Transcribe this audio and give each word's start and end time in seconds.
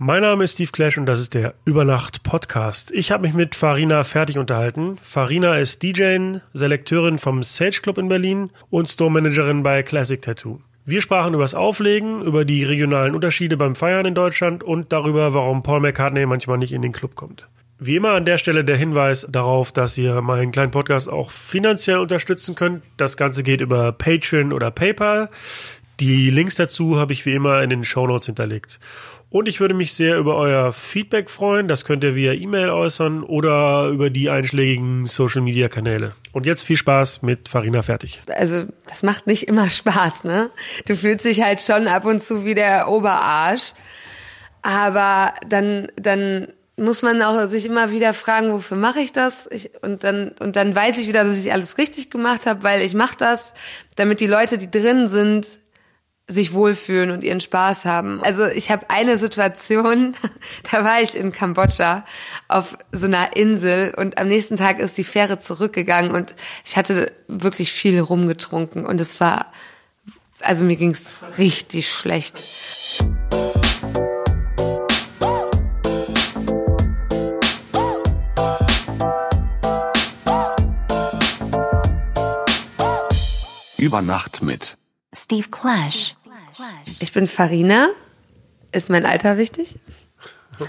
Mein 0.00 0.22
Name 0.22 0.44
ist 0.44 0.52
Steve 0.52 0.70
Clash 0.70 0.96
und 0.96 1.06
das 1.06 1.18
ist 1.18 1.34
der 1.34 1.54
Übernacht 1.64 2.22
Podcast. 2.22 2.92
Ich 2.92 3.10
habe 3.10 3.26
mich 3.26 3.34
mit 3.34 3.56
Farina 3.56 4.04
fertig 4.04 4.38
unterhalten. 4.38 4.96
Farina 5.02 5.58
ist 5.58 5.82
DJ, 5.82 6.36
Selekteurin 6.54 7.18
vom 7.18 7.42
Sage 7.42 7.80
Club 7.82 7.98
in 7.98 8.06
Berlin 8.06 8.50
und 8.70 8.88
Store 8.88 9.10
Managerin 9.10 9.64
bei 9.64 9.82
Classic 9.82 10.22
Tattoo. 10.22 10.60
Wir 10.84 11.02
sprachen 11.02 11.34
über 11.34 11.42
das 11.42 11.54
Auflegen, 11.54 12.22
über 12.22 12.44
die 12.44 12.62
regionalen 12.62 13.16
Unterschiede 13.16 13.56
beim 13.56 13.74
Feiern 13.74 14.06
in 14.06 14.14
Deutschland 14.14 14.62
und 14.62 14.92
darüber, 14.92 15.34
warum 15.34 15.64
Paul 15.64 15.80
McCartney 15.80 16.26
manchmal 16.26 16.58
nicht 16.58 16.72
in 16.72 16.82
den 16.82 16.92
Club 16.92 17.16
kommt. 17.16 17.48
Wie 17.80 17.94
immer 17.94 18.10
an 18.10 18.24
der 18.24 18.38
Stelle 18.38 18.64
der 18.64 18.76
Hinweis 18.76 19.26
darauf, 19.30 19.70
dass 19.70 19.96
ihr 19.98 20.20
meinen 20.20 20.50
kleinen 20.50 20.72
Podcast 20.72 21.08
auch 21.08 21.30
finanziell 21.30 21.98
unterstützen 21.98 22.56
könnt. 22.56 22.82
Das 22.96 23.16
Ganze 23.16 23.44
geht 23.44 23.60
über 23.60 23.92
Patreon 23.92 24.52
oder 24.52 24.72
PayPal. 24.72 25.28
Die 26.00 26.30
Links 26.30 26.54
dazu 26.54 26.98
habe 26.98 27.12
ich 27.12 27.26
wie 27.26 27.34
immer 27.34 27.62
in 27.62 27.70
den 27.70 27.84
Show 27.84 28.06
Notes 28.06 28.26
hinterlegt. 28.26 28.78
Und 29.30 29.46
ich 29.46 29.60
würde 29.60 29.74
mich 29.74 29.92
sehr 29.92 30.16
über 30.16 30.36
euer 30.36 30.72
Feedback 30.72 31.28
freuen. 31.28 31.68
Das 31.68 31.84
könnt 31.84 32.02
ihr 32.02 32.14
via 32.14 32.32
E-Mail 32.32 32.70
äußern 32.70 33.22
oder 33.22 33.88
über 33.88 34.08
die 34.08 34.30
einschlägigen 34.30 35.06
Social 35.06 35.42
Media 35.42 35.68
Kanäle. 35.68 36.12
Und 36.32 36.46
jetzt 36.46 36.62
viel 36.62 36.76
Spaß 36.76 37.22
mit 37.22 37.48
Farina 37.48 37.82
fertig. 37.82 38.22
Also, 38.28 38.64
das 38.86 39.02
macht 39.02 39.26
nicht 39.26 39.48
immer 39.48 39.68
Spaß, 39.68 40.24
ne? 40.24 40.50
Du 40.86 40.96
fühlst 40.96 41.24
dich 41.24 41.42
halt 41.42 41.60
schon 41.60 41.88
ab 41.88 42.06
und 42.06 42.22
zu 42.22 42.44
wie 42.44 42.54
der 42.54 42.88
Oberarsch. 42.88 43.74
Aber 44.62 45.34
dann, 45.46 45.88
dann 45.96 46.48
muss 46.78 47.02
man 47.02 47.20
auch 47.20 47.46
sich 47.48 47.66
immer 47.66 47.90
wieder 47.90 48.14
fragen, 48.14 48.52
wofür 48.52 48.76
mache 48.76 49.00
ich 49.00 49.12
das? 49.12 49.46
Ich, 49.50 49.70
und 49.82 50.04
dann 50.04 50.30
und 50.38 50.56
dann 50.56 50.74
weiß 50.74 50.98
ich 50.98 51.08
wieder, 51.08 51.24
dass 51.24 51.38
ich 51.38 51.52
alles 51.52 51.76
richtig 51.76 52.10
gemacht 52.10 52.46
habe, 52.46 52.62
weil 52.62 52.82
ich 52.82 52.94
mache 52.94 53.16
das, 53.18 53.54
damit 53.96 54.20
die 54.20 54.26
Leute, 54.26 54.58
die 54.58 54.70
drin 54.70 55.08
sind, 55.08 55.58
sich 56.30 56.52
wohlfühlen 56.52 57.10
und 57.10 57.24
ihren 57.24 57.40
Spaß 57.40 57.86
haben. 57.86 58.22
Also 58.22 58.46
ich 58.46 58.70
habe 58.70 58.90
eine 58.90 59.16
Situation, 59.16 60.14
da 60.70 60.84
war 60.84 61.00
ich 61.00 61.16
in 61.16 61.32
Kambodscha 61.32 62.04
auf 62.48 62.76
so 62.92 63.06
einer 63.06 63.34
Insel 63.34 63.94
und 63.96 64.18
am 64.18 64.28
nächsten 64.28 64.58
Tag 64.58 64.78
ist 64.78 64.98
die 64.98 65.04
Fähre 65.04 65.40
zurückgegangen 65.40 66.12
und 66.12 66.34
ich 66.66 66.76
hatte 66.76 67.10
wirklich 67.28 67.72
viel 67.72 67.98
rumgetrunken 67.98 68.84
und 68.84 69.00
es 69.00 69.20
war, 69.20 69.52
also 70.40 70.66
mir 70.66 70.76
ging's 70.76 71.16
richtig 71.38 71.88
schlecht. 71.90 72.42
Über 83.78 84.02
Nacht 84.02 84.42
mit 84.42 84.76
Steve 85.14 85.48
Clash. 85.48 86.17
Ich 86.98 87.12
bin 87.12 87.26
Farina. 87.26 87.88
Ist 88.72 88.90
mein 88.90 89.06
Alter 89.06 89.38
wichtig? 89.38 89.76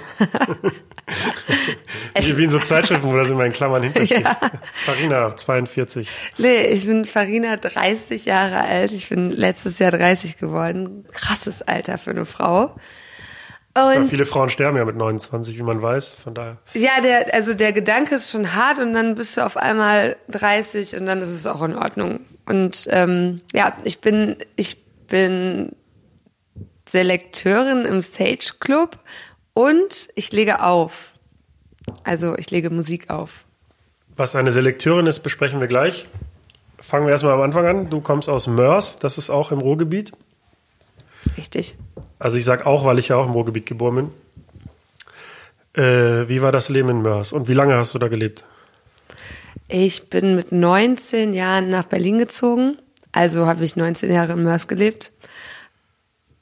Wie 2.15 2.43
in 2.43 2.49
so 2.49 2.59
Zeitschriften, 2.59 3.11
wo 3.11 3.17
das 3.17 3.29
immer 3.31 3.45
in 3.45 3.53
Klammern 3.53 3.83
hintersteht. 3.83 4.23
Ja. 4.23 4.37
Farina, 4.85 5.35
42. 5.35 6.09
Nee, 6.37 6.67
ich 6.67 6.85
bin 6.85 7.05
Farina, 7.05 7.55
30 7.57 8.25
Jahre 8.25 8.59
alt. 8.61 8.91
Ich 8.91 9.09
bin 9.09 9.31
letztes 9.31 9.79
Jahr 9.79 9.91
30 9.91 10.37
geworden. 10.37 11.05
Krasses 11.11 11.61
Alter 11.61 11.97
für 11.97 12.11
eine 12.11 12.25
Frau. 12.25 12.75
Und 13.75 13.93
ja, 13.93 14.03
viele 14.05 14.25
Frauen 14.25 14.49
sterben 14.49 14.77
ja 14.77 14.85
mit 14.85 14.95
29, 14.95 15.57
wie 15.57 15.63
man 15.63 15.81
weiß, 15.81 16.13
von 16.13 16.33
daher. 16.33 16.57
Ja, 16.73 17.01
der, 17.01 17.33
also 17.33 17.53
der 17.53 17.71
Gedanke 17.71 18.15
ist 18.15 18.31
schon 18.31 18.55
hart 18.55 18.79
und 18.79 18.93
dann 18.93 19.15
bist 19.15 19.37
du 19.37 19.45
auf 19.45 19.57
einmal 19.57 20.17
30 20.29 20.95
und 20.97 21.05
dann 21.05 21.21
ist 21.21 21.29
es 21.29 21.45
auch 21.45 21.61
in 21.61 21.75
Ordnung. 21.75 22.21
Und 22.45 22.87
ähm, 22.89 23.39
ja, 23.53 23.77
ich 23.83 24.01
bin, 24.01 24.37
ich 24.55 24.83
bin 25.07 25.75
Selekteurin 26.89 27.85
im 27.85 28.01
Stage 28.01 28.53
Club 28.59 28.97
und 29.53 30.09
ich 30.15 30.31
lege 30.31 30.63
auf. 30.63 31.13
Also 32.03 32.35
ich 32.37 32.49
lege 32.49 32.69
Musik 32.69 33.09
auf. 33.09 33.45
Was 34.15 34.35
eine 34.35 34.51
Selekteurin 34.51 35.05
ist, 35.05 35.19
besprechen 35.19 35.59
wir 35.59 35.67
gleich. 35.67 36.07
Fangen 36.79 37.05
wir 37.05 37.11
erstmal 37.11 37.33
am 37.33 37.41
Anfang 37.41 37.65
an. 37.65 37.89
Du 37.89 38.02
kommst 38.02 38.27
aus 38.27 38.47
Mörs, 38.47 38.97
das 38.99 39.17
ist 39.17 39.30
auch 39.30 39.52
im 39.52 39.59
Ruhrgebiet. 39.59 40.11
Richtig. 41.37 41.75
Also 42.17 42.37
ich 42.37 42.45
sage 42.45 42.65
auch, 42.65 42.86
weil 42.86 42.99
ich 42.99 43.09
ja 43.09 43.17
auch 43.17 43.27
im 43.27 43.33
Ruhrgebiet 43.33 43.65
geboren 43.65 44.11
bin. 45.75 45.83
Äh, 45.83 46.27
wie 46.27 46.41
war 46.41 46.52
das 46.52 46.69
Leben 46.69 46.89
in 46.89 47.02
Mörs 47.02 47.31
und 47.33 47.47
wie 47.47 47.53
lange 47.53 47.75
hast 47.75 47.93
du 47.93 47.99
da 47.99 48.08
gelebt? 48.08 48.43
Ich 49.67 50.09
bin 50.09 50.35
mit 50.35 50.52
19 50.52 51.33
Jahren 51.33 51.69
nach 51.69 51.83
Berlin 51.83 52.17
gezogen. 52.17 52.77
Also 53.11 53.45
habe 53.45 53.64
ich 53.64 53.75
19 53.75 54.11
Jahre 54.11 54.33
in 54.33 54.43
Mörs 54.43 54.67
gelebt. 54.67 55.11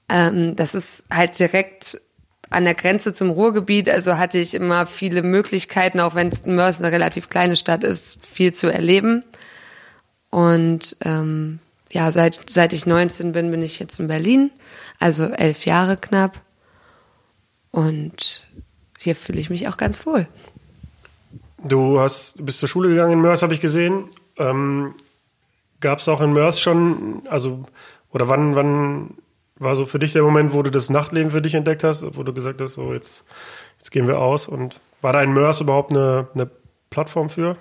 Ähm, 0.10 0.56
das 0.56 0.76
ist 0.76 1.06
halt 1.12 1.38
direkt 1.40 2.02
an 2.50 2.64
der 2.64 2.76
Grenze 2.76 3.14
zum 3.14 3.30
Ruhrgebiet. 3.30 3.90
Also 3.90 4.18
hatte 4.18 4.40
ich 4.40 4.54
immer 4.54 4.86
viele 4.86 5.24
Möglichkeiten, 5.24 6.00
auch 6.00 6.16
wenn 6.16 6.32
Mörs 6.46 6.80
eine 6.80 6.92
relativ 6.92 7.30
kleine 7.30 7.56
Stadt 7.56 7.84
ist, 7.84 8.26
viel 8.26 8.54
zu 8.54 8.72
erleben. 8.72 9.24
Und 10.30 10.96
ähm, 11.04 11.60
ja, 11.92 12.12
seit, 12.12 12.50
seit 12.50 12.74
ich 12.74 12.86
19 12.86 13.32
bin, 13.32 13.52
bin 13.52 13.62
ich 13.62 13.80
jetzt 13.80 14.00
in 14.00 14.08
Berlin, 14.08 14.52
also 15.00 15.26
elf 15.26 15.66
Jahre 15.66 15.98
knapp. 15.98 16.42
Und 17.72 18.48
hier 19.00 19.16
fühle 19.16 19.40
ich 19.40 19.50
mich 19.50 19.68
auch 19.68 19.78
ganz 19.78 20.06
wohl. 20.06 20.28
Du 21.64 22.00
hast, 22.00 22.46
bist 22.46 22.60
zur 22.60 22.70
Schule 22.70 22.90
gegangen 22.90 23.14
in 23.14 23.22
Mörs, 23.22 23.42
habe 23.42 23.54
ich 23.54 23.62
gesehen. 23.62 24.10
Ähm, 24.38 24.96
Gab 25.80 26.00
es 26.00 26.08
auch 26.08 26.22
in 26.22 26.34
Mörs 26.34 26.60
schon, 26.60 27.22
also, 27.30 27.64
oder 28.10 28.28
wann, 28.30 28.56
wann 28.56 29.18
war 29.60 29.76
so 29.76 29.86
für 29.86 30.00
dich 30.00 30.14
der 30.14 30.24
Moment, 30.24 30.54
wo 30.54 30.62
du 30.62 30.72
das 30.72 30.90
Nachtleben 30.90 31.32
für 31.32 31.42
dich 31.42 31.56
entdeckt 31.56 31.84
hast, 31.84 32.06
wo 32.16 32.24
du 32.24 32.34
gesagt 32.34 32.62
hast, 32.62 32.74
so 32.74 32.94
jetzt, 32.94 33.26
jetzt 33.78 33.92
gehen 33.92 34.08
wir 34.08 34.20
aus? 34.20 34.48
Und 34.48 34.80
war 35.02 35.14
da 35.14 35.22
in 35.22 35.34
Mörs 35.34 35.62
überhaupt 35.62 35.92
eine, 35.92 36.28
eine 36.34 36.50
Plattform 36.90 37.30
für? 37.30 37.58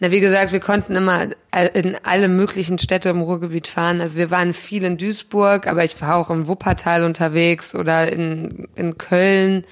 Na, 0.00 0.10
wie 0.10 0.20
gesagt, 0.20 0.52
wir 0.52 0.60
konnten 0.60 0.96
immer 0.96 1.28
in 1.74 1.96
alle 2.02 2.28
möglichen 2.28 2.78
Städte 2.78 3.10
im 3.10 3.20
Ruhrgebiet 3.20 3.68
fahren. 3.68 4.00
Also 4.00 4.18
wir 4.18 4.30
waren 4.30 4.52
viel 4.52 4.84
in 4.84 4.98
Duisburg, 4.98 5.66
aber 5.66 5.84
ich 5.84 6.00
war 6.00 6.16
auch 6.16 6.30
im 6.30 6.48
Wuppertal 6.48 7.04
unterwegs 7.04 7.74
oder 7.74 8.10
in, 8.10 8.68
in 8.74 8.98
Köln. 8.98 9.64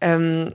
Ähm, 0.00 0.48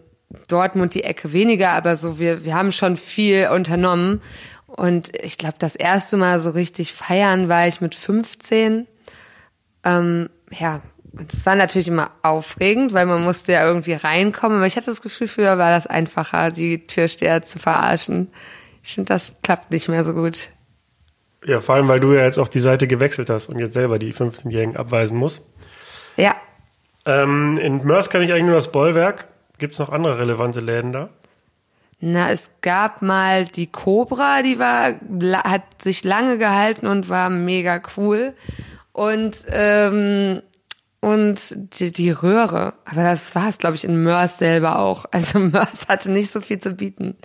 Dortmund 0.47 0.95
die 0.95 1.03
Ecke 1.03 1.31
weniger, 1.31 1.69
aber 1.71 1.95
so 1.95 2.19
wir, 2.19 2.43
wir 2.43 2.55
haben 2.55 2.71
schon 2.71 2.97
viel 2.97 3.49
unternommen. 3.53 4.21
Und 4.67 5.15
ich 5.23 5.37
glaube, 5.37 5.55
das 5.59 5.75
erste 5.75 6.17
Mal 6.17 6.39
so 6.39 6.49
richtig 6.49 6.93
feiern 6.93 7.47
war 7.47 7.67
ich 7.67 7.79
mit 7.79 7.95
15. 7.95 8.87
Ähm, 9.83 10.29
ja, 10.51 10.81
und 11.17 11.31
es 11.31 11.45
war 11.45 11.55
natürlich 11.55 11.87
immer 11.87 12.11
aufregend, 12.23 12.93
weil 12.93 13.05
man 13.05 13.23
musste 13.23 13.51
ja 13.53 13.67
irgendwie 13.67 13.93
reinkommen. 13.93 14.57
Aber 14.57 14.67
ich 14.67 14.75
hatte 14.75 14.87
das 14.87 15.01
Gefühl, 15.01 15.27
früher 15.27 15.57
war 15.57 15.71
das 15.71 15.85
einfacher, 15.85 16.51
die 16.51 16.87
Türsteher 16.87 17.43
zu 17.43 17.59
verarschen. 17.59 18.29
Ich 18.83 18.95
finde, 18.95 19.09
das 19.09 19.35
klappt 19.43 19.71
nicht 19.71 19.87
mehr 19.89 20.03
so 20.03 20.13
gut. 20.13 20.49
Ja, 21.45 21.59
vor 21.59 21.75
allem, 21.75 21.87
weil 21.87 21.99
du 21.99 22.13
ja 22.13 22.23
jetzt 22.23 22.39
auch 22.39 22.47
die 22.47 22.59
Seite 22.59 22.87
gewechselt 22.87 23.29
hast 23.29 23.49
und 23.49 23.59
jetzt 23.59 23.73
selber 23.73 23.99
die 23.99 24.13
15-Jährigen 24.13 24.75
abweisen 24.75 25.17
musst. 25.17 25.43
Ja. 26.17 26.35
Ähm, 27.05 27.57
in 27.61 27.85
Mörs 27.85 28.09
kann 28.09 28.21
ich 28.21 28.31
eigentlich 28.31 28.45
nur 28.45 28.55
das 28.55 28.71
Bollwerk. 28.71 29.27
Gibt 29.59 29.73
es 29.73 29.79
noch 29.79 29.89
andere 29.89 30.17
relevante 30.17 30.61
Läden 30.61 30.93
da? 30.93 31.09
Na, 31.99 32.31
es 32.31 32.51
gab 32.61 33.01
mal 33.01 33.45
die 33.45 33.67
Cobra, 33.67 34.41
die 34.41 34.59
war, 34.59 34.95
hat 35.43 35.63
sich 35.81 36.03
lange 36.03 36.37
gehalten 36.37 36.87
und 36.87 37.07
war 37.07 37.29
mega 37.29 37.81
cool. 37.95 38.33
Und, 38.93 39.37
ähm, 39.49 40.41
und 41.01 41.39
die, 41.79 41.91
die 41.91 42.11
Röhre. 42.11 42.75
Aber 42.85 43.03
das 43.03 43.35
war 43.35 43.49
es, 43.49 43.57
glaube 43.57 43.75
ich, 43.75 43.83
in 43.83 44.01
Mörs 44.01 44.37
selber 44.37 44.79
auch. 44.79 45.05
Also 45.11 45.39
Mörs 45.39 45.87
hatte 45.89 46.11
nicht 46.11 46.31
so 46.31 46.39
viel 46.39 46.59
zu 46.59 46.71
bieten. 46.71 47.17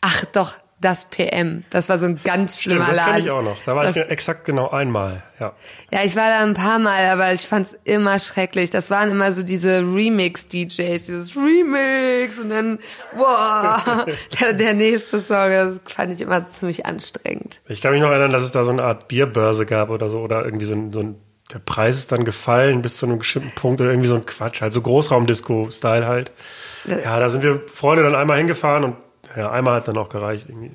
Ach 0.00 0.24
doch, 0.26 0.56
das 0.82 1.06
PM. 1.06 1.64
Das 1.70 1.88
war 1.88 1.98
so 1.98 2.06
ein 2.06 2.20
ganz 2.22 2.60
schlimmer 2.60 2.84
Stimmt, 2.84 2.98
das 2.98 3.06
Laden. 3.06 3.12
kenne 3.14 3.24
ich 3.24 3.30
auch 3.30 3.42
noch. 3.42 3.56
Da 3.64 3.74
war 3.74 3.84
das, 3.84 3.96
ich 3.96 4.08
exakt 4.08 4.44
genau 4.44 4.68
einmal. 4.70 5.22
Ja. 5.40 5.54
Ja, 5.90 6.04
ich 6.04 6.14
war 6.14 6.28
da 6.28 6.40
ein 6.40 6.54
paar 6.54 6.78
Mal, 6.78 7.06
aber 7.06 7.32
ich 7.32 7.46
fand's 7.46 7.76
immer 7.84 8.18
schrecklich. 8.18 8.70
Das 8.70 8.90
waren 8.90 9.10
immer 9.10 9.32
so 9.32 9.42
diese 9.42 9.80
Remix-DJs, 9.80 11.06
dieses 11.06 11.36
Remix 11.36 12.38
und 12.38 12.50
dann, 12.50 12.78
wow, 13.16 14.06
der, 14.40 14.52
der 14.52 14.74
nächste 14.74 15.20
Song, 15.20 15.50
das 15.50 15.80
fand 15.88 16.12
ich 16.12 16.20
immer 16.20 16.48
ziemlich 16.48 16.84
anstrengend. 16.84 17.60
Ich 17.68 17.80
kann 17.80 17.92
mich 17.92 18.02
noch 18.02 18.10
erinnern, 18.10 18.30
dass 18.30 18.42
es 18.42 18.52
da 18.52 18.64
so 18.64 18.72
eine 18.72 18.82
Art 18.82 19.08
Bierbörse 19.08 19.66
gab 19.66 19.90
oder 19.90 20.10
so, 20.10 20.20
oder 20.20 20.44
irgendwie 20.44 20.66
so 20.66 20.74
ein, 20.74 20.92
so 20.92 21.00
ein 21.00 21.16
der 21.52 21.58
Preis 21.58 21.98
ist 21.98 22.12
dann 22.12 22.24
gefallen 22.24 22.80
bis 22.82 22.96
zu 22.96 23.06
einem 23.06 23.18
bestimmten 23.18 23.50
Punkt 23.54 23.80
oder 23.80 23.90
irgendwie 23.90 24.08
so 24.08 24.14
ein 24.14 24.24
Quatsch, 24.24 24.62
halt 24.62 24.72
so 24.72 24.80
Großraumdisco-Style 24.80 26.06
halt. 26.06 26.32
Ja, 26.86 27.20
da 27.20 27.28
sind 27.28 27.42
wir 27.42 27.62
Freunde 27.72 28.02
dann 28.02 28.14
einmal 28.14 28.38
hingefahren 28.38 28.84
und 28.84 28.96
ja, 29.36 29.50
einmal 29.50 29.76
hat 29.76 29.88
dann 29.88 29.96
auch 29.96 30.08
gereicht 30.08 30.48
irgendwie. 30.48 30.70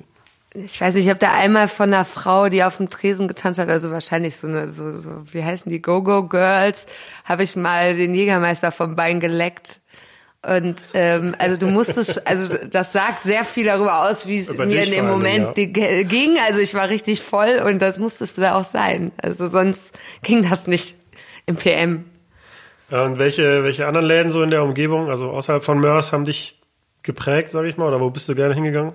Ich 0.54 0.80
weiß 0.80 0.94
nicht, 0.94 1.04
ich 1.04 1.10
habe 1.10 1.20
da 1.20 1.32
einmal 1.32 1.68
von 1.68 1.92
einer 1.92 2.04
Frau, 2.04 2.48
die 2.48 2.64
auf 2.64 2.78
dem 2.78 2.88
Tresen 2.88 3.28
getanzt 3.28 3.58
hat, 3.58 3.68
also 3.68 3.90
wahrscheinlich 3.90 4.36
so 4.36 4.46
eine, 4.46 4.68
so, 4.68 4.96
so 4.96 5.10
wie 5.30 5.44
heißen 5.44 5.70
die, 5.70 5.82
Go-Go-Girls, 5.82 6.86
habe 7.24 7.42
ich 7.42 7.54
mal 7.54 7.94
den 7.96 8.14
Jägermeister 8.14 8.72
vom 8.72 8.96
Bein 8.96 9.20
geleckt. 9.20 9.80
Und 10.46 10.76
ähm, 10.94 11.34
also 11.38 11.56
du 11.56 11.66
musstest, 11.66 12.26
also 12.26 12.56
das 12.70 12.92
sagt 12.92 13.24
sehr 13.24 13.44
viel 13.44 13.66
darüber 13.66 14.08
aus, 14.08 14.26
wie 14.26 14.38
es 14.38 14.56
mir 14.56 14.64
in 14.64 14.70
dem 14.70 14.92
vor 14.92 14.98
allem, 14.98 15.08
Moment 15.08 15.58
ja. 15.58 16.02
ging. 16.04 16.38
Also 16.38 16.60
ich 16.60 16.74
war 16.74 16.88
richtig 16.88 17.20
voll 17.20 17.60
und 17.64 17.80
das 17.80 17.98
musstest 17.98 18.38
du 18.38 18.42
da 18.42 18.54
auch 18.54 18.64
sein. 18.64 19.12
Also 19.20 19.48
sonst 19.48 19.98
ging 20.22 20.48
das 20.48 20.66
nicht 20.66 20.96
im 21.44 21.56
PM. 21.56 22.04
Äh, 22.90 23.00
Und 23.00 23.18
welche, 23.18 23.64
welche 23.64 23.86
anderen 23.86 24.06
Läden 24.06 24.30
so 24.30 24.42
in 24.42 24.50
der 24.50 24.62
Umgebung, 24.62 25.10
also 25.10 25.30
außerhalb 25.30 25.62
von 25.62 25.80
Mörs, 25.80 26.12
haben 26.12 26.24
dich 26.24 26.58
geprägt, 27.02 27.50
sag 27.50 27.64
ich 27.64 27.76
mal, 27.76 27.88
oder 27.88 28.00
wo 28.00 28.10
bist 28.10 28.28
du 28.28 28.34
gerne 28.34 28.54
hingegangen? 28.54 28.92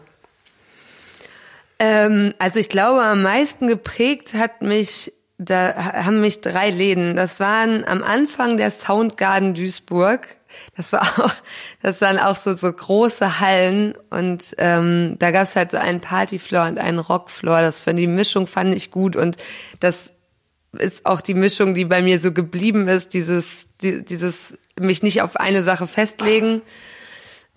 Ähm, 1.80 2.34
also 2.40 2.60
ich 2.60 2.70
glaube, 2.70 3.04
am 3.04 3.24
meisten 3.24 3.68
geprägt 3.68 4.34
hat 4.34 4.62
mich, 4.62 5.12
da 5.38 5.76
haben 5.76 6.22
mich 6.22 6.42
drei 6.42 6.70
Läden. 6.70 7.16
Das 7.16 7.40
waren 7.40 7.84
am 7.86 8.04
Anfang 8.04 8.58
der 8.58 8.72
Soundgarden 8.72 9.54
Duisburg. 9.54 10.28
Das 10.78 10.94
war 10.94 11.02
auch, 11.20 11.34
das 11.82 12.00
waren 12.02 12.20
auch 12.20 12.36
so, 12.36 12.54
so 12.54 12.72
große 12.72 13.40
Hallen 13.40 13.96
und 14.10 14.56
ähm, 14.60 15.16
da 15.20 15.32
gab 15.32 15.44
es 15.44 15.56
halt 15.56 15.72
so 15.72 15.78
einen 15.78 16.00
Partyfloor 16.00 16.68
und 16.68 16.80
einen 16.80 17.00
Rockfloor. 17.00 17.62
Das 17.62 17.82
für 17.82 17.94
die 17.94 18.08
Mischung 18.08 18.48
fand 18.48 18.76
ich 18.76 18.92
gut 18.92 19.16
und 19.16 19.38
das 19.80 20.12
ist 20.74 21.06
auch 21.06 21.22
die 21.22 21.34
Mischung, 21.34 21.74
die 21.74 21.86
bei 21.86 22.02
mir 22.02 22.20
so 22.20 22.32
geblieben 22.32 22.88
ist, 22.88 23.14
dieses, 23.14 23.68
die, 23.82 24.04
dieses 24.04 24.58
mich 24.80 25.04
nicht 25.04 25.22
auf 25.22 25.36
eine 25.36 25.64
Sache 25.64 25.88
festlegen. 25.88 26.62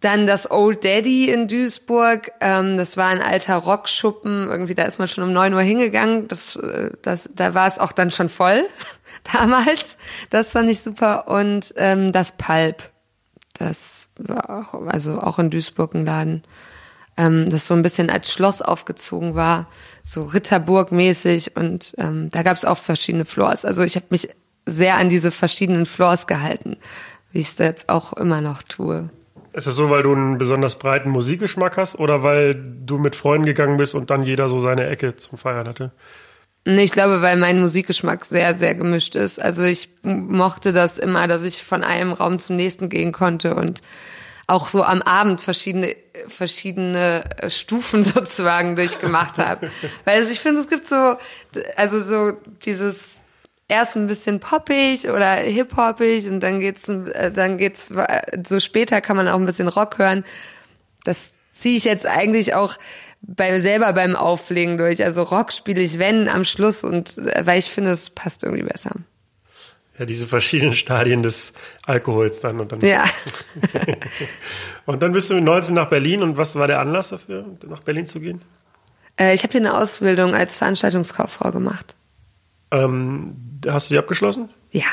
Dann 0.00 0.26
das 0.26 0.50
Old 0.50 0.84
Daddy 0.84 1.30
in 1.30 1.48
Duisburg, 1.48 2.32
ähm, 2.40 2.76
das 2.76 2.96
war 2.98 3.08
ein 3.08 3.22
alter 3.22 3.56
Rockschuppen, 3.56 4.46
irgendwie 4.46 4.74
da 4.74 4.84
ist 4.84 4.98
man 4.98 5.08
schon 5.08 5.24
um 5.24 5.32
neun 5.32 5.54
Uhr 5.54 5.62
hingegangen, 5.62 6.28
das, 6.28 6.56
äh, 6.56 6.90
das, 7.00 7.30
da 7.34 7.54
war 7.54 7.66
es 7.66 7.78
auch 7.78 7.92
dann 7.92 8.10
schon 8.10 8.28
voll 8.28 8.64
damals, 9.32 9.96
das 10.28 10.50
fand 10.52 10.68
ich 10.68 10.80
super. 10.80 11.28
Und 11.28 11.72
ähm, 11.76 12.12
das 12.12 12.32
Pulp, 12.32 12.82
das 13.54 14.08
war 14.18 14.50
auch, 14.50 14.86
also 14.86 15.18
auch 15.18 15.38
in 15.38 15.50
Duisburg 15.50 15.94
ein 15.94 16.04
Laden, 16.04 16.42
ähm, 17.16 17.48
das 17.48 17.66
so 17.66 17.72
ein 17.72 17.82
bisschen 17.82 18.10
als 18.10 18.30
Schloss 18.30 18.60
aufgezogen 18.60 19.34
war, 19.34 19.66
so 20.02 20.24
Ritterburg-mäßig. 20.24 21.56
Und 21.56 21.94
ähm, 21.96 22.28
da 22.30 22.42
gab 22.42 22.58
es 22.58 22.66
auch 22.66 22.78
verschiedene 22.78 23.24
Floors, 23.24 23.64
also 23.64 23.82
ich 23.82 23.96
habe 23.96 24.06
mich 24.10 24.28
sehr 24.66 24.96
an 24.96 25.08
diese 25.08 25.30
verschiedenen 25.30 25.86
Floors 25.86 26.26
gehalten, 26.26 26.76
wie 27.30 27.40
ich 27.40 27.48
es 27.48 27.58
jetzt 27.58 27.88
auch 27.88 28.12
immer 28.12 28.40
noch 28.40 28.62
tue. 28.62 29.10
Ist 29.56 29.66
es 29.66 29.74
so, 29.74 29.88
weil 29.88 30.02
du 30.02 30.12
einen 30.12 30.36
besonders 30.36 30.78
breiten 30.78 31.08
Musikgeschmack 31.08 31.78
hast 31.78 31.98
oder 31.98 32.22
weil 32.22 32.54
du 32.54 32.98
mit 32.98 33.16
Freunden 33.16 33.46
gegangen 33.46 33.78
bist 33.78 33.94
und 33.94 34.10
dann 34.10 34.22
jeder 34.22 34.50
so 34.50 34.60
seine 34.60 34.86
Ecke 34.86 35.16
zum 35.16 35.38
Feiern 35.38 35.66
hatte? 35.66 35.92
Ich 36.66 36.92
glaube, 36.92 37.22
weil 37.22 37.38
mein 37.38 37.58
Musikgeschmack 37.58 38.26
sehr, 38.26 38.54
sehr 38.54 38.74
gemischt 38.74 39.14
ist. 39.14 39.40
Also 39.40 39.62
ich 39.62 39.88
mochte 40.02 40.74
das 40.74 40.98
immer, 40.98 41.26
dass 41.26 41.42
ich 41.42 41.62
von 41.62 41.82
einem 41.82 42.12
Raum 42.12 42.38
zum 42.38 42.56
nächsten 42.56 42.90
gehen 42.90 43.12
konnte 43.12 43.54
und 43.54 43.80
auch 44.46 44.68
so 44.68 44.82
am 44.82 45.00
Abend 45.00 45.40
verschiedene, 45.40 45.96
verschiedene 46.28 47.24
Stufen 47.48 48.02
sozusagen 48.04 48.76
durchgemacht 48.76 49.38
habe. 49.38 49.70
weil 50.04 50.18
also 50.18 50.30
ich 50.30 50.40
finde, 50.40 50.60
es 50.60 50.68
gibt 50.68 50.86
so, 50.86 51.16
also 51.76 52.00
so 52.00 52.36
dieses 52.66 53.15
erst 53.68 53.96
ein 53.96 54.06
bisschen 54.06 54.40
poppig 54.40 55.08
oder 55.08 55.34
hip-hoppig 55.36 56.28
und 56.28 56.40
dann 56.40 56.60
geht's, 56.60 56.88
äh, 56.88 57.32
dann 57.32 57.58
geht's, 57.58 57.92
so 58.46 58.60
später 58.60 59.00
kann 59.00 59.16
man 59.16 59.28
auch 59.28 59.38
ein 59.38 59.46
bisschen 59.46 59.68
Rock 59.68 59.98
hören. 59.98 60.24
Das 61.04 61.32
ziehe 61.52 61.76
ich 61.76 61.84
jetzt 61.84 62.06
eigentlich 62.06 62.54
auch 62.54 62.76
bei, 63.22 63.58
selber 63.60 63.92
beim 63.92 64.14
Auflegen 64.14 64.78
durch. 64.78 65.02
Also 65.04 65.22
Rock 65.22 65.52
spiele 65.52 65.80
ich, 65.80 65.98
wenn, 65.98 66.28
am 66.28 66.44
Schluss 66.44 66.84
und, 66.84 67.18
äh, 67.18 67.44
weil 67.44 67.58
ich 67.58 67.70
finde, 67.70 67.90
es 67.90 68.10
passt 68.10 68.44
irgendwie 68.44 68.64
besser. 68.64 68.92
Ja, 69.98 70.04
diese 70.04 70.26
verschiedenen 70.26 70.74
Stadien 70.74 71.22
des 71.22 71.54
Alkohols 71.86 72.40
dann 72.40 72.60
und 72.60 72.70
dann. 72.70 72.82
Ja. 72.82 73.04
und 74.86 75.02
dann 75.02 75.12
bist 75.12 75.30
du 75.30 75.34
mit 75.34 75.44
19 75.44 75.74
nach 75.74 75.88
Berlin 75.88 76.22
und 76.22 76.36
was 76.36 76.54
war 76.56 76.66
der 76.66 76.80
Anlass 76.80 77.08
dafür, 77.08 77.46
nach 77.66 77.80
Berlin 77.80 78.06
zu 78.06 78.20
gehen? 78.20 78.42
Äh, 79.18 79.34
ich 79.34 79.42
habe 79.42 79.52
hier 79.52 79.62
eine 79.62 79.74
Ausbildung 79.74 80.34
als 80.34 80.56
Veranstaltungskauffrau 80.56 81.50
gemacht. 81.50 81.94
Ähm, 82.70 83.60
hast 83.66 83.90
du 83.90 83.94
die 83.94 83.98
abgeschlossen? 83.98 84.50
Ja. 84.70 84.84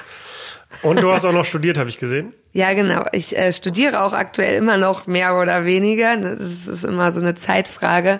Und 0.81 1.01
du 1.01 1.11
hast 1.11 1.25
auch 1.25 1.31
noch 1.31 1.45
studiert, 1.45 1.77
habe 1.77 1.89
ich 1.89 1.99
gesehen. 1.99 2.33
Ja, 2.55 2.71
genau. 2.75 3.03
Ich 3.13 3.35
äh, 3.35 3.51
studiere 3.51 4.03
auch 4.03 4.13
aktuell 4.13 4.55
immer 4.57 4.77
noch 4.77 5.07
mehr 5.07 5.39
oder 5.41 5.65
weniger. 5.65 6.15
Das 6.17 6.67
ist 6.67 6.83
immer 6.83 7.11
so 7.11 7.19
eine 7.19 7.33
Zeitfrage. 7.33 8.19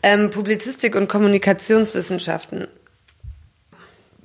Ähm, 0.00 0.30
Publizistik 0.30 0.94
und 0.94 1.08
Kommunikationswissenschaften. 1.08 2.68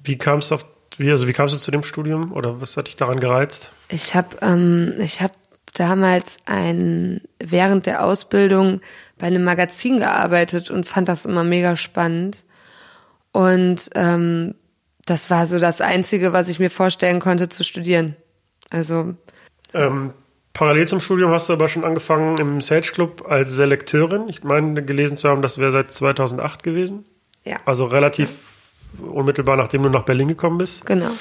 Wie 0.04 0.20
kamst 0.20 0.52
du 0.52 0.56
auf, 0.56 0.68
wie, 0.98 1.10
also 1.10 1.28
wie 1.28 1.34
kamst 1.34 1.56
du 1.56 1.60
zu 1.60 1.72
dem 1.72 1.82
Studium 1.82 2.32
oder 2.32 2.62
was 2.62 2.78
hat 2.78 2.86
dich 2.86 2.96
daran 2.96 3.20
gereizt? 3.20 3.72
Ich 3.90 4.14
habe 4.14 4.38
ähm, 4.44 4.94
ich 5.00 5.20
hab 5.20 5.32
damals 5.74 6.38
ein, 6.46 7.22
während 7.40 7.88
der 7.88 8.04
Ausbildung 8.04 8.82
bei 9.18 9.26
einem 9.26 9.44
Magazin 9.44 9.98
gearbeitet 9.98 10.70
und 10.70 10.88
fand 10.88 11.10
das 11.10 11.26
immer 11.26 11.44
mega 11.44 11.76
spannend. 11.76 12.46
Und 13.32 13.90
ähm, 13.96 14.56
das 15.10 15.30
war 15.30 15.48
so 15.48 15.60
das 15.60 15.82
Einzige, 15.82 16.34
was 16.34 16.50
ich 16.50 16.60
mir 16.60 16.70
vorstellen 16.70 17.20
konnte 17.20 17.50
zu 17.50 17.64
studieren. 17.64 18.16
Also 18.70 19.16
Ähm, 19.74 20.14
parallel 20.54 20.88
zum 20.88 21.00
Studium 21.00 21.32
hast 21.32 21.50
du 21.50 21.54
aber 21.54 21.68
schon 21.68 21.84
angefangen 21.84 22.38
im 22.38 22.62
Sage 22.62 22.92
Club 22.94 23.26
als 23.28 23.52
Selekteurin. 23.52 24.30
Ich 24.30 24.44
meine, 24.44 24.84
gelesen 24.84 25.18
zu 25.18 25.30
haben, 25.30 25.42
das 25.42 25.58
wäre 25.58 25.72
seit 25.72 25.92
2008 25.92 26.64
gewesen. 26.64 27.06
ja, 27.46 27.58
Also 27.66 27.86
relativ 27.86 28.30
unmittelbar, 29.00 29.56
nachdem 29.58 29.84
du 29.84 29.90
nach 29.90 30.04
Berlin 30.04 30.28
gekommen 30.28 30.58
bist. 30.58 30.86
genau. 30.86 31.12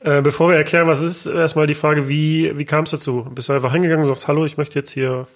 Äh, 0.00 0.22
bevor 0.22 0.48
wir 0.50 0.56
erklären, 0.56 0.86
was 0.86 1.00
es 1.00 1.26
ist, 1.26 1.34
erstmal 1.34 1.66
die 1.66 1.74
Frage, 1.74 2.08
wie, 2.08 2.56
wie 2.56 2.64
kam 2.64 2.84
es 2.84 2.90
dazu? 2.92 3.26
Bist 3.34 3.48
du 3.48 3.52
einfach 3.52 3.72
hingegangen 3.72 4.04
und 4.04 4.08
sagst, 4.08 4.28
hallo, 4.28 4.44
ich 4.46 4.56
möchte 4.56 4.78
jetzt 4.78 4.92
hier 4.92 5.26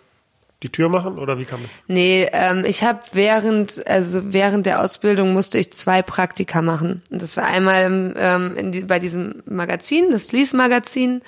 die 0.62 0.70
Tür 0.70 0.88
machen 0.88 1.18
oder 1.18 1.38
wie 1.38 1.44
kam 1.44 1.60
das? 1.62 1.70
Nee, 1.88 2.28
ähm, 2.32 2.64
ich 2.66 2.82
habe 2.82 3.00
während, 3.12 3.86
also 3.86 4.32
während 4.32 4.66
der 4.66 4.82
Ausbildung 4.82 5.32
musste 5.32 5.58
ich 5.58 5.72
zwei 5.72 6.02
Praktika 6.02 6.62
machen. 6.62 7.02
Und 7.10 7.22
das 7.22 7.36
war 7.36 7.46
einmal 7.46 8.14
ähm, 8.16 8.72
die, 8.72 8.82
bei 8.82 8.98
diesem 8.98 9.42
Magazin, 9.46 10.10
das 10.10 10.32
Lies-Magazin. 10.32 11.22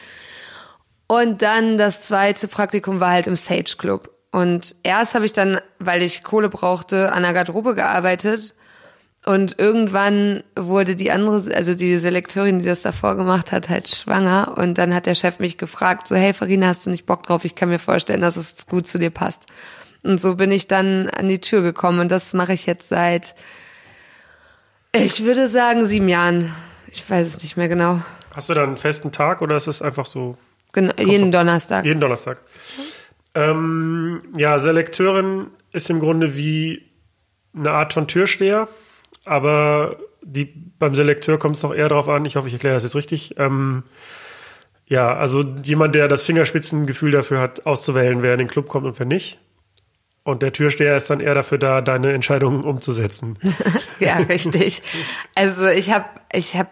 Und 1.06 1.42
dann 1.42 1.76
das 1.78 2.02
zweite 2.02 2.48
Praktikum 2.48 3.00
war 3.00 3.10
halt 3.10 3.26
im 3.26 3.36
Sage 3.36 3.76
Club. 3.76 4.10
Und 4.31 4.75
erst 4.82 5.14
habe 5.14 5.25
ich 5.25 5.32
dann, 5.32 5.60
weil 5.78 6.02
ich 6.02 6.25
Kohle 6.25 6.48
brauchte, 6.48 7.12
an 7.12 7.22
der 7.22 7.32
Garderobe 7.32 7.75
gearbeitet. 7.75 8.54
Und 9.26 9.59
irgendwann 9.59 10.44
wurde 10.55 10.97
die 10.97 11.11
andere, 11.11 11.55
also 11.55 11.75
die 11.75 11.97
Selekteurin, 11.97 12.59
die 12.59 12.67
das 12.67 12.82
davor 12.82 13.17
gemacht 13.17 13.53
hat, 13.53 13.71
halt 13.71 13.88
schwanger. 13.88 14.55
Und 14.59 14.76
dann 14.76 14.94
hat 14.94 15.06
der 15.06 15.15
Chef 15.15 15.38
mich 15.38 15.56
gefragt, 15.56 16.09
so, 16.09 16.15
hey 16.15 16.35
Farina, 16.35 16.67
hast 16.67 16.85
du 16.85 16.91
nicht 16.91 17.06
Bock 17.06 17.23
drauf? 17.23 17.44
Ich 17.47 17.55
kann 17.55 17.71
mir 17.71 17.79
vorstellen, 17.79 18.21
dass 18.21 18.37
es 18.37 18.67
gut 18.67 18.87
zu 18.87 18.99
dir 18.99 19.11
passt. 19.11 19.47
Und 20.03 20.21
so 20.21 20.35
bin 20.35 20.53
ich 20.53 20.69
dann 20.69 21.09
an 21.09 21.29
die 21.29 21.41
Tür 21.41 21.62
gekommen. 21.62 22.00
Und 22.00 22.11
das 22.11 22.35
mache 22.35 22.53
ich 22.53 22.67
jetzt 22.67 22.91
seit, 22.91 23.35
ich 24.93 25.25
würde 25.25 25.49
sagen, 25.49 25.87
sieben 25.87 26.11
Jahren. 26.11 26.53
Ich 26.88 27.09
weiß 27.09 27.26
es 27.26 27.43
nicht 27.43 27.56
mehr 27.56 27.69
genau. 27.69 28.03
Hast 28.35 28.50
du 28.50 28.55
da 28.55 28.62
einen 28.62 28.76
festen 28.76 29.11
Tag 29.11 29.41
oder 29.41 29.56
ist 29.56 29.69
es 29.69 29.81
einfach 29.81 30.05
so 30.05 30.37
genau 30.73 30.93
jeden 30.99 31.32
Donnerstag. 31.32 31.87
jeden 31.87 32.00
Donnerstag? 32.00 32.43
Ähm, 33.35 34.23
ja, 34.37 34.59
Selekteurin 34.59 35.47
ist 35.73 35.88
im 35.88 35.99
Grunde 35.99 36.37
wie 36.37 36.83
eine 37.57 37.71
Art 37.71 37.95
von 37.95 38.07
Türsteher, 38.07 38.69
aber 39.25 39.99
die, 40.23 40.47
beim 40.78 40.95
Selekteur 40.95 41.38
kommt 41.38 41.57
es 41.57 41.62
noch 41.62 41.75
eher 41.75 41.88
darauf 41.88 42.09
an, 42.09 42.25
ich 42.25 42.37
hoffe, 42.37 42.49
ich 42.49 42.54
erkläre 42.54 42.75
das 42.75 42.83
jetzt 42.83 42.97
richtig. 42.97 43.35
Ähm, 43.38 43.85
ja, 44.87 45.14
also 45.14 45.43
jemand, 45.62 45.95
der 45.95 46.09
das 46.09 46.23
Fingerspitzengefühl 46.23 47.11
dafür 47.11 47.40
hat, 47.40 47.66
auszuwählen, 47.66 48.23
wer 48.23 48.33
in 48.33 48.38
den 48.38 48.49
Club 48.49 48.69
kommt 48.69 48.87
und 48.87 48.99
wer 48.99 49.07
nicht. 49.07 49.38
Und 50.25 50.43
der 50.43 50.52
Türsteher 50.52 50.97
ist 50.97 51.11
dann 51.11 51.21
eher 51.21 51.35
dafür 51.35 51.59
da, 51.59 51.83
deine 51.83 52.12
Entscheidungen 52.12 52.64
umzusetzen. 52.64 53.38
Ja, 54.00 54.16
richtig. 54.16 54.83
Also 55.37 55.69
ich 55.69 55.93
habe 55.93 56.07
ich 56.33 56.57
hab 56.57 56.69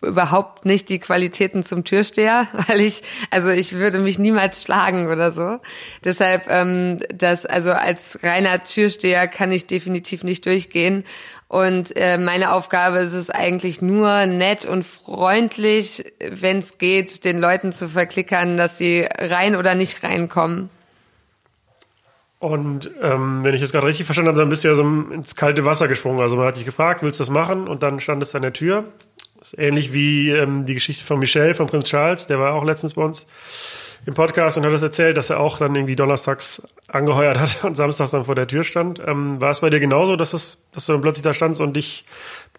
überhaupt 0.00 0.64
nicht 0.64 0.88
die 0.88 0.98
Qualitäten 0.98 1.64
zum 1.64 1.84
Türsteher, 1.84 2.48
weil 2.66 2.80
ich, 2.80 3.02
also 3.30 3.50
ich 3.50 3.74
würde 3.74 3.98
mich 3.98 4.18
niemals 4.18 4.62
schlagen 4.62 5.08
oder 5.08 5.32
so. 5.32 5.58
Deshalb, 6.02 6.46
ähm, 6.48 7.00
das, 7.14 7.44
also 7.44 7.72
als 7.72 8.22
reiner 8.22 8.64
Türsteher 8.64 9.28
kann 9.28 9.52
ich 9.52 9.66
definitiv 9.66 10.24
nicht 10.24 10.46
durchgehen. 10.46 11.04
Und 11.50 11.96
äh, 11.96 12.16
meine 12.16 12.52
Aufgabe 12.52 12.98
ist 12.98 13.12
es 13.12 13.28
eigentlich 13.28 13.82
nur 13.82 14.26
nett 14.26 14.64
und 14.64 14.86
freundlich, 14.86 16.04
wenn 16.20 16.58
es 16.58 16.78
geht, 16.78 17.24
den 17.24 17.40
Leuten 17.40 17.72
zu 17.72 17.88
verklickern, 17.88 18.56
dass 18.56 18.78
sie 18.78 19.04
rein 19.18 19.56
oder 19.56 19.74
nicht 19.74 20.00
reinkommen. 20.04 20.70
Und 22.38 22.92
ähm, 23.02 23.42
wenn 23.42 23.52
ich 23.52 23.62
es 23.62 23.72
gerade 23.72 23.88
richtig 23.88 24.06
verstanden 24.06 24.28
habe, 24.28 24.38
dann 24.38 24.48
bist 24.48 24.62
du 24.62 24.68
ja 24.68 24.76
so 24.76 24.84
ins 24.84 25.34
kalte 25.34 25.64
Wasser 25.64 25.88
gesprungen. 25.88 26.20
Also 26.20 26.36
man 26.36 26.46
hat 26.46 26.54
dich 26.54 26.64
gefragt, 26.64 27.02
willst 27.02 27.18
du 27.18 27.22
das 27.22 27.30
machen? 27.30 27.66
Und 27.66 27.82
dann 27.82 27.98
stand 27.98 28.22
es 28.22 28.32
an 28.36 28.42
der 28.42 28.52
Tür. 28.52 28.84
Das 29.40 29.48
ist 29.52 29.58
ähnlich 29.58 29.92
wie 29.92 30.30
ähm, 30.30 30.66
die 30.66 30.74
Geschichte 30.74 31.04
von 31.04 31.18
Michel, 31.18 31.54
von 31.54 31.66
Prinz 31.66 31.86
Charles, 31.86 32.28
der 32.28 32.38
war 32.38 32.54
auch 32.54 32.62
letztens 32.62 32.94
bei 32.94 33.02
uns 33.02 33.26
im 34.06 34.14
Podcast 34.14 34.56
und 34.56 34.64
hat 34.64 34.72
das 34.72 34.82
erzählt, 34.82 35.16
dass 35.16 35.30
er 35.30 35.40
auch 35.40 35.58
dann 35.58 35.74
irgendwie 35.74 35.96
donnerstags 35.96 36.62
angeheuert 36.88 37.38
hat 37.38 37.64
und 37.64 37.76
samstags 37.76 38.10
dann 38.10 38.24
vor 38.24 38.34
der 38.34 38.46
Tür 38.46 38.64
stand. 38.64 39.00
Ähm, 39.06 39.40
war 39.40 39.50
es 39.50 39.60
bei 39.60 39.70
dir 39.70 39.80
genauso, 39.80 40.16
dass, 40.16 40.32
es, 40.32 40.58
dass 40.72 40.86
du 40.86 40.92
dann 40.92 41.00
plötzlich 41.02 41.22
da 41.22 41.34
standst 41.34 41.60
und 41.60 41.74
dich 41.74 42.04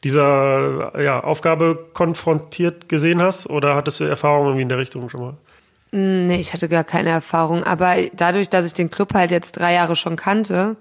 dieser 0.03 0.99
ja, 1.01 1.23
Aufgabe 1.23 1.87
konfrontiert 1.93 2.89
gesehen 2.89 3.21
hast? 3.21 3.49
Oder 3.49 3.75
hattest 3.75 3.99
du 3.99 4.03
Erfahrungen 4.05 4.47
irgendwie 4.47 4.63
in 4.63 4.69
der 4.69 4.77
Richtung 4.77 5.09
schon 5.09 5.21
mal? 5.21 5.33
Nee, 5.91 6.39
ich 6.39 6.53
hatte 6.53 6.69
gar 6.69 6.85
keine 6.85 7.09
Erfahrung. 7.09 7.63
Aber 7.63 7.95
dadurch, 8.13 8.49
dass 8.49 8.65
ich 8.65 8.73
den 8.73 8.91
Club 8.91 9.13
halt 9.13 9.29
jetzt 9.31 9.53
drei 9.53 9.73
Jahre 9.73 9.95
schon 9.95 10.15
kannte 10.15 10.77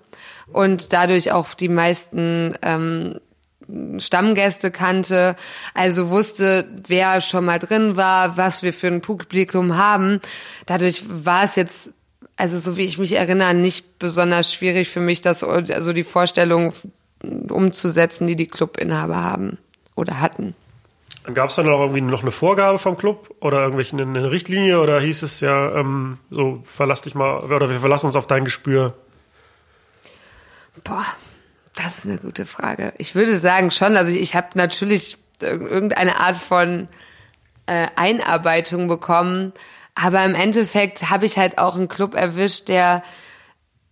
und 0.53 0.93
dadurch 0.93 1.33
auch 1.33 1.55
die 1.55 1.69
meisten 1.69 2.57
ähm, 2.63 3.19
Stammgäste 3.99 4.71
kannte, 4.71 5.37
also 5.75 6.11
wusste, 6.11 6.69
wer 6.87 7.21
schon 7.21 7.45
mal 7.45 7.59
drin 7.59 7.97
war, 7.97 8.37
was 8.37 8.63
wir 8.63 8.73
für 8.73 8.89
ein 8.89 9.01
Publikum 9.01 9.77
haben. 9.77 10.21
Dadurch 10.67 11.03
war 11.09 11.45
es 11.45 11.57
jetzt, 11.57 11.93
also 12.37 12.59
so 12.59 12.77
wie 12.77 12.85
ich 12.85 12.99
mich 12.99 13.13
erinnere, 13.13 13.55
nicht 13.55 13.99
besonders 13.99 14.53
schwierig 14.53 14.89
für 14.89 15.01
mich, 15.01 15.21
das 15.21 15.43
also 15.43 15.93
die 15.93 16.05
Vorstellung 16.05 16.73
umzusetzen, 17.23 18.27
die 18.27 18.37
die 18.37 18.49
Clubinhaber 18.49 19.17
haben 19.17 19.59
oder 19.95 20.21
hatten. 20.21 20.55
Gab 21.35 21.51
es 21.51 21.57
dann 21.57 21.69
auch 21.69 21.81
irgendwie 21.81 22.01
noch 22.01 22.23
eine 22.23 22.31
Vorgabe 22.31 22.79
vom 22.79 22.97
Club 22.97 23.35
oder 23.41 23.61
irgendwelche 23.61 23.97
eine 23.97 24.33
Richtlinie 24.33 24.81
oder 24.81 25.01
hieß 25.01 25.23
es 25.23 25.41
ja 25.41 25.77
ähm, 25.77 26.19
so 26.31 26.63
verlass 26.65 27.03
dich 27.03 27.15
mal 27.15 27.41
oder 27.41 27.69
wir 27.69 27.81
verlassen 27.81 28.07
uns 28.07 28.17
auf 28.17 28.27
dein 28.27 28.45
Gespür? 28.45 28.95
Boah, 30.83 31.05
das 31.75 31.99
ist 31.99 32.07
eine 32.07 32.19
gute 32.19 32.47
Frage. 32.47 32.93
Ich 32.99 33.15
würde 33.15 33.37
sagen 33.37 33.71
schon, 33.71 33.97
also 33.97 34.13
ich 34.13 34.35
habe 34.35 34.49
natürlich 34.55 35.17
irgendeine 35.41 36.21
Art 36.21 36.37
von 36.37 36.89
äh, 37.67 37.87
Einarbeitung 37.97 38.89
bekommen, 38.89 39.53
aber 39.95 40.25
im 40.25 40.35
Endeffekt 40.35 41.11
habe 41.11 41.27
ich 41.27 41.39
halt 41.39 41.59
auch 41.59 41.77
einen 41.77 41.89
Club 41.89 42.15
erwischt, 42.15 42.69
der 42.69 43.03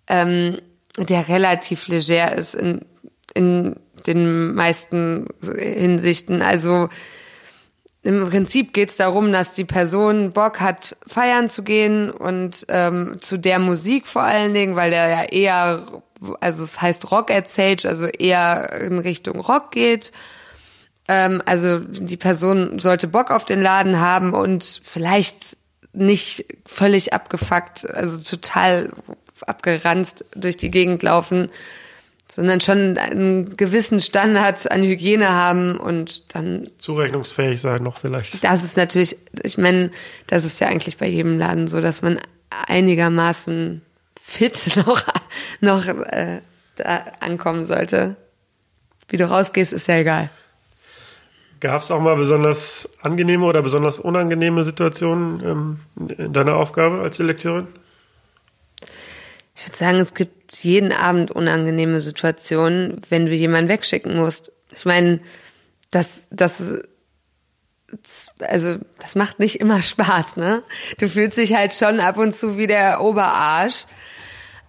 ähm, 0.09 0.59
der 0.99 1.29
relativ 1.29 1.87
leger 1.89 2.35
ist 2.35 2.55
in, 2.55 2.81
in 3.35 3.77
den 4.07 4.55
meisten 4.55 5.27
Hinsichten. 5.43 6.43
Also 6.43 6.89
im 8.03 8.29
Prinzip 8.29 8.73
geht 8.73 8.91
es 8.91 8.97
darum, 8.97 9.33
dass 9.33 9.55
die 9.55 9.65
Person 9.65 10.33
Bock 10.33 10.61
hat, 10.61 10.97
feiern 11.07 11.49
zu 11.49 11.63
gehen 11.63 12.11
und 12.11 12.65
ähm, 12.69 13.19
zu 13.21 13.39
der 13.39 13.59
Musik 13.59 14.07
vor 14.07 14.23
allen 14.23 14.55
Dingen, 14.55 14.77
weil 14.77 14.91
der 14.91 15.09
ja 15.09 15.23
eher, 15.25 16.03
also 16.41 16.65
es 16.65 16.81
heißt 16.81 17.11
Rock 17.11 17.31
at 17.31 17.51
Sage, 17.51 17.89
also 17.89 18.07
eher 18.07 18.73
in 18.81 18.99
Richtung 18.99 19.41
Rock 19.41 19.71
geht. 19.73 20.13
Ähm, 21.09 21.43
also 21.47 21.79
die 21.79 22.17
Person 22.17 22.79
sollte 22.79 23.09
Bock 23.09 23.31
auf 23.31 23.45
den 23.45 23.63
Laden 23.63 24.01
haben 24.01 24.35
und 24.35 24.81
vielleicht 24.85 25.57
nicht 25.93 26.45
völlig 26.67 27.13
abgefuckt, 27.13 27.89
also 27.89 28.21
total 28.23 28.91
abgeranzt 29.47 30.25
durch 30.35 30.57
die 30.57 30.71
Gegend 30.71 31.03
laufen, 31.03 31.51
sondern 32.31 32.61
schon 32.61 32.99
einen 32.99 33.57
gewissen 33.57 34.01
Standard 34.01 34.71
an 34.71 34.83
Hygiene 34.83 35.31
haben 35.31 35.79
und 35.79 36.35
dann 36.35 36.69
zurechnungsfähig 36.79 37.61
sein 37.61 37.83
noch 37.83 37.97
vielleicht. 37.97 38.45
Das 38.45 38.63
ist 38.63 38.77
natürlich, 38.77 39.17
ich 39.43 39.57
meine, 39.57 39.91
das 40.27 40.45
ist 40.45 40.61
ja 40.61 40.69
eigentlich 40.69 40.99
bei 40.99 41.09
jedem 41.09 41.39
Laden 41.39 41.69
so, 41.69 41.81
dass 41.81 42.03
man 42.03 42.21
einigermaßen 42.51 43.83
fit 44.29 44.77
noch 44.87 45.03
noch 45.61 45.87
äh, 45.87 46.41
da 46.77 47.05
ankommen 47.21 47.67
sollte. 47.67 48.17
Wie 49.09 49.17
du 49.17 49.29
rausgehst, 49.29 49.73
ist 49.73 49.89
ja 49.89 49.97
egal. 49.97 50.29
Gab 51.61 51.83
es 51.83 51.91
auch 51.91 52.01
mal 52.01 52.15
besonders 52.15 52.89
angenehme 53.03 53.47
oder 53.47 53.63
besonders 53.63 53.99
unangenehme 53.99 54.63
Situationen 54.63 55.81
ähm, 55.99 56.09
in 56.17 56.33
deiner 56.33 56.55
Aufgabe 56.55 57.01
als 57.01 57.17
Selekteurin? 57.17 57.67
Ich 59.57 59.67
würde 59.67 59.77
sagen, 59.77 59.99
es 59.99 60.15
gibt 60.15 60.63
jeden 60.63 60.93
Abend 60.93 61.33
unangenehme 61.33 62.01
Situationen, 62.01 63.01
wenn 63.09 63.27
du 63.27 63.35
jemanden 63.35 63.69
wegschicken 63.69 64.15
musst. 64.15 64.53
Ich 64.71 64.85
meine, 64.85 65.19
das, 65.91 66.29
das, 66.31 66.63
also, 68.39 68.77
das 69.01 69.17
macht 69.17 69.41
nicht 69.41 69.57
immer 69.61 69.83
Spaß, 69.83 70.37
ne? 70.37 70.63
Du 70.99 71.09
fühlst 71.09 71.39
dich 71.39 71.55
halt 71.55 71.75
schon 71.75 71.99
ab 71.99 72.19
und 72.19 72.37
zu 72.37 72.57
wie 72.57 72.69
der 72.69 73.01
Oberarsch. 73.01 73.87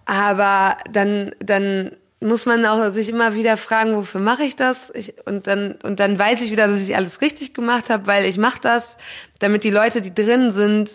Aber 0.09 0.75
dann, 0.91 1.35
dann 1.37 1.91
muss 2.19 2.47
man 2.47 2.65
auch 2.65 2.89
sich 2.89 3.09
immer 3.09 3.35
wieder 3.35 3.57
fragen, 3.57 3.95
wofür 3.95 4.19
mache 4.19 4.41
ich 4.41 4.55
das? 4.55 4.89
Ich, 4.95 5.13
und 5.27 5.45
dann 5.45 5.73
und 5.83 5.99
dann 5.99 6.17
weiß 6.17 6.41
ich 6.41 6.49
wieder, 6.49 6.67
dass 6.67 6.81
ich 6.81 6.95
alles 6.95 7.21
richtig 7.21 7.53
gemacht 7.53 7.91
habe, 7.91 8.07
weil 8.07 8.25
ich 8.25 8.39
mache 8.39 8.59
das, 8.59 8.97
damit 9.37 9.63
die 9.63 9.69
Leute, 9.69 10.01
die 10.01 10.11
drin 10.11 10.49
sind, 10.49 10.89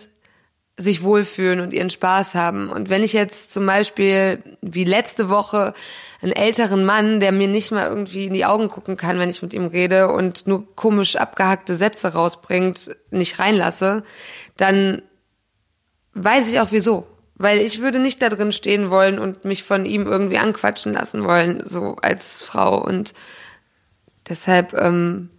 sich 0.75 1.01
wohlfühlen 1.01 1.61
und 1.61 1.73
ihren 1.73 1.89
Spaß 1.89 2.35
haben. 2.35 2.69
Und 2.69 2.89
wenn 2.89 3.03
ich 3.03 3.13
jetzt 3.13 3.53
zum 3.53 3.65
Beispiel 3.65 4.43
wie 4.61 4.83
letzte 4.83 5.29
Woche 5.29 5.73
einen 6.21 6.33
älteren 6.33 6.83
Mann, 6.83 7.21
der 7.21 7.31
mir 7.31 7.47
nicht 7.47 7.71
mal 7.71 7.87
irgendwie 7.87 8.25
in 8.25 8.33
die 8.33 8.43
Augen 8.43 8.67
gucken 8.67 8.97
kann, 8.97 9.17
wenn 9.17 9.29
ich 9.29 9.41
mit 9.41 9.53
ihm 9.53 9.67
rede 9.67 10.11
und 10.11 10.45
nur 10.45 10.75
komisch 10.75 11.15
abgehackte 11.15 11.75
Sätze 11.75 12.09
rausbringt, 12.09 12.97
nicht 13.11 13.39
reinlasse, 13.39 14.03
dann 14.57 15.03
weiß 16.15 16.51
ich 16.51 16.59
auch 16.59 16.73
wieso. 16.73 17.07
Weil 17.35 17.59
ich 17.59 17.81
würde 17.81 17.99
nicht 17.99 18.21
da 18.21 18.29
drin 18.29 18.51
stehen 18.51 18.89
wollen 18.89 19.19
und 19.19 19.43
mich 19.43 19.63
von 19.63 19.85
ihm 19.85 20.07
irgendwie 20.07 20.37
anquatschen 20.37 20.93
lassen 20.93 21.25
wollen, 21.25 21.63
so 21.65 21.97
als 22.01 22.41
Frau. 22.41 22.81
Und 22.81 23.13
deshalb 24.29 24.73
ähm, 24.73 25.29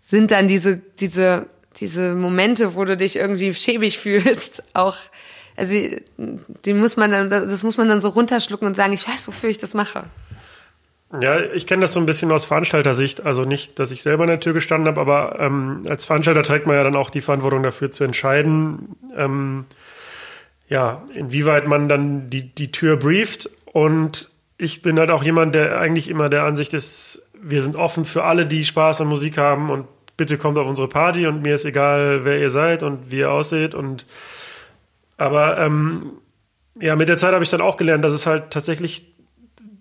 sind 0.00 0.30
dann 0.30 0.46
diese, 0.46 0.76
diese 0.76 1.46
diese 1.80 2.14
Momente, 2.14 2.74
wo 2.74 2.84
du 2.84 2.96
dich 2.96 3.16
irgendwie 3.16 3.54
schäbig 3.54 3.98
fühlst, 3.98 4.62
auch, 4.74 4.96
also 5.56 5.74
die 6.64 6.74
muss 6.74 6.96
man 6.96 7.10
dann, 7.10 7.30
das 7.30 7.62
muss 7.62 7.76
man 7.76 7.88
dann 7.88 8.00
so 8.00 8.08
runterschlucken 8.08 8.66
und 8.66 8.74
sagen, 8.74 8.92
ich 8.92 9.06
weiß, 9.06 9.28
wofür 9.28 9.50
ich 9.50 9.58
das 9.58 9.74
mache. 9.74 10.04
Ja, 11.20 11.40
ich 11.40 11.66
kenne 11.66 11.82
das 11.82 11.92
so 11.92 11.98
ein 11.98 12.06
bisschen 12.06 12.30
aus 12.30 12.44
Veranstaltersicht. 12.44 13.26
Also 13.26 13.44
nicht, 13.44 13.80
dass 13.80 13.90
ich 13.90 14.02
selber 14.02 14.22
in 14.24 14.28
der 14.28 14.38
Tür 14.38 14.52
gestanden 14.52 14.86
habe, 14.86 15.00
aber 15.00 15.40
ähm, 15.40 15.82
als 15.88 16.04
Veranstalter 16.04 16.44
trägt 16.44 16.66
man 16.66 16.76
ja 16.76 16.84
dann 16.84 16.94
auch 16.94 17.10
die 17.10 17.20
Verantwortung 17.20 17.64
dafür 17.64 17.90
zu 17.90 18.04
entscheiden, 18.04 18.96
ähm, 19.16 19.64
ja, 20.70 21.02
inwieweit 21.14 21.66
man 21.66 21.88
dann 21.88 22.30
die, 22.30 22.54
die 22.54 22.72
Tür 22.72 22.96
brieft. 22.96 23.50
Und 23.66 24.30
ich 24.56 24.80
bin 24.80 24.98
halt 24.98 25.10
auch 25.10 25.22
jemand, 25.22 25.54
der 25.54 25.78
eigentlich 25.78 26.08
immer 26.08 26.30
der 26.30 26.44
Ansicht 26.44 26.72
ist, 26.72 27.22
wir 27.42 27.60
sind 27.60 27.76
offen 27.76 28.04
für 28.04 28.24
alle, 28.24 28.46
die 28.46 28.64
Spaß 28.64 29.00
an 29.00 29.08
Musik 29.08 29.36
haben 29.36 29.68
und 29.68 29.86
bitte 30.16 30.38
kommt 30.38 30.58
auf 30.58 30.68
unsere 30.68 30.88
Party 30.88 31.26
und 31.26 31.42
mir 31.42 31.54
ist 31.54 31.64
egal, 31.64 32.24
wer 32.24 32.38
ihr 32.38 32.50
seid 32.50 32.82
und 32.82 33.10
wie 33.10 33.18
ihr 33.18 33.30
ausseht. 33.30 33.74
Und 33.74 34.06
aber 35.16 35.58
ähm, 35.58 36.12
ja, 36.78 36.94
mit 36.94 37.08
der 37.08 37.16
Zeit 37.16 37.32
habe 37.34 37.42
ich 37.42 37.50
dann 37.50 37.60
auch 37.60 37.76
gelernt, 37.76 38.04
dass 38.04 38.12
es 38.12 38.26
halt 38.26 38.50
tatsächlich 38.50 39.14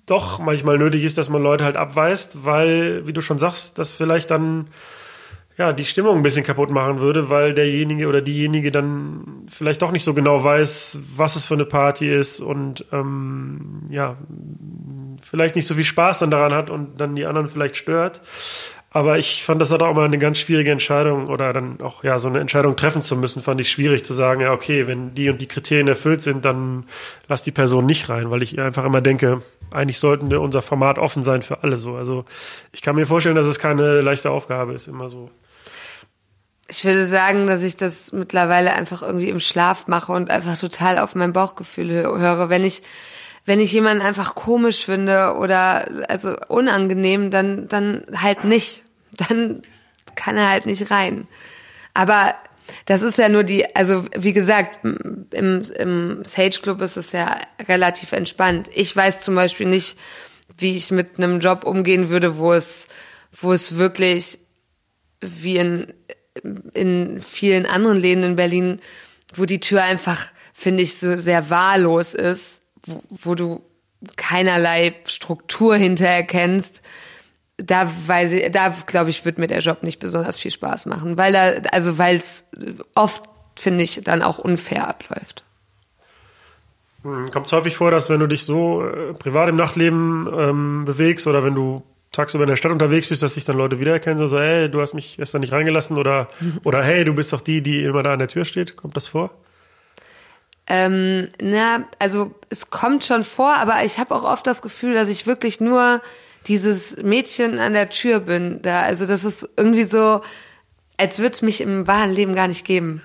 doch 0.05 0.39
manchmal 0.39 0.77
nötig 0.77 1.03
ist, 1.03 1.17
dass 1.17 1.29
man 1.29 1.43
Leute 1.43 1.65
halt 1.65 1.77
abweist, 1.77 2.45
weil, 2.45 3.05
wie 3.05 3.13
du 3.13 3.21
schon 3.21 3.37
sagst, 3.37 3.77
das 3.77 3.93
vielleicht 3.93 4.31
dann 4.31 4.69
ja 5.59 5.73
die 5.73 5.85
Stimmung 5.85 6.15
ein 6.15 6.23
bisschen 6.23 6.45
kaputt 6.45 6.71
machen 6.71 7.01
würde, 7.01 7.29
weil 7.29 7.53
derjenige 7.53 8.07
oder 8.07 8.21
diejenige 8.21 8.71
dann 8.71 9.45
vielleicht 9.49 9.81
doch 9.81 9.91
nicht 9.91 10.05
so 10.05 10.13
genau 10.13 10.43
weiß, 10.43 10.99
was 11.15 11.35
es 11.35 11.45
für 11.45 11.55
eine 11.55 11.65
Party 11.65 12.09
ist 12.09 12.39
und 12.39 12.85
ähm, 12.93 13.83
ja 13.91 14.17
vielleicht 15.21 15.57
nicht 15.57 15.67
so 15.67 15.75
viel 15.75 15.83
Spaß 15.83 16.19
dann 16.19 16.31
daran 16.31 16.53
hat 16.53 16.69
und 16.69 16.99
dann 17.01 17.15
die 17.15 17.25
anderen 17.25 17.49
vielleicht 17.49 17.75
stört. 17.75 18.21
Aber 18.91 19.19
ich 19.19 19.43
fand 19.43 19.61
das 19.61 19.71
halt 19.71 19.83
auch 19.83 19.91
immer 19.91 20.05
eine 20.05 20.17
ganz 20.17 20.39
schwierige 20.39 20.71
Entscheidung 20.71 21.27
oder 21.27 21.53
dann 21.53 21.79
auch 21.81 22.03
ja 22.03 22.17
so 22.17 22.29
eine 22.29 22.39
Entscheidung 22.39 22.75
treffen 22.75 23.03
zu 23.03 23.17
müssen, 23.17 23.43
fand 23.43 23.61
ich 23.61 23.69
schwierig 23.69 24.03
zu 24.03 24.13
sagen, 24.13 24.41
ja 24.41 24.53
okay, 24.53 24.87
wenn 24.87 25.13
die 25.13 25.29
und 25.29 25.41
die 25.41 25.47
Kriterien 25.47 25.87
erfüllt 25.89 26.23
sind, 26.23 26.45
dann 26.45 26.85
lass 27.27 27.43
die 27.43 27.51
Person 27.51 27.85
nicht 27.85 28.09
rein, 28.09 28.31
weil 28.31 28.41
ich 28.41 28.57
einfach 28.57 28.85
immer 28.85 29.01
denke, 29.01 29.43
eigentlich 29.71 29.99
sollten 29.99 30.31
wir 30.31 30.41
unser 30.41 30.61
Format 30.61 30.97
offen 30.97 31.21
sein 31.21 31.43
für 31.43 31.63
alle 31.63 31.77
so. 31.77 31.95
Also 31.95 32.25
ich 32.71 32.81
kann 32.81 32.95
mir 32.95 33.05
vorstellen, 33.05 33.35
dass 33.35 33.45
es 33.45 33.59
keine 33.59 34.01
leichte 34.01 34.31
Aufgabe 34.31 34.73
ist, 34.73 34.87
immer 34.87 35.09
so. 35.09 35.29
Ich 36.69 36.85
würde 36.85 37.05
sagen, 37.05 37.47
dass 37.47 37.63
ich 37.63 37.75
das 37.75 38.11
mittlerweile 38.11 38.73
einfach 38.73 39.01
irgendwie 39.01 39.29
im 39.29 39.39
Schlaf 39.39 39.87
mache 39.87 40.11
und 40.11 40.29
einfach 40.29 40.57
total 40.57 40.99
auf 40.99 41.15
mein 41.15 41.33
Bauchgefühl 41.33 41.89
höre. 41.89 42.49
Wenn 42.49 42.63
ich 42.63 42.83
wenn 43.45 43.59
ich 43.59 43.71
jemanden 43.71 44.03
einfach 44.03 44.35
komisch 44.35 44.85
finde 44.85 45.35
oder 45.39 46.07
also 46.07 46.35
unangenehm, 46.49 47.31
dann, 47.31 47.67
dann 47.67 48.05
halt 48.15 48.43
nicht. 48.43 48.83
Dann 49.11 49.63
kann 50.15 50.37
er 50.37 50.49
halt 50.49 50.67
nicht 50.67 50.91
rein. 50.91 51.27
Aber 51.95 52.35
das 52.85 53.01
ist 53.01 53.17
ja 53.17 53.27
nur 53.27 53.43
die, 53.43 53.75
also 53.75 54.05
wie 54.15 54.33
gesagt, 54.33 54.79
im, 54.83 55.25
im 55.31 56.23
Sage 56.23 56.59
Club 56.61 56.81
ist 56.81 56.97
es 56.97 57.11
ja 57.11 57.39
relativ 57.67 58.11
entspannt. 58.11 58.69
Ich 58.73 58.95
weiß 58.95 59.21
zum 59.21 59.33
Beispiel 59.33 59.67
nicht, 59.67 59.97
wie 60.57 60.75
ich 60.75 60.91
mit 60.91 61.17
einem 61.17 61.39
Job 61.39 61.63
umgehen 61.63 62.09
würde, 62.09 62.37
wo 62.37 62.53
es, 62.53 62.87
wo 63.31 63.51
es 63.51 63.77
wirklich 63.77 64.37
wie 65.21 65.57
in, 65.57 65.93
in 66.73 67.21
vielen 67.21 67.65
anderen 67.65 67.97
Läden 67.97 68.23
in 68.23 68.35
Berlin, 68.35 68.79
wo 69.33 69.45
die 69.45 69.59
Tür 69.59 69.83
einfach, 69.83 70.27
finde 70.53 70.83
ich, 70.83 70.97
so 70.97 71.17
sehr 71.17 71.49
wahllos 71.49 72.13
ist 72.13 72.59
wo, 72.85 73.03
wo 73.09 73.35
du 73.35 73.61
keinerlei 74.15 74.95
Struktur 75.05 75.75
hintererkennst, 75.75 76.81
da 77.57 77.91
weiß 78.07 78.33
ich, 78.33 78.51
da 78.51 78.73
glaube 78.85 79.09
ich, 79.09 79.25
wird 79.25 79.37
mir 79.37 79.47
der 79.47 79.59
Job 79.59 79.83
nicht 79.83 79.99
besonders 79.99 80.39
viel 80.39 80.51
Spaß 80.51 80.85
machen, 80.85 81.17
weil 81.17 81.33
da, 81.33 81.69
also 81.71 81.97
weil 81.97 82.17
es 82.17 82.45
oft, 82.95 83.23
finde 83.57 83.83
ich, 83.83 84.01
dann 84.03 84.21
auch 84.21 84.39
unfair 84.39 84.87
abläuft. 84.87 85.43
Hm, 87.03 87.29
Kommt 87.31 87.47
es 87.47 87.51
häufig 87.51 87.75
vor, 87.75 87.91
dass 87.91 88.09
wenn 88.09 88.21
du 88.21 88.27
dich 88.27 88.43
so 88.43 88.85
äh, 88.85 89.13
privat 89.13 89.49
im 89.49 89.55
Nachtleben 89.55 90.29
ähm, 90.33 90.85
bewegst 90.85 91.27
oder 91.27 91.43
wenn 91.43 91.55
du 91.55 91.83
tagsüber 92.11 92.43
in 92.43 92.49
der 92.49 92.55
Stadt 92.55 92.71
unterwegs 92.71 93.07
bist, 93.07 93.21
dass 93.21 93.35
sich 93.35 93.45
dann 93.45 93.57
Leute 93.57 93.79
wiedererkennen, 93.79 94.27
so, 94.27 94.39
hey, 94.39 94.69
du 94.69 94.81
hast 94.81 94.93
mich 94.93 95.17
gestern 95.17 95.41
nicht 95.41 95.53
reingelassen 95.53 95.97
oder, 95.97 96.29
oder 96.63 96.83
hey, 96.83 97.05
du 97.05 97.13
bist 97.13 97.31
doch 97.33 97.41
die, 97.41 97.61
die 97.61 97.83
immer 97.83 98.03
da 98.03 98.13
an 98.13 98.19
der 98.19 98.27
Tür 98.27 98.45
steht. 98.45 98.75
Kommt 98.75 98.95
das 98.95 99.07
vor? 99.07 99.31
Ähm, 100.67 101.29
na, 101.41 101.87
also 101.97 102.33
es 102.49 102.69
kommt 102.69 103.03
schon 103.03 103.23
vor, 103.23 103.55
aber 103.55 103.83
ich 103.83 103.97
habe 103.97 104.13
auch 104.13 104.23
oft 104.23 104.45
das 104.45 104.61
Gefühl, 104.61 104.93
dass 104.93 105.09
ich 105.09 105.25
wirklich 105.25 105.59
nur 105.59 106.01
dieses 106.47 106.97
Mädchen 106.97 107.59
an 107.59 107.73
der 107.73 107.89
Tür 107.89 108.19
bin. 108.21 108.61
Da, 108.61 108.81
also 108.81 109.05
das 109.05 109.23
ist 109.23 109.49
irgendwie 109.57 109.83
so, 109.83 110.21
als 110.97 111.19
würde 111.19 111.33
es 111.33 111.41
mich 111.41 111.61
im 111.61 111.87
wahren 111.87 112.13
Leben 112.13 112.35
gar 112.35 112.47
nicht 112.47 112.65
geben. 112.65 113.01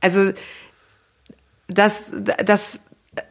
Also 0.00 0.32
das, 1.66 2.04
das, 2.44 2.80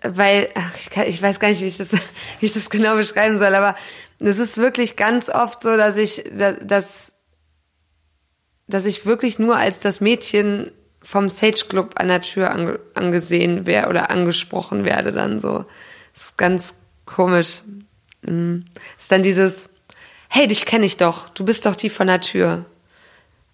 weil 0.03 0.50
ach, 0.55 0.75
ich, 0.79 0.89
kann, 0.89 1.07
ich 1.07 1.22
weiß 1.22 1.39
gar 1.39 1.50
nicht, 1.50 1.62
wie 1.62 1.65
ich 1.65 1.77
das, 1.77 1.93
wie 2.39 2.46
ich 2.46 2.53
das 2.53 2.69
genau 2.69 2.96
beschreiben 2.96 3.38
soll, 3.38 3.55
aber 3.55 3.75
es 4.19 4.39
ist 4.39 4.57
wirklich 4.57 4.95
ganz 4.95 5.29
oft 5.29 5.62
so, 5.62 5.77
dass 5.77 5.97
ich, 5.97 6.24
dass, 6.33 7.13
dass 8.67 8.86
ich 8.86 9.05
wirklich 9.05 9.39
nur 9.39 9.55
als 9.55 9.79
das 9.79 10.01
Mädchen 10.01 10.71
vom 11.01 11.29
Sage 11.29 11.65
Club 11.69 11.93
an 11.95 12.07
der 12.07 12.21
Tür 12.21 12.51
ange, 12.51 12.79
angesehen 12.93 13.65
werde 13.65 13.89
oder 13.89 14.12
angesprochen 14.12 14.83
werde 14.83 15.12
dann 15.12 15.39
so. 15.39 15.65
Das 16.13 16.24
ist 16.24 16.38
ganz 16.38 16.74
komisch. 17.05 17.62
Mhm. 18.24 18.65
Ist 18.97 19.12
dann 19.12 19.21
dieses, 19.21 19.69
hey, 20.29 20.47
dich 20.47 20.65
kenne 20.65 20.86
ich 20.86 20.97
doch, 20.97 21.29
du 21.29 21.45
bist 21.45 21.65
doch 21.65 21.75
die 21.75 21.89
von 21.89 22.07
der 22.07 22.21
Tür. 22.21 22.65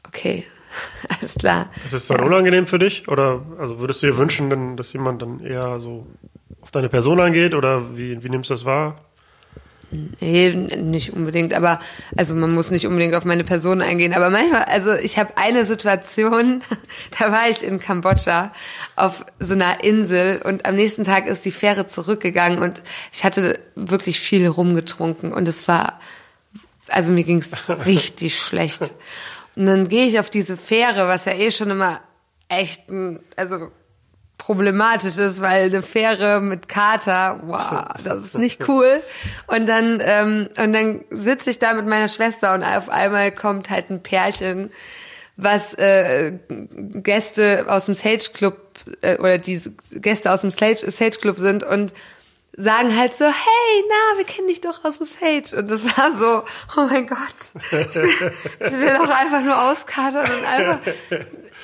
Okay, 0.08 0.46
alles 1.20 1.36
klar. 1.36 1.70
Ist 1.86 1.94
es 1.94 2.08
dann 2.08 2.20
ja. 2.20 2.26
unangenehm 2.26 2.68
für 2.68 2.80
dich? 2.80 3.08
Oder 3.08 3.46
also 3.60 3.80
würdest 3.80 4.02
du 4.02 4.08
dir 4.08 4.18
wünschen, 4.18 4.78
dass 4.78 4.94
jemand 4.94 5.22
dann 5.22 5.40
eher 5.42 5.80
so 5.80 6.08
auf 6.62 6.72
deine 6.72 6.90
Person 6.90 7.20
angeht 7.20 7.54
oder 7.54 7.98
wie, 7.98 8.24
wie 8.24 8.30
nimmst 8.30 8.50
du 8.50 8.54
das 8.54 8.66
wahr? 8.66 9.02
Nee, 10.20 10.50
nicht 10.56 11.14
unbedingt, 11.14 11.54
aber 11.54 11.80
also 12.18 12.34
man 12.34 12.52
muss 12.52 12.72
nicht 12.72 12.88
unbedingt 12.88 13.14
auf 13.14 13.26
meine 13.26 13.44
Person 13.44 13.82
eingehen, 13.82 14.14
aber 14.14 14.32
manchmal, 14.32 14.64
also 14.64 14.94
ich 14.94 15.20
habe 15.20 15.38
eine 15.38 15.66
Situation, 15.66 16.62
da 17.20 17.32
war 17.32 17.50
ich 17.50 17.64
in 17.64 17.80
Kambodscha 17.80 18.52
auf 18.96 19.24
so 19.40 19.54
einer 19.54 19.84
Insel 19.84 20.42
und 20.44 20.66
am 20.66 20.76
nächsten 20.76 21.04
Tag 21.04 21.28
ist 21.28 21.46
die 21.46 21.52
Fähre 21.52 21.88
zurückgegangen 21.88 22.60
und 22.60 22.82
ich 23.12 23.24
hatte 23.24 23.60
wirklich 23.76 24.20
viel 24.20 24.48
rumgetrunken 24.48 25.32
und 25.32 25.48
es 25.48 25.68
war, 25.68 26.00
also 26.88 27.12
mir 27.12 27.24
ging's 27.24 27.52
richtig 27.86 28.40
schlecht. 28.40 28.94
Und 29.56 29.68
dann 29.68 29.88
gehe 29.90 30.08
ich 30.08 30.20
auf 30.20 30.32
diese 30.32 30.58
Fähre, 30.58 31.08
was 31.08 31.26
ja 31.26 31.34
eh 31.34 31.52
schon 31.52 31.70
immer 31.70 32.02
echt 32.50 32.90
ein, 32.90 33.20
also 33.36 33.70
problematisch 34.46 35.18
ist, 35.18 35.42
weil 35.42 35.66
eine 35.68 35.82
Fähre 35.82 36.42
mit 36.42 36.68
Kater, 36.68 37.40
wow, 37.46 37.86
das 38.04 38.24
ist 38.24 38.38
nicht 38.38 38.68
cool. 38.68 39.02
Und 39.48 39.68
dann 39.68 40.02
ähm, 40.04 40.50
und 40.58 40.74
dann 40.74 41.06
sitze 41.12 41.50
ich 41.50 41.60
da 41.60 41.74
mit 41.74 41.88
meiner 41.88 42.10
Schwester 42.10 42.54
und 42.54 42.62
auf 42.62 42.90
einmal 42.90 43.32
kommt 43.32 43.70
halt 43.70 43.90
ein 43.90 44.04
Pärchen, 44.04 44.70
was 45.38 45.74
äh, 45.76 46.34
Gäste 46.50 47.66
aus 47.70 47.86
dem 47.86 47.96
Sage 47.96 48.32
Club 48.34 48.58
äh, 49.02 49.18
oder 49.18 49.38
die 49.38 49.62
Gäste 49.94 50.30
aus 50.30 50.42
dem 50.42 50.52
Sage, 50.52 50.92
Sage 50.92 51.20
Club 51.22 51.38
sind 51.40 51.64
und 51.64 51.94
sagen 52.52 52.98
halt 52.98 53.14
so, 53.14 53.24
hey, 53.24 53.84
na, 53.88 54.18
wir 54.18 54.26
kennen 54.26 54.48
dich 54.50 54.60
doch 54.60 54.84
aus 54.84 54.98
dem 54.98 55.08
Sage. 55.08 55.58
Und 55.58 55.72
das 55.72 55.98
war 55.98 56.12
so, 56.18 56.44
oh 56.76 56.86
mein 56.90 57.08
Gott, 57.08 57.18
ich 57.72 57.72
will, 57.96 58.34
ich 58.60 58.74
will 58.74 58.94
doch 58.98 59.10
einfach 59.10 59.42
nur 59.42 59.72
auskatern 59.72 60.30
und 60.30 60.46
einfach, 60.46 60.80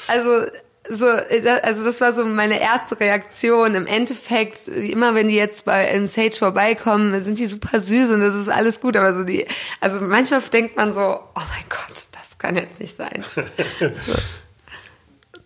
also 0.07 0.47
so, 0.89 1.05
also 1.05 1.83
das 1.83 2.01
war 2.01 2.13
so 2.13 2.25
meine 2.25 2.59
erste 2.59 2.99
Reaktion. 2.99 3.75
Im 3.75 3.85
Endeffekt, 3.85 4.67
immer 4.67 5.15
wenn 5.15 5.27
die 5.27 5.35
jetzt 5.35 5.65
bei 5.65 5.89
im 5.91 6.07
Sage 6.07 6.35
vorbeikommen, 6.37 7.23
sind 7.23 7.37
die 7.39 7.47
super 7.47 7.79
süß 7.79 8.11
und 8.11 8.21
das 8.21 8.35
ist 8.35 8.49
alles 8.49 8.81
gut. 8.81 8.97
Aber 8.97 9.13
so 9.13 9.23
die, 9.23 9.45
also 9.79 10.01
manchmal 10.01 10.41
denkt 10.41 10.75
man 10.77 10.93
so, 10.93 11.01
oh 11.01 11.21
mein 11.35 11.69
Gott, 11.69 12.07
das 12.11 12.37
kann 12.37 12.55
jetzt 12.55 12.79
nicht 12.79 12.97
sein. 12.97 13.23
So. 14.05 14.13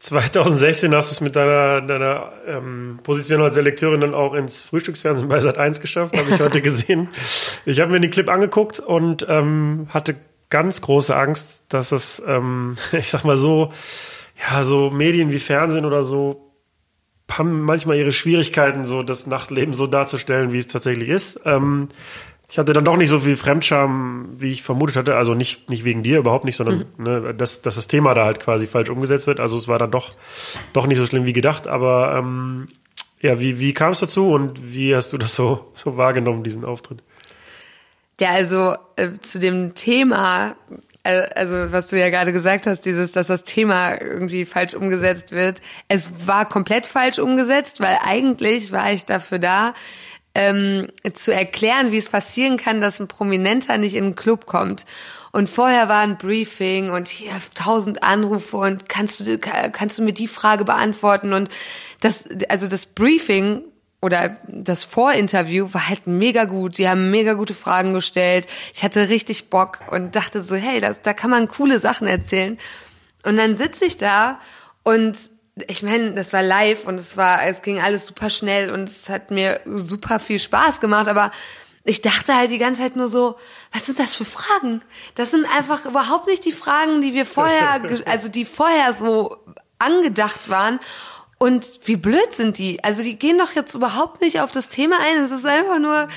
2016 0.03 0.93
hast 0.93 1.11
du 1.11 1.13
es 1.13 1.21
mit 1.21 1.33
deiner, 1.37 1.79
deiner 1.79 2.33
ähm, 2.45 2.99
Position 3.03 3.41
als 3.41 3.55
Selekteurin 3.55 4.01
dann 4.01 4.13
auch 4.13 4.33
ins 4.33 4.61
Frühstücksfernsehen 4.61 5.29
bei 5.29 5.39
Sat 5.39 5.57
1 5.57 5.79
geschafft, 5.79 6.17
habe 6.17 6.29
ich 6.29 6.41
heute 6.41 6.61
gesehen. 6.61 7.07
Ich 7.65 7.79
habe 7.79 7.93
mir 7.93 8.01
den 8.01 8.11
Clip 8.11 8.27
angeguckt 8.27 8.81
und 8.81 9.25
ähm, 9.29 9.87
hatte 9.91 10.17
ganz 10.49 10.81
große 10.81 11.15
Angst, 11.15 11.63
dass 11.69 11.93
es, 11.93 12.21
ähm, 12.27 12.75
ich 12.91 13.09
sag 13.09 13.23
mal 13.23 13.37
so, 13.37 13.71
ja, 14.39 14.63
so 14.63 14.89
Medien 14.89 15.31
wie 15.31 15.39
Fernsehen 15.39 15.85
oder 15.85 16.03
so 16.03 16.53
haben 17.31 17.61
manchmal 17.61 17.97
ihre 17.97 18.11
Schwierigkeiten, 18.11 18.85
so 18.85 19.01
das 19.01 19.27
Nachtleben 19.27 19.73
so 19.73 19.87
darzustellen, 19.87 20.53
wie 20.53 20.57
es 20.57 20.67
tatsächlich 20.67 21.09
ist. 21.09 21.39
Ähm, 21.45 21.89
ich 22.49 22.59
hatte 22.59 22.73
dann 22.73 22.85
doch 22.85 22.97
nicht 22.97 23.09
so 23.09 23.19
viel 23.19 23.35
Fremdscham, 23.35 24.35
wie 24.37 24.51
ich 24.51 24.61
vermutet 24.61 24.95
hatte. 24.95 25.15
Also 25.15 25.33
nicht, 25.33 25.69
nicht 25.69 25.85
wegen 25.85 26.03
dir, 26.03 26.19
überhaupt 26.19 26.45
nicht, 26.45 26.55
sondern 26.55 26.85
mhm. 26.97 27.03
ne, 27.03 27.33
dass, 27.33 27.63
dass 27.63 27.75
das 27.75 27.87
Thema 27.87 28.13
da 28.13 28.25
halt 28.25 28.39
quasi 28.39 28.67
falsch 28.67 28.89
umgesetzt 28.89 29.25
wird. 29.25 29.39
Also 29.39 29.57
es 29.57 29.67
war 29.67 29.79
dann 29.79 29.89
doch, 29.89 30.13
doch 30.71 30.85
nicht 30.85 30.99
so 30.99 31.07
schlimm 31.07 31.25
wie 31.25 31.33
gedacht. 31.33 31.65
Aber 31.65 32.15
ähm, 32.15 32.67
ja, 33.21 33.39
wie, 33.39 33.59
wie 33.59 33.73
kam 33.73 33.93
es 33.93 34.01
dazu 34.01 34.31
und 34.31 34.71
wie 34.71 34.95
hast 34.95 35.13
du 35.13 35.17
das 35.17 35.35
so, 35.35 35.71
so 35.73 35.97
wahrgenommen, 35.97 36.43
diesen 36.43 36.63
Auftritt? 36.63 37.01
Ja, 38.19 38.29
also 38.31 38.75
äh, 38.97 39.13
zu 39.19 39.39
dem 39.39 39.73
Thema 39.73 40.55
also 41.03 41.71
was 41.71 41.87
du 41.87 41.99
ja 41.99 42.09
gerade 42.09 42.31
gesagt 42.31 42.65
hast, 42.65 42.81
dieses, 42.81 43.11
dass 43.11 43.27
das 43.27 43.43
Thema 43.43 43.99
irgendwie 43.99 44.45
falsch 44.45 44.73
umgesetzt 44.73 45.31
wird. 45.31 45.61
Es 45.87 46.27
war 46.27 46.47
komplett 46.47 46.87
falsch 46.87 47.19
umgesetzt, 47.19 47.81
weil 47.81 47.97
eigentlich 48.03 48.71
war 48.71 48.91
ich 48.91 49.05
dafür 49.05 49.39
da, 49.39 49.73
ähm, 50.35 50.87
zu 51.13 51.31
erklären, 51.31 51.91
wie 51.91 51.97
es 51.97 52.09
passieren 52.09 52.57
kann, 52.57 52.81
dass 52.81 52.99
ein 52.99 53.07
Prominenter 53.07 53.77
nicht 53.77 53.95
in 53.95 54.05
einen 54.05 54.15
Club 54.15 54.45
kommt. 54.45 54.85
Und 55.31 55.49
vorher 55.49 55.89
war 55.89 56.01
ein 56.01 56.17
Briefing 56.17 56.91
und 56.91 57.07
hier 57.07 57.33
tausend 57.53 58.03
Anrufe 58.03 58.57
und 58.57 58.87
kannst 58.89 59.19
du, 59.19 59.37
kannst 59.37 59.97
du 59.97 60.03
mir 60.03 60.13
die 60.13 60.27
Frage 60.27 60.65
beantworten? 60.65 61.33
Und 61.33 61.49
das, 61.99 62.25
also 62.49 62.67
das 62.67 62.85
Briefing 62.85 63.63
oder 64.03 64.35
das 64.47 64.83
Vorinterview 64.83 65.73
war 65.73 65.87
halt 65.87 66.07
mega 66.07 66.43
gut. 66.43 66.77
Die 66.77 66.89
haben 66.89 67.09
mega 67.09 67.33
gute 67.33 67.53
Fragen 67.53 67.93
gestellt. 67.93 68.47
Ich 68.73 68.83
hatte 68.83 69.07
richtig 69.07 69.49
Bock 69.49 69.79
und 69.89 70.13
dachte 70.15 70.43
so, 70.43 70.55
hey, 70.55 70.81
das, 70.81 71.01
da 71.01 71.13
kann 71.13 71.29
man 71.29 71.47
coole 71.47 71.79
Sachen 71.79 72.05
erzählen. 72.05 72.57
Und 73.23 73.37
dann 73.37 73.55
sitze 73.55 73.85
ich 73.85 73.97
da 73.97 74.39
und 74.83 75.17
ich 75.67 75.83
meine, 75.83 76.13
das 76.13 76.33
war 76.33 76.43
live 76.43 76.85
und 76.85 76.95
es 76.99 77.15
war, 77.15 77.45
es 77.45 77.61
ging 77.61 77.79
alles 77.79 78.07
super 78.07 78.29
schnell 78.29 78.71
und 78.71 78.89
es 78.89 79.07
hat 79.07 79.31
mir 79.31 79.61
super 79.65 80.19
viel 80.19 80.39
Spaß 80.39 80.81
gemacht, 80.81 81.07
aber 81.07 81.31
ich 81.85 82.01
dachte 82.01 82.35
halt 82.35 82.51
die 82.51 82.57
ganze 82.57 82.81
Zeit 82.81 82.97
nur 82.97 83.07
so, 83.07 83.37
was 83.71 83.85
sind 83.85 83.99
das 83.99 84.15
für 84.15 84.25
Fragen? 84.25 84.81
Das 85.15 85.31
sind 85.31 85.45
einfach 85.45 85.85
überhaupt 85.85 86.27
nicht 86.27 86.43
die 86.43 86.51
Fragen, 86.51 87.01
die 87.01 87.13
wir 87.13 87.25
vorher, 87.25 87.81
also 88.05 88.27
die 88.27 88.45
vorher 88.45 88.93
so 88.93 89.37
angedacht 89.79 90.49
waren. 90.49 90.79
Und 91.43 91.81
wie 91.83 91.97
blöd 91.97 92.33
sind 92.33 92.57
die? 92.57 92.81
Also 92.85 93.03
die 93.03 93.19
gehen 93.19 93.37
doch 93.37 93.51
jetzt 93.51 93.75
überhaupt 93.75 94.21
nicht 94.21 94.39
auf 94.39 94.53
das 94.53 94.69
Thema 94.69 94.95
ein. 95.05 95.21
Es 95.21 95.29
ist 95.29 95.45
einfach 95.45 95.77
nur 95.77 96.07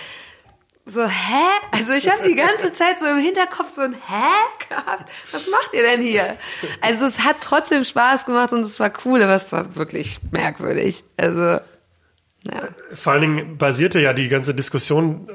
so, 0.85 1.05
hä? 1.05 1.43
Also 1.73 1.95
ich 1.95 2.09
habe 2.09 2.23
die 2.23 2.37
ganze 2.37 2.73
Zeit 2.73 3.01
so 3.01 3.07
im 3.07 3.19
Hinterkopf 3.19 3.71
so 3.71 3.81
ein 3.81 3.95
Hä 3.95 4.67
gehabt. 4.69 5.11
Was 5.33 5.49
macht 5.51 5.71
ihr 5.73 5.83
denn 5.83 6.01
hier? 6.01 6.37
Also 6.81 7.07
es 7.07 7.25
hat 7.25 7.39
trotzdem 7.41 7.83
Spaß 7.83 8.25
gemacht 8.25 8.53
und 8.53 8.61
es 8.61 8.79
war 8.79 8.93
cool, 9.05 9.21
aber 9.21 9.35
es 9.35 9.51
war 9.51 9.75
wirklich 9.75 10.21
merkwürdig. 10.31 11.03
Also, 11.17 11.41
ja. 11.41 11.61
Vor 12.95 13.15
allen 13.15 13.23
Dingen 13.23 13.59
basierte 13.59 14.01
ja 14.01 14.13
die 14.13 14.29
ganze 14.29 14.55
Diskussion 14.55 15.29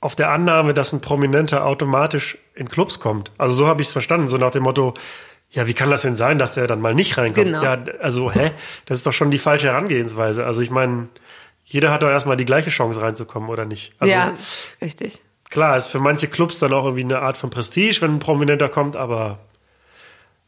auf 0.00 0.16
der 0.16 0.30
Annahme, 0.30 0.72
dass 0.72 0.94
ein 0.94 1.02
Prominenter 1.02 1.66
automatisch 1.66 2.38
in 2.54 2.70
Clubs 2.70 2.98
kommt. 2.98 3.30
Also 3.36 3.54
so 3.54 3.66
habe 3.66 3.82
ich 3.82 3.88
es 3.88 3.92
verstanden, 3.92 4.28
so 4.28 4.38
nach 4.38 4.52
dem 4.52 4.62
Motto, 4.62 4.94
ja, 5.54 5.68
wie 5.68 5.74
kann 5.74 5.88
das 5.88 6.02
denn 6.02 6.16
sein, 6.16 6.38
dass 6.38 6.54
der 6.54 6.66
dann 6.66 6.80
mal 6.80 6.94
nicht 6.94 7.16
reinkommt? 7.16 7.46
Genau. 7.46 7.62
Ja, 7.62 7.78
also, 8.00 8.30
hä? 8.32 8.50
Das 8.86 8.98
ist 8.98 9.06
doch 9.06 9.12
schon 9.12 9.30
die 9.30 9.38
falsche 9.38 9.68
Herangehensweise. 9.68 10.44
Also 10.44 10.60
ich 10.60 10.70
meine, 10.70 11.08
jeder 11.64 11.92
hat 11.92 12.02
doch 12.02 12.08
erstmal 12.08 12.36
die 12.36 12.44
gleiche 12.44 12.70
Chance 12.70 13.00
reinzukommen, 13.00 13.48
oder 13.48 13.64
nicht? 13.64 13.94
Also, 14.00 14.12
ja, 14.12 14.34
richtig. 14.82 15.20
Klar, 15.50 15.76
ist 15.76 15.86
für 15.86 16.00
manche 16.00 16.26
Clubs 16.26 16.58
dann 16.58 16.72
auch 16.72 16.84
irgendwie 16.84 17.04
eine 17.04 17.20
Art 17.20 17.36
von 17.36 17.50
Prestige, 17.50 18.00
wenn 18.00 18.16
ein 18.16 18.18
Prominenter 18.18 18.68
kommt, 18.68 18.96
aber 18.96 19.38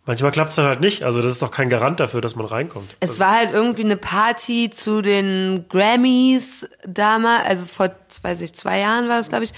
manchmal 0.06 0.32
klappt 0.32 0.50
es 0.50 0.56
dann 0.56 0.66
halt 0.66 0.80
nicht. 0.80 1.04
Also 1.04 1.22
das 1.22 1.34
ist 1.34 1.42
doch 1.42 1.52
kein 1.52 1.68
Garant 1.68 2.00
dafür, 2.00 2.20
dass 2.20 2.34
man 2.34 2.46
reinkommt. 2.46 2.96
Es 2.98 3.10
also, 3.10 3.20
war 3.20 3.32
halt 3.32 3.52
irgendwie 3.52 3.84
eine 3.84 3.96
Party 3.96 4.70
zu 4.70 5.02
den 5.02 5.66
Grammys 5.68 6.68
damals, 6.84 7.46
also 7.46 7.64
vor, 7.66 7.94
weiß 8.22 8.40
ich, 8.40 8.54
zwei 8.54 8.80
Jahren 8.80 9.08
war 9.08 9.20
es, 9.20 9.28
glaube 9.28 9.44
ich. 9.44 9.52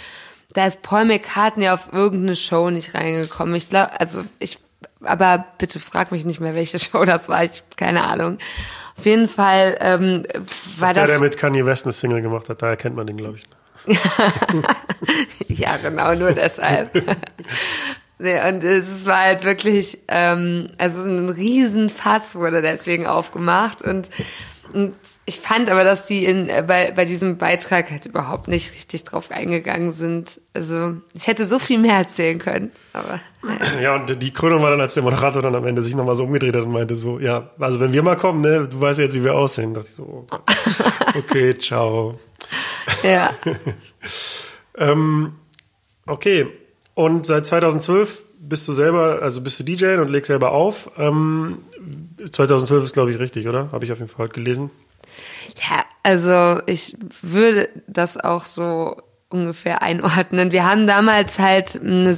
Da 0.53 0.67
ist 0.67 0.83
Paul 0.83 1.07
McCartney 1.07 1.71
auf 1.71 1.93
irgendeine 1.93 2.37
Show 2.37 2.69
nicht 2.69 2.95
reingekommen. 2.95 3.55
Ich 3.55 3.71
glaube, 3.71 3.99
also 3.99 4.25
ich 4.39 4.59
aber 5.01 5.45
bitte 5.59 5.81
frag 5.81 6.13
mich 6.13 6.25
nicht 6.25 6.41
mehr, 6.41 6.55
welche 6.55 6.79
Show 6.79 7.05
das 7.05 7.29
war. 7.29 7.45
Ich 7.45 7.63
keine 7.77 8.05
Ahnung. 8.05 8.39
Auf 8.97 9.07
jeden 9.07 9.29
Fall 9.29 9.79
ähm, 9.81 10.25
war 10.79 10.93
das. 10.93 11.07
Der, 11.07 11.19
der 11.19 11.21
mit 11.21 11.39
Kanye 11.39 11.65
West 11.65 11.85
eine 11.87 11.93
Single 11.93 12.21
gemacht 12.21 12.49
hat, 12.49 12.63
daher 12.63 12.77
kennt 12.77 12.97
man 12.97 13.07
den, 13.07 13.17
glaube 13.17 13.39
ich. 13.39 13.45
ja, 15.49 15.77
genau, 15.77 16.15
nur 16.15 16.33
deshalb. 16.33 16.95
nee, 18.19 18.49
und 18.49 18.65
es 18.65 19.07
war 19.07 19.21
halt 19.21 19.45
wirklich, 19.45 19.99
ähm, 20.09 20.67
also 20.79 21.03
ein 21.03 21.29
Riesenfass 21.29 22.35
wurde 22.35 22.61
deswegen 22.61 23.07
aufgemacht 23.07 23.83
und 23.83 24.11
und 24.73 24.95
ich 25.25 25.41
fand 25.41 25.71
aber, 25.71 25.85
dass 25.85 26.05
die 26.07 26.25
in, 26.25 26.49
äh, 26.49 26.65
bei, 26.67 26.93
bei 26.93 27.05
diesem 27.05 27.39
Beitrag 27.39 27.91
halt 27.91 28.07
überhaupt 28.07 28.49
nicht 28.49 28.75
richtig 28.75 29.05
drauf 29.05 29.31
eingegangen 29.31 29.93
sind. 29.93 30.41
Also 30.55 30.97
ich 31.15 31.27
hätte 31.27 31.45
so 31.45 31.59
viel 31.59 31.79
mehr 31.79 31.97
erzählen 31.97 32.39
können. 32.39 32.73
Aber 32.93 33.21
naja. 33.43 33.81
Ja, 33.81 33.97
und 33.97 34.23
die 34.23 34.31
Krönung 34.33 34.63
war 34.63 34.71
dann, 34.71 34.81
als 34.81 34.95
der 34.95 35.03
Moderator 35.03 35.43
dann 35.43 35.55
am 35.55 35.67
Ende 35.67 35.83
sich 35.83 35.95
nochmal 35.95 36.15
so 36.15 36.25
umgedreht 36.25 36.57
hat 36.57 36.63
und 36.63 36.73
meinte 36.73 36.97
so, 36.97 37.19
ja, 37.19 37.51
also 37.59 37.81
wenn 37.81 37.93
wir 37.93 38.03
mal 38.03 38.17
kommen, 38.17 38.41
ne, 38.41 38.69
du 38.69 38.81
weißt 38.81 38.99
ja 38.99 39.05
jetzt, 39.07 39.15
wie 39.15 39.25
wir 39.25 39.35
aussehen. 39.35 39.75
Da 39.75 39.81
dachte 39.81 39.91
ich 39.91 39.97
so, 39.97 40.27
oh 40.31 41.17
okay, 41.19 41.57
ciao. 41.59 42.19
Ja. 43.03 43.33
ähm, 44.77 45.35
okay. 46.07 46.47
Und 46.95 47.27
seit 47.27 47.47
2012 47.47 48.25
bist 48.49 48.67
du 48.69 48.73
selber, 48.73 49.21
also 49.23 49.41
bist 49.41 49.59
du 49.61 49.65
DJ 49.65 49.97
und 49.97 50.09
legst 50.09 50.29
selber 50.29 50.53
auf. 50.53 50.91
Ähm, 50.97 51.59
2012 52.31 52.85
ist, 52.85 52.93
glaube 52.93 53.11
ich, 53.11 53.19
richtig, 53.19 53.49
oder? 53.49 53.71
Habe 53.73 53.85
ich 53.85 53.93
auf 53.93 53.99
jeden 53.99 54.11
Fall 54.11 54.29
gelesen. 54.29 54.71
Ja, 55.57 55.85
also 56.03 56.61
ich 56.67 56.97
würde 57.23 57.69
das 57.87 58.17
auch 58.17 58.45
so 58.45 58.97
ungefähr 59.29 59.83
einordnen. 59.83 60.53
Wir 60.53 60.69
haben 60.69 60.87
damals 60.87 61.39
halt 61.39 61.79
eine 61.81 62.17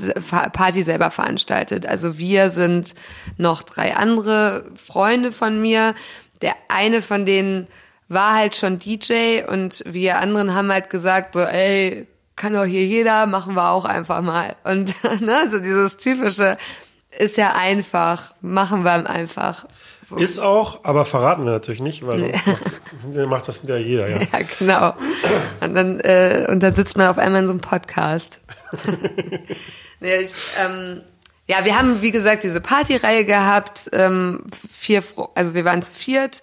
Party 0.53 0.83
selber 0.83 1.11
veranstaltet. 1.11 1.87
Also 1.87 2.19
wir 2.19 2.51
sind 2.51 2.95
noch 3.37 3.62
drei 3.62 3.97
andere 3.97 4.64
Freunde 4.77 5.33
von 5.33 5.61
mir. 5.61 5.95
Der 6.43 6.55
eine 6.69 7.03
von 7.03 7.27
denen 7.27 7.66
war 8.09 8.35
halt 8.35 8.57
schon 8.57 8.79
DJ 8.79 9.43
und 9.49 9.83
wir 9.87 10.19
anderen 10.19 10.55
haben 10.55 10.71
halt 10.71 10.90
gesagt 10.90 11.35
so, 11.35 11.40
ey, 11.40 12.07
kann 12.40 12.55
doch 12.55 12.64
hier 12.64 12.87
jeder, 12.87 13.26
machen 13.26 13.55
wir 13.55 13.70
auch 13.70 13.85
einfach 13.85 14.22
mal. 14.22 14.57
Und 14.64 14.94
ne, 15.20 15.50
so 15.50 15.59
dieses 15.59 15.98
typische 15.98 16.57
ist 17.18 17.37
ja 17.37 17.53
einfach, 17.55 18.35
machen 18.40 18.83
wir 18.83 19.11
einfach. 19.11 19.66
So. 20.09 20.16
Ist 20.16 20.38
auch, 20.38 20.83
aber 20.83 21.05
verraten 21.05 21.44
wir 21.44 21.53
natürlich 21.53 21.83
nicht, 21.83 22.07
weil 22.07 22.18
sonst 22.18 22.46
macht, 23.14 23.26
macht 23.29 23.48
das 23.48 23.62
ja 23.64 23.76
jeder, 23.76 24.09
ja. 24.09 24.22
Ja, 24.22 24.40
genau. 24.59 24.94
Und 25.61 25.74
dann, 25.74 26.00
äh, 26.00 26.46
und 26.48 26.62
dann 26.62 26.74
sitzt 26.74 26.96
man 26.96 27.09
auf 27.09 27.18
einmal 27.18 27.42
in 27.42 27.46
so 27.46 27.53
einem 27.53 27.61
Podcast. 27.61 28.40
nee, 30.00 30.16
ich, 30.16 30.33
ähm, 30.64 31.03
ja, 31.46 31.66
wir 31.66 31.79
haben, 31.79 32.00
wie 32.00 32.11
gesagt, 32.11 32.42
diese 32.42 32.62
Partyreihe 32.62 33.26
gehabt, 33.26 33.90
ähm, 33.92 34.44
vier, 34.72 35.05
also 35.35 35.53
wir 35.53 35.66
waren 35.66 35.83
zu 35.83 35.92
viert 35.92 36.42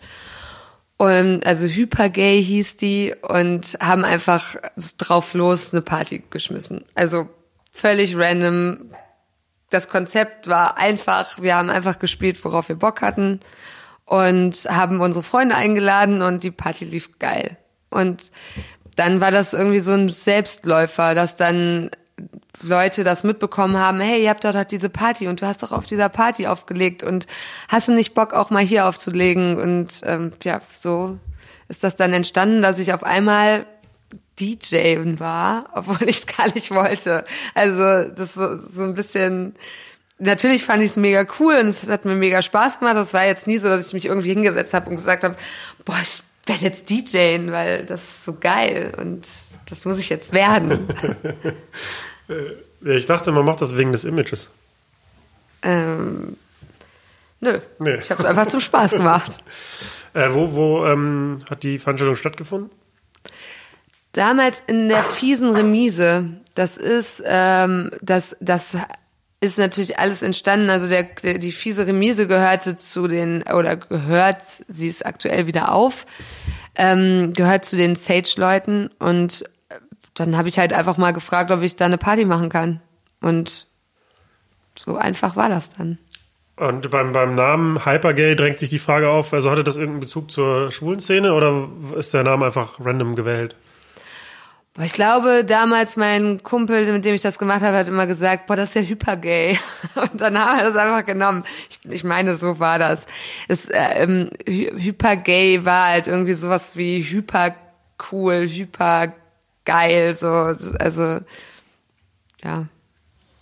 und 0.97 1.45
also 1.45 1.67
Hypergay 1.67 2.43
hieß 2.43 2.77
die 2.77 3.13
und 3.21 3.77
haben 3.79 4.03
einfach 4.03 4.55
drauf 4.97 5.35
los 5.35 5.73
eine 5.73 5.83
Party 5.83 6.23
geschmissen. 6.29 6.85
Also 6.95 7.29
völlig 7.71 8.17
random. 8.17 8.91
Das 9.69 9.89
Konzept 9.89 10.47
war 10.47 10.77
einfach, 10.77 11.41
wir 11.41 11.55
haben 11.55 11.69
einfach 11.69 11.99
gespielt, 11.99 12.43
worauf 12.43 12.69
wir 12.69 12.77
Bock 12.77 13.01
hatten 13.01 13.41
und 14.05 14.55
haben 14.69 15.01
unsere 15.01 15.23
Freunde 15.23 15.55
eingeladen 15.55 16.21
und 16.21 16.43
die 16.43 16.51
Party 16.51 16.85
lief 16.85 17.19
geil. 17.19 17.57
Und 17.89 18.31
dann 18.95 19.21
war 19.21 19.29
das 19.29 19.53
irgendwie 19.53 19.79
so 19.79 19.91
ein 19.91 20.09
Selbstläufer, 20.09 21.13
dass 21.13 21.35
dann 21.35 21.91
Leute 22.61 23.03
das 23.03 23.23
mitbekommen 23.23 23.77
haben, 23.77 23.99
hey, 23.99 24.23
ihr 24.23 24.29
habt 24.29 24.43
doch 24.43 24.63
diese 24.63 24.89
Party 24.89 25.27
und 25.27 25.41
du 25.41 25.45
hast 25.45 25.63
doch 25.63 25.71
auf 25.71 25.85
dieser 25.85 26.09
Party 26.09 26.47
aufgelegt 26.47 27.03
und 27.03 27.27
hast 27.67 27.87
du 27.87 27.93
nicht 27.93 28.13
Bock 28.13 28.33
auch 28.33 28.49
mal 28.49 28.63
hier 28.63 28.87
aufzulegen 28.87 29.59
und 29.59 30.01
ähm, 30.03 30.31
ja, 30.43 30.61
so 30.73 31.17
ist 31.67 31.83
das 31.83 31.95
dann 31.95 32.13
entstanden, 32.13 32.61
dass 32.61 32.79
ich 32.79 32.93
auf 32.93 33.03
einmal 33.03 33.65
DJ 34.39 34.97
war, 35.19 35.69
obwohl 35.73 36.09
ich 36.09 36.17
es 36.17 36.27
gar 36.27 36.51
nicht 36.53 36.71
wollte. 36.71 37.25
Also 37.53 38.09
das 38.09 38.33
so, 38.33 38.57
so 38.69 38.83
ein 38.83 38.93
bisschen, 38.93 39.55
natürlich 40.19 40.63
fand 40.65 40.83
ich 40.83 40.91
es 40.91 40.97
mega 40.97 41.25
cool 41.39 41.55
und 41.55 41.67
es 41.67 41.87
hat 41.89 42.05
mir 42.05 42.15
mega 42.15 42.41
Spaß 42.41 42.79
gemacht. 42.79 42.95
Das 42.95 43.13
war 43.13 43.25
jetzt 43.25 43.47
nie 43.47 43.57
so, 43.57 43.67
dass 43.67 43.87
ich 43.87 43.93
mich 43.93 44.05
irgendwie 44.05 44.29
hingesetzt 44.29 44.73
habe 44.73 44.89
und 44.89 44.95
gesagt 44.95 45.23
habe, 45.23 45.35
boah, 45.85 45.97
ich 46.01 46.23
werde 46.45 46.63
jetzt 46.63 46.89
DJen, 46.89 47.51
weil 47.51 47.85
das 47.85 48.01
ist 48.01 48.25
so 48.25 48.33
geil 48.33 48.93
und 48.97 49.25
das 49.69 49.85
muss 49.85 49.99
ich 49.99 50.09
jetzt 50.09 50.33
werden. 50.33 50.87
Ja, 52.27 52.91
ich 52.91 53.05
dachte, 53.05 53.31
man 53.31 53.45
macht 53.45 53.61
das 53.61 53.77
wegen 53.77 53.91
des 53.91 54.03
Images. 54.03 54.51
Ähm, 55.61 56.37
nö. 57.39 57.59
Nee. 57.79 57.95
Ich 57.95 58.11
habe 58.11 58.21
es 58.21 58.27
einfach 58.27 58.47
zum 58.47 58.59
Spaß 58.59 58.91
gemacht. 58.93 59.43
Äh, 60.13 60.33
wo 60.33 60.53
wo 60.53 60.85
ähm, 60.87 61.43
hat 61.47 61.61
die 61.61 61.77
Veranstaltung 61.77 62.15
stattgefunden? 62.15 62.71
Damals 64.13 64.63
in 64.65 64.89
der 64.89 65.03
fiesen 65.03 65.51
Remise. 65.51 66.25
Das 66.55 66.75
ist, 66.75 67.21
ähm, 67.23 67.91
das, 68.01 68.35
das 68.39 68.77
ist 69.41 69.59
natürlich 69.59 69.99
alles 69.99 70.23
entstanden. 70.23 70.71
Also 70.71 70.87
der, 70.87 71.03
der, 71.21 71.37
die 71.37 71.51
fiese 71.51 71.85
Remise 71.85 72.25
gehörte 72.25 72.75
zu 72.75 73.07
den, 73.07 73.43
oder 73.43 73.75
gehört, 73.75 74.41
sie 74.67 74.87
ist 74.87 75.05
aktuell 75.05 75.45
wieder 75.45 75.71
auf, 75.71 76.07
ähm, 76.75 77.33
gehört 77.33 77.65
zu 77.65 77.75
den 77.75 77.95
Sage-Leuten 77.95 78.89
und 78.97 79.43
dann 80.19 80.37
habe 80.37 80.49
ich 80.49 80.59
halt 80.59 80.73
einfach 80.73 80.97
mal 80.97 81.11
gefragt, 81.11 81.51
ob 81.51 81.61
ich 81.61 81.75
da 81.75 81.85
eine 81.85 81.97
Party 81.97 82.25
machen 82.25 82.49
kann. 82.49 82.81
Und 83.21 83.67
so 84.77 84.95
einfach 84.97 85.35
war 85.35 85.49
das 85.49 85.75
dann. 85.75 85.97
Und 86.55 86.89
beim, 86.89 87.11
beim 87.11 87.35
Namen 87.35 87.85
Hypergay 87.85 88.35
drängt 88.35 88.57
sich 88.57 88.69
die 88.69 88.79
Frage 88.79 89.09
auf, 89.09 89.31
also 89.31 89.51
hatte 89.51 89.63
das 89.63 89.77
irgendeinen 89.77 90.01
Bezug 90.01 90.31
zur 90.31 90.71
schwulen 90.71 90.99
Szene 90.99 91.33
oder 91.33 91.67
ist 91.95 92.15
der 92.15 92.23
Name 92.23 92.47
einfach 92.47 92.79
random 92.79 93.15
gewählt? 93.15 93.55
Boah, 94.73 94.83
ich 94.83 94.93
glaube, 94.93 95.45
damals 95.45 95.97
mein 95.97 96.41
Kumpel, 96.41 96.91
mit 96.91 97.05
dem 97.05 97.13
ich 97.13 97.21
das 97.21 97.37
gemacht 97.37 97.61
habe, 97.61 97.77
hat 97.77 97.87
immer 97.87 98.07
gesagt, 98.07 98.47
boah, 98.47 98.55
das 98.55 98.69
ist 98.69 98.75
ja 98.75 98.81
hypergay. 98.81 99.59
Und 99.95 100.19
dann 100.19 100.37
haben 100.37 100.57
wir 100.57 100.65
das 100.65 100.75
einfach 100.75 101.05
genommen. 101.05 101.43
Ich, 101.69 101.91
ich 101.91 102.03
meine, 102.03 102.35
so 102.35 102.59
war 102.59 102.79
das. 102.79 103.05
Es, 103.47 103.69
äh, 103.69 104.03
ähm, 104.03 104.29
hypergay 104.45 105.63
war 105.63 105.89
halt 105.89 106.07
irgendwie 106.07 106.33
sowas 106.33 106.75
wie 106.75 107.01
hypercool, 107.01 108.47
hyper 108.47 109.13
geil, 109.67 110.13
so, 110.13 110.27
also, 110.79 111.19
ja. 112.43 112.65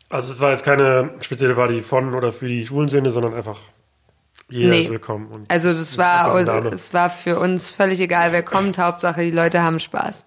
Also 0.10 0.32
es 0.32 0.42
war 0.42 0.52
jetzt 0.52 0.66
keine 0.66 1.12
spezielle 1.22 1.56
Party 1.56 1.82
von 1.82 2.14
oder 2.14 2.32
für 2.32 2.48
die 2.48 2.66
Schwulenszene, 2.66 3.10
sondern 3.12 3.34
einfach 3.34 3.60
jeder 4.50 4.70
nee. 4.70 4.82
ist 4.82 4.92
willkommen. 4.92 5.46
also 5.48 5.72
das 5.72 5.98
war, 5.98 6.36
es 6.72 6.94
war 6.94 7.10
für 7.10 7.40
uns 7.40 7.72
völlig 7.72 8.00
egal, 8.00 8.32
wer 8.32 8.44
kommt, 8.44 8.78
Hauptsache 8.78 9.22
die 9.24 9.32
Leute 9.32 9.62
haben 9.62 9.80
Spaß. 9.80 10.26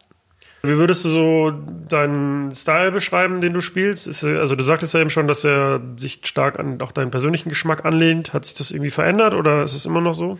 Wie 0.62 0.76
würdest 0.76 1.04
du 1.04 1.08
so 1.11 1.50
deinen 1.50 2.52
Style 2.54 2.90
beschreiben, 2.90 3.40
den 3.40 3.52
du 3.52 3.61
spielst? 3.61 4.08
Ist, 4.08 4.24
also 4.24 4.56
du 4.56 4.64
sagtest 4.64 4.92
ja 4.92 5.00
eben 5.00 5.11
schon, 5.11 5.28
dass 5.28 5.44
er 5.44 5.80
sich 5.96 6.20
stark 6.24 6.58
an 6.58 6.80
auch 6.80 6.90
deinen 6.90 7.12
persönlichen 7.12 7.48
Geschmack 7.48 7.84
anlehnt. 7.84 8.32
Hat 8.32 8.44
sich 8.44 8.56
das 8.56 8.72
irgendwie 8.72 8.90
verändert 8.90 9.34
oder 9.34 9.62
ist 9.62 9.74
es 9.74 9.87
immer 9.87 10.00
noch 10.00 10.14
so? 10.14 10.37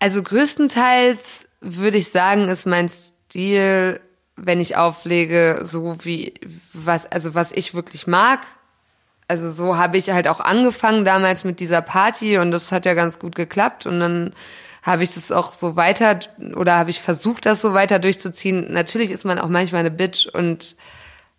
Also 0.00 0.22
größtenteils 0.22 1.46
würde 1.62 1.96
ich 1.96 2.10
sagen, 2.10 2.48
ist 2.48 2.66
mein 2.66 2.90
Stil 2.90 4.00
wenn 4.36 4.60
ich 4.60 4.76
auflege, 4.76 5.60
so 5.62 6.04
wie 6.04 6.34
was, 6.72 7.10
also 7.10 7.34
was 7.34 7.52
ich 7.52 7.74
wirklich 7.74 8.06
mag. 8.06 8.40
Also 9.28 9.50
so 9.50 9.76
habe 9.76 9.96
ich 9.96 10.10
halt 10.10 10.28
auch 10.28 10.40
angefangen 10.40 11.04
damals 11.04 11.42
mit 11.42 11.58
dieser 11.58 11.82
Party 11.82 12.38
und 12.38 12.52
das 12.52 12.70
hat 12.70 12.86
ja 12.86 12.94
ganz 12.94 13.18
gut 13.18 13.34
geklappt 13.34 13.86
und 13.86 13.98
dann 13.98 14.32
habe 14.82 15.02
ich 15.02 15.12
das 15.12 15.32
auch 15.32 15.52
so 15.52 15.74
weiter 15.74 16.20
oder 16.54 16.76
habe 16.76 16.90
ich 16.90 17.00
versucht, 17.00 17.44
das 17.44 17.60
so 17.60 17.74
weiter 17.74 17.98
durchzuziehen. 17.98 18.72
Natürlich 18.72 19.10
ist 19.10 19.24
man 19.24 19.40
auch 19.40 19.48
manchmal 19.48 19.80
eine 19.80 19.90
Bitch 19.90 20.28
und 20.28 20.76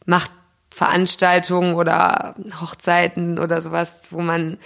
macht 0.06 0.32
Veranstaltungen 0.70 1.76
oder 1.76 2.36
Hochzeiten 2.60 3.40
oder 3.40 3.62
sowas, 3.62 4.10
wo 4.12 4.22
man 4.22 4.58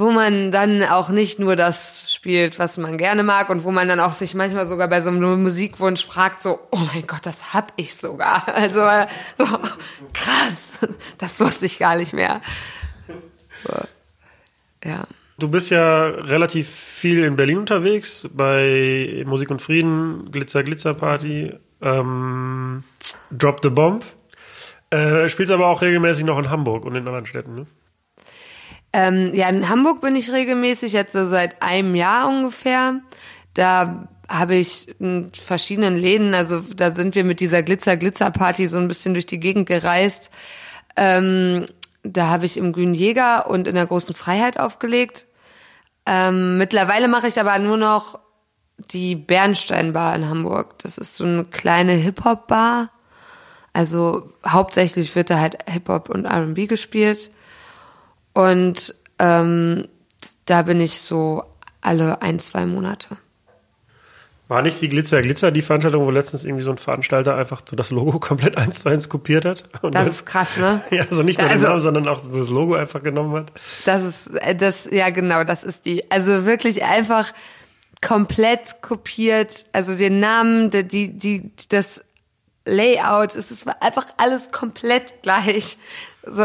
wo 0.00 0.10
man 0.10 0.50
dann 0.50 0.82
auch 0.82 1.10
nicht 1.10 1.38
nur 1.38 1.54
das 1.54 2.12
spielt, 2.12 2.58
was 2.58 2.78
man 2.78 2.98
gerne 2.98 3.22
mag 3.22 3.50
und 3.50 3.62
wo 3.62 3.70
man 3.70 3.88
dann 3.88 4.00
auch 4.00 4.14
sich 4.14 4.34
manchmal 4.34 4.66
sogar 4.66 4.88
bei 4.88 5.00
so 5.00 5.10
einem 5.10 5.42
Musikwunsch 5.42 6.04
fragt, 6.04 6.42
so, 6.42 6.58
oh 6.70 6.78
mein 6.92 7.06
Gott, 7.06 7.20
das 7.24 7.54
hab 7.54 7.72
ich 7.76 7.94
sogar. 7.94 8.46
Also 8.60 8.80
so, 9.38 9.44
krass, 10.12 10.72
das 11.18 11.40
wusste 11.40 11.66
ich 11.66 11.78
gar 11.78 11.96
nicht 11.96 12.12
mehr. 12.12 12.40
So, 13.64 13.74
ja. 14.84 15.04
Du 15.38 15.48
bist 15.48 15.70
ja 15.70 16.04
relativ 16.04 16.68
viel 16.68 17.24
in 17.24 17.36
Berlin 17.36 17.58
unterwegs, 17.58 18.28
bei 18.32 19.22
Musik 19.26 19.50
und 19.50 19.62
Frieden, 19.62 20.30
Glitzer 20.30 20.62
Glitzer 20.62 20.94
Party, 20.94 21.54
ähm, 21.80 22.84
Drop 23.30 23.60
the 23.62 23.70
Bomb. 23.70 24.04
Äh, 24.90 25.28
spielst 25.28 25.52
aber 25.52 25.68
auch 25.68 25.82
regelmäßig 25.82 26.24
noch 26.24 26.38
in 26.38 26.50
Hamburg 26.50 26.84
und 26.84 26.96
in 26.96 27.06
anderen 27.06 27.26
Städten, 27.26 27.54
ne? 27.54 27.66
Ähm, 28.92 29.32
ja, 29.34 29.48
in 29.48 29.68
Hamburg 29.68 30.00
bin 30.00 30.16
ich 30.16 30.32
regelmäßig, 30.32 30.92
jetzt 30.92 31.12
so 31.12 31.24
seit 31.24 31.62
einem 31.62 31.94
Jahr 31.94 32.28
ungefähr. 32.28 33.00
Da 33.54 34.08
habe 34.28 34.54
ich 34.56 34.88
in 35.00 35.32
verschiedenen 35.32 35.96
Läden, 35.96 36.34
also 36.34 36.60
da 36.60 36.92
sind 36.92 37.14
wir 37.14 37.24
mit 37.24 37.40
dieser 37.40 37.62
Glitzer-Glitzer-Party 37.62 38.66
so 38.66 38.78
ein 38.78 38.88
bisschen 38.88 39.12
durch 39.12 39.26
die 39.26 39.40
Gegend 39.40 39.66
gereist. 39.66 40.30
Ähm, 40.96 41.66
da 42.02 42.28
habe 42.28 42.46
ich 42.46 42.56
im 42.56 42.72
Grünen 42.72 42.94
Jäger 42.94 43.50
und 43.50 43.68
in 43.68 43.74
der 43.74 43.86
Großen 43.86 44.14
Freiheit 44.14 44.58
aufgelegt. 44.58 45.26
Ähm, 46.06 46.58
mittlerweile 46.58 47.08
mache 47.08 47.28
ich 47.28 47.38
aber 47.38 47.58
nur 47.58 47.76
noch 47.76 48.20
die 48.78 49.14
Bernsteinbar 49.16 50.14
in 50.14 50.28
Hamburg. 50.28 50.78
Das 50.78 50.96
ist 50.96 51.16
so 51.16 51.24
eine 51.24 51.44
kleine 51.44 51.92
Hip-Hop-Bar. 51.92 52.90
Also 53.72 54.32
hauptsächlich 54.46 55.14
wird 55.14 55.30
da 55.30 55.38
halt 55.38 55.58
Hip-Hop 55.68 56.08
und 56.08 56.24
R&B 56.24 56.66
gespielt. 56.66 57.30
Und 58.48 58.94
ähm, 59.18 59.86
da 60.46 60.62
bin 60.62 60.80
ich 60.80 61.00
so 61.00 61.42
alle 61.80 62.22
ein, 62.22 62.38
zwei 62.38 62.66
Monate. 62.66 63.16
War 64.48 64.62
nicht 64.62 64.80
die 64.80 64.88
Glitzer 64.88 65.22
Glitzer 65.22 65.52
die 65.52 65.62
Veranstaltung, 65.62 66.04
wo 66.04 66.10
letztens 66.10 66.44
irgendwie 66.44 66.64
so 66.64 66.72
ein 66.72 66.78
Veranstalter 66.78 67.36
einfach 67.36 67.62
so 67.68 67.76
das 67.76 67.90
Logo 67.92 68.18
komplett 68.20 68.56
eins 68.56 68.80
zu 68.80 68.88
eins 68.88 69.08
kopiert 69.08 69.44
hat? 69.44 69.64
Und 69.80 69.94
das 69.94 70.02
dann, 70.02 70.12
ist 70.12 70.26
krass, 70.26 70.56
ne? 70.56 70.80
Ja, 70.90 71.04
also 71.04 71.22
nicht 71.22 71.38
nur 71.38 71.48
also, 71.48 71.62
den 71.62 71.68
Namen, 71.68 71.80
sondern 71.80 72.08
auch 72.08 72.20
das 72.20 72.50
Logo 72.50 72.74
einfach 72.74 73.02
genommen 73.02 73.34
hat. 73.36 73.52
Das 73.84 74.02
ist, 74.02 74.26
äh, 74.34 74.56
das, 74.56 74.90
ja 74.90 75.10
genau, 75.10 75.44
das 75.44 75.62
ist 75.62 75.86
die. 75.86 76.10
Also 76.10 76.46
wirklich 76.46 76.82
einfach 76.84 77.32
komplett 78.00 78.82
kopiert, 78.82 79.66
also 79.72 79.96
den 79.96 80.18
Namen, 80.18 80.70
die, 80.70 81.16
die, 81.16 81.52
das 81.68 82.04
Layout, 82.64 83.36
es 83.36 83.50
ist 83.50 83.68
einfach 83.80 84.06
alles 84.16 84.50
komplett 84.50 85.22
gleich. 85.22 85.78
So, 86.26 86.44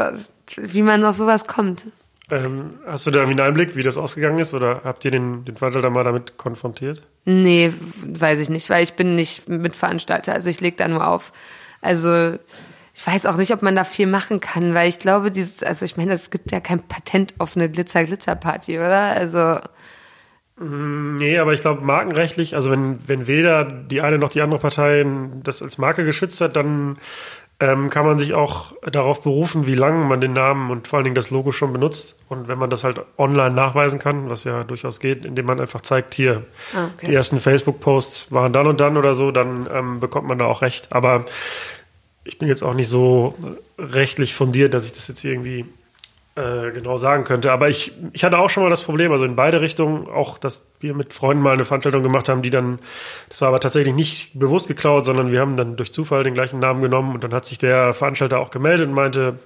wie 0.57 0.81
man 0.81 1.03
auf 1.03 1.15
sowas 1.15 1.47
kommt. 1.47 1.85
Ähm, 2.31 2.79
hast 2.87 3.05
du 3.05 3.11
da 3.11 3.19
irgendwie 3.19 3.39
einen 3.39 3.49
Einblick, 3.49 3.75
wie 3.75 3.83
das 3.83 3.97
ausgegangen 3.97 4.39
ist? 4.39 4.53
Oder 4.53 4.81
habt 4.83 5.05
ihr 5.05 5.11
den, 5.11 5.45
den 5.45 5.57
Veranstalter 5.57 5.89
mal 5.91 6.03
damit 6.03 6.37
konfrontiert? 6.37 7.01
Nee, 7.25 7.71
weiß 8.03 8.39
ich 8.39 8.49
nicht, 8.49 8.69
weil 8.69 8.83
ich 8.83 8.93
bin 8.93 9.15
nicht 9.15 9.47
Mitveranstalter. 9.47 10.33
Also 10.33 10.49
ich 10.49 10.59
leg 10.59 10.77
da 10.77 10.87
nur 10.87 11.07
auf. 11.07 11.33
Also 11.81 12.37
ich 12.95 13.05
weiß 13.05 13.25
auch 13.25 13.35
nicht, 13.35 13.51
ob 13.51 13.61
man 13.61 13.75
da 13.75 13.83
viel 13.83 14.07
machen 14.07 14.39
kann, 14.39 14.73
weil 14.73 14.89
ich 14.89 14.99
glaube, 14.99 15.29
dieses, 15.29 15.61
also 15.61 15.85
ich 15.85 15.97
meine, 15.97 16.13
es 16.13 16.31
gibt 16.31 16.51
ja 16.51 16.61
kein 16.61 16.81
Patent 16.81 17.35
auf 17.39 17.55
eine 17.55 17.69
Glitzer-Glitzer-Party, 17.69 18.77
oder? 18.77 19.11
Also. 19.11 19.59
Nee, 20.57 21.37
aber 21.37 21.51
ich 21.51 21.59
glaube, 21.59 21.81
markenrechtlich, 21.81 22.55
also 22.55 22.71
wenn, 22.71 23.05
wenn 23.05 23.27
weder 23.27 23.65
die 23.65 24.01
eine 24.01 24.17
noch 24.17 24.29
die 24.29 24.41
andere 24.41 24.61
Partei 24.61 25.05
das 25.43 25.61
als 25.61 25.77
Marke 25.77 26.05
geschützt 26.05 26.39
hat, 26.39 26.55
dann 26.55 26.97
ähm, 27.59 27.89
kann 27.89 28.05
man 28.05 28.19
sich 28.19 28.33
auch 28.33 28.73
darauf 28.81 29.21
berufen, 29.21 29.65
wie 29.65 29.75
lange 29.75 30.03
man 30.03 30.19
den 30.19 30.33
Namen 30.33 30.71
und 30.71 30.87
vor 30.87 30.97
allen 30.97 31.05
Dingen 31.05 31.15
das 31.15 31.31
Logo 31.31 31.51
schon 31.53 31.71
benutzt. 31.71 32.17
Und 32.27 32.47
wenn 32.47 32.57
man 32.57 32.69
das 32.69 32.83
halt 32.83 32.99
online 33.17 33.55
nachweisen 33.55 33.97
kann, 33.97 34.29
was 34.29 34.43
ja 34.43 34.63
durchaus 34.63 34.99
geht, 34.99 35.23
indem 35.23 35.45
man 35.45 35.61
einfach 35.61 35.81
zeigt, 35.81 36.15
hier, 36.15 36.43
ah, 36.73 36.89
okay. 36.93 37.07
die 37.07 37.15
ersten 37.15 37.39
Facebook-Posts 37.39 38.31
waren 38.33 38.51
dann 38.51 38.67
und 38.67 38.81
dann 38.81 38.97
oder 38.97 39.13
so, 39.13 39.31
dann 39.31 39.67
ähm, 39.71 39.99
bekommt 40.01 40.27
man 40.27 40.37
da 40.37 40.45
auch 40.45 40.61
recht. 40.61 40.91
Aber 40.91 41.25
ich 42.25 42.37
bin 42.39 42.49
jetzt 42.49 42.63
auch 42.63 42.73
nicht 42.73 42.89
so 42.89 43.35
rechtlich 43.79 44.33
fundiert, 44.33 44.73
dass 44.73 44.85
ich 44.85 44.93
das 44.93 45.07
jetzt 45.07 45.23
irgendwie 45.23 45.65
äh, 46.35 46.71
genau 46.71 46.97
sagen 46.97 47.23
könnte. 47.23 47.51
Aber 47.51 47.69
ich, 47.69 47.93
ich 48.11 48.23
hatte 48.23 48.37
auch 48.37 48.49
schon 48.49 48.63
mal 48.63 48.69
das 48.69 48.81
Problem, 48.81 49.11
also 49.11 49.23
in 49.25 49.35
beide 49.35 49.61
Richtungen, 49.61 50.07
auch, 50.07 50.37
dass 50.37 50.65
wir 50.81 50.93
mit 50.93 51.13
Freunden 51.13 51.41
mal 51.41 51.53
eine 51.53 51.63
Veranstaltung 51.63 52.03
gemacht 52.03 52.27
haben, 52.27 52.41
die 52.41 52.49
dann, 52.49 52.79
das 53.29 53.41
war 53.41 53.47
aber 53.47 53.59
tatsächlich 53.59 53.95
nicht 53.95 54.37
bewusst 54.37 54.67
geklaut, 54.67 55.05
sondern 55.05 55.31
wir 55.31 55.39
haben 55.39 55.55
dann 55.55 55.77
durch 55.77 55.93
Zufall 55.93 56.23
den 56.23 56.33
gleichen 56.33 56.59
Namen 56.59 56.81
genommen 56.81 57.13
und 57.15 57.23
dann 57.23 57.33
hat 57.33 57.45
sich 57.45 57.57
der 57.57 57.93
Veranstalter 57.93 58.39
auch 58.39 58.49
gemeldet 58.49 58.89
und 58.89 58.93
meinte, 58.93 59.39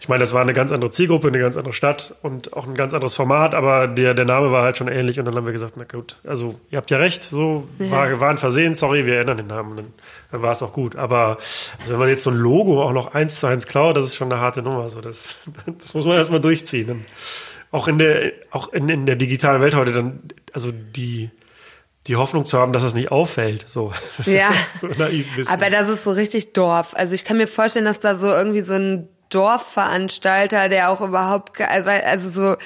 ich 0.00 0.08
meine, 0.08 0.20
das 0.20 0.32
war 0.32 0.40
eine 0.40 0.54
ganz 0.54 0.72
andere 0.72 0.90
Zielgruppe, 0.90 1.28
eine 1.28 1.38
ganz 1.38 1.58
andere 1.58 1.74
Stadt 1.74 2.14
und 2.22 2.54
auch 2.54 2.66
ein 2.66 2.74
ganz 2.74 2.94
anderes 2.94 3.14
Format, 3.14 3.54
aber 3.54 3.86
der, 3.86 4.14
der 4.14 4.24
Name 4.24 4.50
war 4.50 4.62
halt 4.62 4.78
schon 4.78 4.88
ähnlich 4.88 5.18
und 5.18 5.26
dann 5.26 5.34
haben 5.34 5.44
wir 5.44 5.52
gesagt, 5.52 5.74
na 5.76 5.84
gut, 5.84 6.16
also 6.26 6.58
ihr 6.70 6.78
habt 6.78 6.90
ja 6.90 6.96
recht, 6.96 7.22
so 7.22 7.68
ja. 7.78 7.90
war, 7.90 8.20
war 8.20 8.30
ein 8.30 8.38
Versehen, 8.38 8.74
sorry, 8.74 9.04
wir 9.04 9.20
ändern 9.20 9.36
den 9.36 9.48
Namen 9.48 9.70
und 9.72 9.76
dann, 9.76 9.92
dann 10.30 10.42
war 10.42 10.52
es 10.52 10.62
auch 10.62 10.72
gut. 10.72 10.96
Aber 10.96 11.38
also 11.80 11.92
wenn 11.92 12.00
man 12.00 12.08
jetzt 12.08 12.24
so 12.24 12.30
ein 12.30 12.36
Logo 12.36 12.82
auch 12.82 12.92
noch 12.92 13.14
eins 13.14 13.40
zu 13.40 13.46
eins 13.46 13.66
klaut, 13.66 13.96
das 13.96 14.04
ist 14.04 14.16
schon 14.16 14.32
eine 14.32 14.40
harte 14.40 14.62
Nummer. 14.62 14.88
So, 14.88 15.00
das, 15.00 15.36
das 15.78 15.94
muss 15.94 16.04
man 16.04 16.16
erstmal 16.16 16.40
durchziehen. 16.40 16.90
Und 16.90 17.04
auch 17.70 17.88
in 17.88 17.98
der, 17.98 18.32
auch 18.50 18.72
in, 18.72 18.88
in 18.88 19.06
der 19.06 19.16
digitalen 19.16 19.60
Welt 19.62 19.74
heute 19.74 19.92
dann, 19.92 20.20
also 20.52 20.72
die, 20.72 21.30
die 22.06 22.16
Hoffnung 22.16 22.46
zu 22.46 22.58
haben, 22.58 22.72
dass 22.72 22.82
es 22.82 22.94
nicht 22.94 23.10
auffällt. 23.12 23.68
So, 23.68 23.92
ja. 24.26 24.50
so 24.80 24.88
naiv 24.88 25.26
Aber 25.48 25.70
das 25.70 25.88
ist 25.88 26.04
so 26.04 26.10
richtig 26.10 26.52
Dorf. 26.52 26.94
Also 26.94 27.14
ich 27.14 27.24
kann 27.24 27.36
mir 27.36 27.46
vorstellen, 27.46 27.84
dass 27.84 28.00
da 28.00 28.16
so 28.16 28.28
irgendwie 28.28 28.62
so 28.62 28.74
ein 28.74 29.08
Dorfveranstalter, 29.30 30.68
der 30.68 30.90
auch 30.90 31.00
überhaupt, 31.00 31.60
also, 31.60 31.88
also 31.88 32.30
so, 32.30 32.56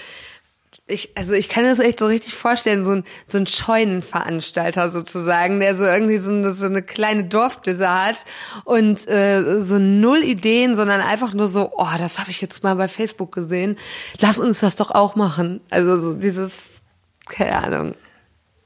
ich, 0.87 1.16
also 1.16 1.33
ich 1.33 1.49
kann 1.49 1.64
das 1.64 1.79
echt 1.79 1.99
so 1.99 2.07
richtig 2.07 2.35
vorstellen, 2.35 2.85
so 2.85 2.90
ein, 2.90 3.05
so 3.27 3.38
ein 3.38 3.47
Scheunenveranstalter 3.47 4.90
sozusagen, 4.90 5.59
der 5.61 5.77
so 5.77 5.85
irgendwie 5.85 6.18
so 6.18 6.31
eine, 6.31 6.53
so 6.53 6.66
eine 6.66 6.83
kleine 6.83 7.25
Dorfdisse 7.25 7.88
hat 7.88 8.25
und 8.64 9.09
äh, 9.09 9.62
so 9.62 9.79
null 9.79 10.23
Ideen, 10.23 10.75
sondern 10.75 11.01
einfach 11.01 11.33
nur 11.33 11.49
so, 11.49 11.73
oh, 11.75 11.87
das 11.99 12.18
habe 12.18 12.31
ich 12.31 12.42
jetzt 12.42 12.62
mal 12.62 12.77
bei 12.77 12.88
Facebook 12.88 13.33
gesehen, 13.33 13.79
lass 14.20 14.38
uns 14.38 14.61
das 14.61 14.77
doch 14.77 14.90
auch 14.90 15.16
machen. 15.16 15.61
Also 15.70 15.97
so 15.97 16.14
dieses, 16.14 16.83
keine 17.27 17.57
Ahnung. 17.57 17.94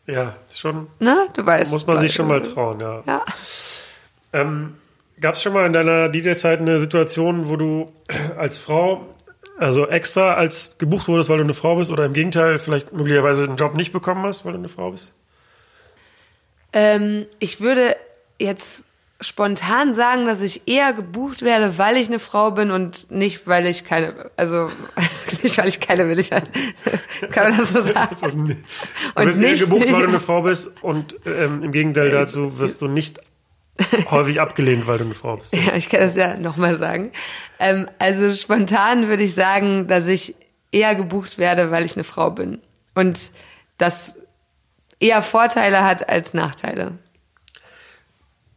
Ja, 0.07 0.35
schon. 0.52 0.88
Na, 0.98 1.26
du 1.35 1.46
weißt. 1.46 1.70
Muss 1.70 1.87
man 1.87 2.00
sich 2.00 2.14
schon 2.14 2.26
mal 2.26 2.42
trauen, 2.42 2.81
ja. 2.81 3.02
Ja. 3.07 3.24
Ähm, 4.33 4.74
Gab 5.20 5.35
es 5.35 5.42
schon 5.42 5.52
mal 5.52 5.66
in 5.66 5.72
deiner 5.72 6.09
DJ-Zeit 6.09 6.61
eine 6.61 6.78
Situation, 6.78 7.48
wo 7.48 7.57
du 7.57 7.92
als 8.37 8.59
Frau, 8.59 9.07
also 9.59 9.87
extra 9.88 10.35
als 10.35 10.79
gebucht 10.79 11.09
wurdest, 11.09 11.29
weil 11.29 11.38
du 11.38 11.44
eine 11.44 11.55
Frau 11.55 11.77
bist, 11.77 11.90
oder 11.90 12.05
im 12.05 12.12
Gegenteil 12.12 12.59
vielleicht 12.59 12.92
möglicherweise 12.92 13.44
einen 13.44 13.57
Job 13.57 13.75
nicht 13.75 13.92
bekommen 13.92 14.25
hast, 14.25 14.44
weil 14.44 14.53
du 14.53 14.59
eine 14.59 14.68
Frau 14.68 14.90
bist? 14.90 15.12
Ähm, 16.73 17.27
ich 17.38 17.61
würde 17.61 17.97
jetzt 18.38 18.85
spontan 19.21 19.94
sagen, 19.94 20.27
dass 20.27 20.40
ich 20.40 20.68
eher 20.68 20.92
gebucht 20.92 21.42
werde, 21.42 21.77
weil 21.77 21.97
ich 21.97 22.07
eine 22.07 22.21
Frau 22.21 22.53
bin 22.53 22.71
und 22.71 23.11
nicht, 23.11 23.49
weil 23.49 23.66
ich 23.66 23.85
keine, 23.85 24.31
also 24.37 24.71
nicht, 25.42 25.59
weil 25.59 25.68
ich 25.68 25.81
keine 25.81 26.09
will. 26.09 26.18
Ich, 26.18 26.31
kann 27.31 27.51
man 27.51 27.59
das 27.59 27.73
so 27.73 27.81
sagen? 27.81 28.16
Also, 28.21 28.29
du 28.29 28.49
wirst 29.16 29.40
eher 29.40 29.66
gebucht, 29.66 29.92
weil 29.92 30.03
du 30.03 30.09
eine 30.09 30.21
Frau 30.21 30.42
bist 30.42 30.71
und 30.83 31.16
ähm, 31.27 31.64
im 31.64 31.73
Gegenteil 31.73 32.11
dazu 32.11 32.59
wirst 32.59 32.81
du 32.81 32.88
nicht 32.88 33.21
häufig 34.11 34.41
abgelehnt, 34.41 34.87
weil 34.87 34.99
du 34.99 35.05
eine 35.05 35.14
Frau 35.14 35.37
bist. 35.37 35.55
Ja, 35.55 35.75
ich 35.75 35.88
kann 35.88 36.01
das 36.01 36.17
ja 36.17 36.37
nochmal 36.37 36.79
sagen. 36.79 37.12
Ähm, 37.59 37.88
also 37.99 38.35
spontan 38.35 39.09
würde 39.09 39.23
ich 39.23 39.35
sagen, 39.35 39.87
dass 39.87 40.07
ich 40.09 40.35
eher 40.73 40.95
gebucht 40.95 41.38
werde, 41.38 41.71
weil 41.71 41.85
ich 41.85 41.95
eine 41.95 42.05
Frau 42.05 42.31
bin. 42.31 42.61
Und 42.95 43.31
das 43.79 44.19
eher 45.01 45.23
Vorteile 45.23 45.85
hat 45.85 46.09
als 46.09 46.35
Nachteile. 46.35 46.99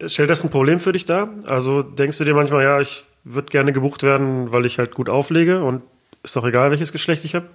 Stellt 0.06 0.30
das 0.30 0.42
ein 0.42 0.50
Problem 0.50 0.80
für 0.80 0.92
dich 0.92 1.06
dar? 1.06 1.28
Also 1.46 1.82
denkst 1.82 2.18
du 2.18 2.24
dir 2.24 2.34
manchmal, 2.34 2.64
ja, 2.64 2.80
ich 2.80 3.04
würde 3.24 3.50
gerne 3.50 3.72
gebucht 3.72 4.02
werden, 4.02 4.52
weil 4.52 4.66
ich 4.66 4.78
halt 4.78 4.94
gut 4.94 5.08
auflege 5.08 5.62
und 5.62 5.82
ist 6.24 6.34
doch 6.34 6.44
egal, 6.44 6.70
welches 6.70 6.92
Geschlecht 6.92 7.24
ich 7.24 7.36
habe? 7.36 7.48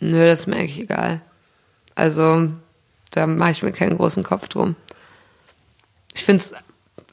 Nö, 0.00 0.26
das 0.26 0.40
ist 0.40 0.46
mir 0.46 0.56
eigentlich 0.56 0.80
egal. 0.80 1.22
Also 1.94 2.50
da 3.10 3.26
mache 3.26 3.52
ich 3.52 3.62
mir 3.62 3.72
keinen 3.72 3.96
großen 3.96 4.22
Kopf 4.22 4.48
drum. 4.48 4.76
Ich 6.12 6.24
finde 6.24 6.42
es 6.42 6.54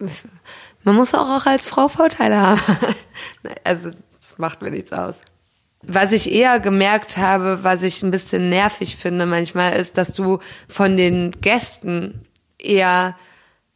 man 0.83 0.95
muss 0.95 1.13
auch, 1.13 1.29
auch 1.29 1.45
als 1.45 1.67
Frau 1.67 1.87
Vorteile 1.87 2.37
haben. 2.39 2.61
also, 3.63 3.89
das 3.89 4.37
macht 4.37 4.61
mir 4.61 4.71
nichts 4.71 4.91
aus. 4.91 5.21
Was 5.83 6.11
ich 6.11 6.31
eher 6.31 6.59
gemerkt 6.59 7.17
habe, 7.17 7.63
was 7.63 7.81
ich 7.81 8.03
ein 8.03 8.11
bisschen 8.11 8.49
nervig 8.49 8.97
finde 8.97 9.25
manchmal, 9.25 9.79
ist, 9.79 9.97
dass 9.97 10.13
du 10.13 10.39
von 10.67 10.95
den 10.95 11.31
Gästen 11.41 12.25
eher 12.59 13.15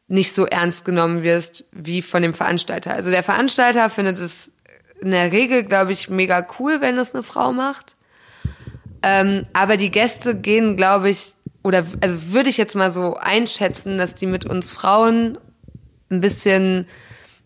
nicht 0.07 0.35
so 0.35 0.45
ernst 0.45 0.85
genommen 0.85 1.23
wirst 1.23 1.65
wie 1.71 2.03
von 2.03 2.21
dem 2.21 2.35
Veranstalter. 2.35 2.93
Also 2.93 3.09
der 3.09 3.23
Veranstalter 3.23 3.89
findet 3.89 4.19
es 4.19 4.51
in 5.01 5.11
der 5.11 5.31
Regel, 5.31 5.63
glaube 5.63 5.93
ich, 5.93 6.09
mega 6.09 6.45
cool, 6.59 6.79
wenn 6.79 6.97
es 6.97 7.13
eine 7.13 7.23
Frau 7.23 7.51
macht. 7.53 7.95
Ähm, 9.01 9.45
aber 9.53 9.77
die 9.77 9.91
Gäste 9.91 10.35
gehen, 10.35 10.77
glaube 10.77 11.09
ich, 11.09 11.33
oder 11.63 11.83
also 12.01 12.33
würde 12.33 12.49
ich 12.49 12.57
jetzt 12.57 12.75
mal 12.75 12.91
so 12.91 13.15
einschätzen, 13.15 13.97
dass 13.97 14.13
die 14.13 14.27
mit 14.27 14.45
uns 14.45 14.71
Frauen 14.71 15.39
ein 16.09 16.21
bisschen, 16.21 16.87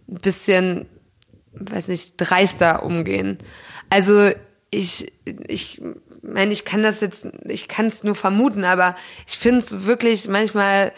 ein 0.08 0.16
bisschen, 0.16 0.86
weiß 1.54 1.88
nicht, 1.88 2.14
dreister 2.18 2.84
umgehen. 2.84 3.38
Also 3.90 4.32
ich, 4.72 5.12
ich 5.48 5.82
meine, 6.22 6.54
ich 6.54 6.66
kann 6.66 6.84
das 6.84 7.02
jetzt, 7.02 7.28
ich 7.46 7.68
kann 7.68 7.88
es 7.88 8.04
nur 8.04 8.16
vermuten, 8.16 8.64
aber 8.64 8.96
ich 9.28 9.38
finde 9.38 9.60
es 9.60 9.86
wirklich 9.86 10.28
manchmal, 10.28 10.94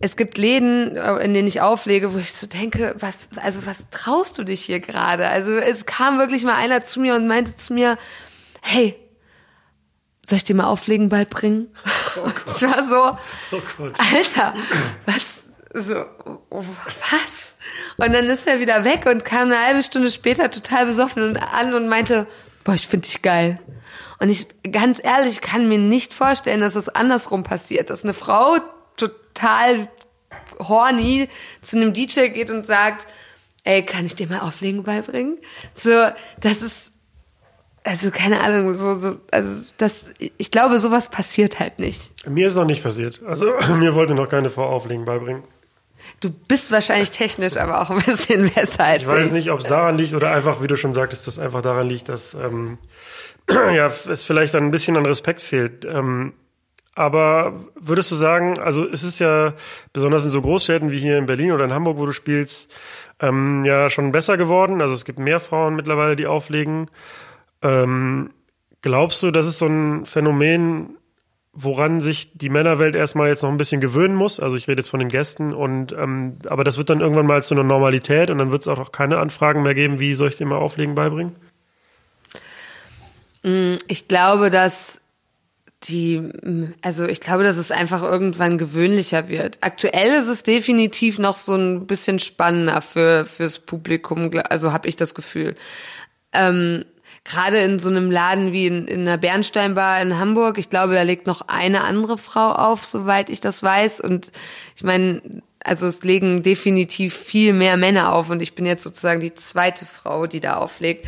es 0.00 0.16
gibt 0.16 0.36
Läden, 0.36 0.96
in 0.96 1.32
denen 1.32 1.48
ich 1.48 1.62
auflege, 1.62 2.12
wo 2.12 2.18
ich 2.18 2.32
so 2.32 2.46
denke, 2.46 2.94
was, 2.98 3.28
also 3.36 3.64
was 3.64 3.88
traust 3.90 4.36
du 4.38 4.44
dich 4.44 4.62
hier 4.62 4.80
gerade? 4.80 5.28
Also 5.28 5.54
es 5.54 5.86
kam 5.86 6.18
wirklich 6.18 6.44
mal 6.44 6.56
einer 6.56 6.84
zu 6.84 7.00
mir 7.00 7.14
und 7.14 7.26
meinte 7.26 7.56
zu 7.56 7.72
mir, 7.72 7.96
hey, 8.60 8.94
soll 10.26 10.38
ich 10.38 10.44
dir 10.44 10.54
mal 10.54 10.66
Auflegen 10.66 11.08
beibringen? 11.08 11.68
Oh 12.16 12.28
ich 12.46 12.62
war 12.62 12.84
so, 12.84 13.56
oh 13.56 13.90
Alter, 14.12 14.54
was, 15.06 15.45
so, 15.80 16.04
oh, 16.50 16.64
was? 17.10 17.56
Und 17.98 18.12
dann 18.12 18.26
ist 18.26 18.46
er 18.46 18.60
wieder 18.60 18.84
weg 18.84 19.06
und 19.06 19.24
kam 19.24 19.50
eine 19.50 19.58
halbe 19.58 19.82
Stunde 19.82 20.10
später 20.10 20.50
total 20.50 20.86
besoffen 20.86 21.36
an 21.36 21.74
und 21.74 21.88
meinte, 21.88 22.26
boah, 22.64 22.74
ich 22.74 22.86
finde 22.86 23.06
dich 23.06 23.22
geil. 23.22 23.58
Und 24.18 24.28
ich, 24.30 24.46
ganz 24.70 25.00
ehrlich, 25.02 25.40
kann 25.40 25.68
mir 25.68 25.78
nicht 25.78 26.12
vorstellen, 26.12 26.60
dass 26.60 26.74
das 26.74 26.88
andersrum 26.88 27.42
passiert, 27.42 27.90
dass 27.90 28.04
eine 28.04 28.14
Frau 28.14 28.56
total 28.96 29.88
horny 30.58 31.28
zu 31.62 31.76
einem 31.76 31.92
DJ 31.92 32.28
geht 32.28 32.50
und 32.50 32.66
sagt, 32.66 33.06
ey, 33.64 33.84
kann 33.84 34.06
ich 34.06 34.14
dir 34.14 34.28
mal 34.28 34.40
Auflegen 34.40 34.84
beibringen? 34.84 35.38
So, 35.74 36.08
das 36.40 36.62
ist, 36.62 36.92
also 37.84 38.10
keine 38.10 38.40
Ahnung, 38.40 38.76
so, 38.76 38.94
so, 38.94 39.18
also 39.30 39.70
das, 39.76 40.12
ich 40.18 40.50
glaube, 40.50 40.78
sowas 40.78 41.10
passiert 41.10 41.60
halt 41.60 41.78
nicht. 41.78 42.26
Mir 42.26 42.48
ist 42.48 42.54
noch 42.54 42.64
nicht 42.64 42.82
passiert. 42.82 43.22
Also 43.26 43.52
mir 43.78 43.94
wollte 43.94 44.14
noch 44.14 44.28
keine 44.28 44.50
Frau 44.50 44.64
Auflegen 44.64 45.04
beibringen. 45.04 45.42
Du 46.20 46.30
bist 46.30 46.70
wahrscheinlich 46.72 47.10
technisch 47.10 47.56
aber 47.56 47.80
auch 47.80 47.90
ein 47.90 48.02
bisschen 48.02 48.50
besser 48.50 48.84
als 48.84 49.02
ich. 49.02 49.08
weiß 49.08 49.32
nicht, 49.32 49.50
ob 49.50 49.60
es 49.60 49.66
daran 49.66 49.96
liegt 49.98 50.14
oder 50.14 50.30
einfach, 50.30 50.62
wie 50.62 50.66
du 50.66 50.76
schon 50.76 50.92
sagtest, 50.92 51.26
dass 51.26 51.38
einfach 51.38 51.62
daran 51.62 51.88
liegt, 51.88 52.08
dass 52.08 52.34
ähm, 52.34 52.78
ja, 53.50 53.86
es 53.86 54.24
vielleicht 54.24 54.54
ein 54.54 54.70
bisschen 54.70 54.96
an 54.96 55.06
Respekt 55.06 55.42
fehlt. 55.42 55.84
Ähm, 55.84 56.32
aber 56.94 57.66
würdest 57.78 58.10
du 58.10 58.14
sagen, 58.14 58.58
also 58.58 58.88
es 58.88 59.04
ist 59.04 59.18
ja 59.18 59.52
besonders 59.92 60.24
in 60.24 60.30
so 60.30 60.40
Großstädten 60.40 60.90
wie 60.90 60.98
hier 60.98 61.18
in 61.18 61.26
Berlin 61.26 61.52
oder 61.52 61.66
in 61.66 61.72
Hamburg, 61.72 61.98
wo 61.98 62.06
du 62.06 62.12
spielst, 62.12 62.74
ähm, 63.20 63.64
ja 63.66 63.90
schon 63.90 64.12
besser 64.12 64.38
geworden. 64.38 64.80
Also 64.80 64.94
es 64.94 65.04
gibt 65.04 65.18
mehr 65.18 65.38
Frauen 65.38 65.76
mittlerweile, 65.76 66.16
die 66.16 66.26
auflegen. 66.26 66.86
Ähm, 67.62 68.30
glaubst 68.80 69.22
du, 69.22 69.30
das 69.30 69.46
ist 69.46 69.58
so 69.58 69.66
ein 69.66 70.06
Phänomen, 70.06 70.96
woran 71.56 72.00
sich 72.00 72.32
die 72.34 72.50
Männerwelt 72.50 72.94
erstmal 72.94 73.28
jetzt 73.28 73.42
noch 73.42 73.50
ein 73.50 73.56
bisschen 73.56 73.80
gewöhnen 73.80 74.14
muss. 74.14 74.38
Also 74.38 74.56
ich 74.56 74.68
rede 74.68 74.80
jetzt 74.80 74.90
von 74.90 75.00
den 75.00 75.08
Gästen 75.08 75.54
und 75.54 75.92
ähm, 75.92 76.36
aber 76.48 76.64
das 76.64 76.76
wird 76.76 76.90
dann 76.90 77.00
irgendwann 77.00 77.26
mal 77.26 77.42
zu 77.42 77.54
einer 77.54 77.64
Normalität 77.64 78.30
und 78.30 78.38
dann 78.38 78.52
wird 78.52 78.60
es 78.60 78.68
auch 78.68 78.76
noch 78.76 78.92
keine 78.92 79.18
Anfragen 79.18 79.62
mehr 79.62 79.74
geben, 79.74 79.98
wie 79.98 80.12
soll 80.12 80.28
ich 80.28 80.36
dir 80.36 80.46
mal 80.46 80.58
Auflegen 80.58 80.94
beibringen? 80.94 81.34
Ich 83.88 84.08
glaube, 84.08 84.50
dass 84.50 85.00
die, 85.84 86.20
also 86.82 87.06
ich 87.06 87.20
glaube, 87.20 87.44
dass 87.44 87.56
es 87.56 87.70
einfach 87.70 88.02
irgendwann 88.02 88.58
gewöhnlicher 88.58 89.28
wird. 89.28 89.58
Aktuell 89.60 90.20
ist 90.20 90.26
es 90.26 90.42
definitiv 90.42 91.18
noch 91.18 91.36
so 91.36 91.54
ein 91.54 91.86
bisschen 91.86 92.18
spannender 92.18 92.82
für 92.82 93.24
fürs 93.24 93.60
Publikum, 93.60 94.30
also 94.48 94.72
habe 94.72 94.88
ich 94.88 94.96
das 94.96 95.14
Gefühl. 95.14 95.54
Ähm, 96.32 96.84
Gerade 97.28 97.58
in 97.58 97.78
so 97.78 97.88
einem 97.88 98.10
Laden 98.10 98.52
wie 98.52 98.66
in, 98.66 98.86
in 98.86 99.04
der 99.04 99.16
Bernsteinbar 99.16 100.00
in 100.00 100.18
Hamburg, 100.18 100.58
ich 100.58 100.70
glaube, 100.70 100.94
da 100.94 101.02
legt 101.02 101.26
noch 101.26 101.42
eine 101.48 101.84
andere 101.84 102.18
Frau 102.18 102.52
auf, 102.52 102.84
soweit 102.84 103.30
ich 103.30 103.40
das 103.40 103.62
weiß. 103.62 104.00
Und 104.00 104.30
ich 104.76 104.84
meine, 104.84 105.42
also 105.64 105.86
es 105.86 106.02
legen 106.04 106.42
definitiv 106.42 107.14
viel 107.14 107.52
mehr 107.52 107.76
Männer 107.76 108.12
auf 108.12 108.30
und 108.30 108.40
ich 108.42 108.54
bin 108.54 108.66
jetzt 108.66 108.84
sozusagen 108.84 109.20
die 109.20 109.34
zweite 109.34 109.84
Frau, 109.84 110.26
die 110.26 110.40
da 110.40 110.56
auflegt. 110.56 111.06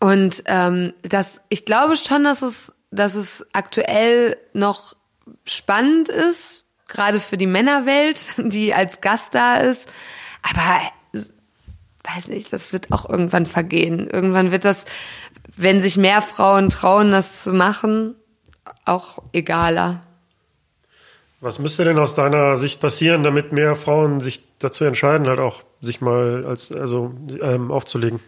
Und 0.00 0.42
ähm, 0.46 0.92
das, 1.02 1.40
ich 1.48 1.64
glaube 1.64 1.96
schon, 1.96 2.24
dass 2.24 2.42
es 2.42 2.72
dass 2.94 3.14
es 3.14 3.44
aktuell 3.52 4.36
noch 4.52 4.94
spannend 5.44 6.08
ist, 6.08 6.66
gerade 6.86 7.20
für 7.20 7.36
die 7.36 7.46
Männerwelt, 7.46 8.28
die 8.36 8.74
als 8.74 9.00
Gast 9.00 9.34
da 9.34 9.58
ist. 9.58 9.88
Aber 10.42 10.80
weiß 12.16 12.28
nicht, 12.28 12.52
das 12.52 12.72
wird 12.72 12.92
auch 12.92 13.08
irgendwann 13.08 13.46
vergehen. 13.46 14.08
Irgendwann 14.10 14.52
wird 14.52 14.64
das, 14.64 14.84
wenn 15.56 15.82
sich 15.82 15.96
mehr 15.96 16.22
Frauen 16.22 16.70
trauen, 16.70 17.10
das 17.10 17.42
zu 17.42 17.52
machen, 17.52 18.14
auch 18.84 19.18
egaler. 19.32 20.02
Was 21.40 21.58
müsste 21.58 21.84
denn 21.84 21.98
aus 21.98 22.14
deiner 22.14 22.56
Sicht 22.56 22.80
passieren, 22.80 23.22
damit 23.22 23.52
mehr 23.52 23.76
Frauen 23.76 24.20
sich 24.20 24.42
dazu 24.58 24.84
entscheiden, 24.84 25.28
halt 25.28 25.40
auch 25.40 25.62
sich 25.82 26.00
mal 26.00 26.46
als 26.46 26.72
also 26.72 27.12
ähm, 27.42 27.70
aufzulegen? 27.70 28.20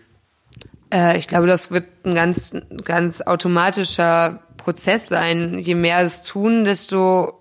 Äh, 0.93 1.17
ich 1.17 1.27
glaube, 1.27 1.47
das 1.47 1.71
wird 1.71 1.87
ein 2.05 2.15
ganz 2.15 2.53
ganz 2.85 3.23
automatischer 3.23 4.41
Prozess 4.59 5.09
sein. 5.09 5.59
Je 5.59 5.75
mehr 5.75 6.01
es 6.01 6.23
tun, 6.23 6.65
desto 6.65 7.33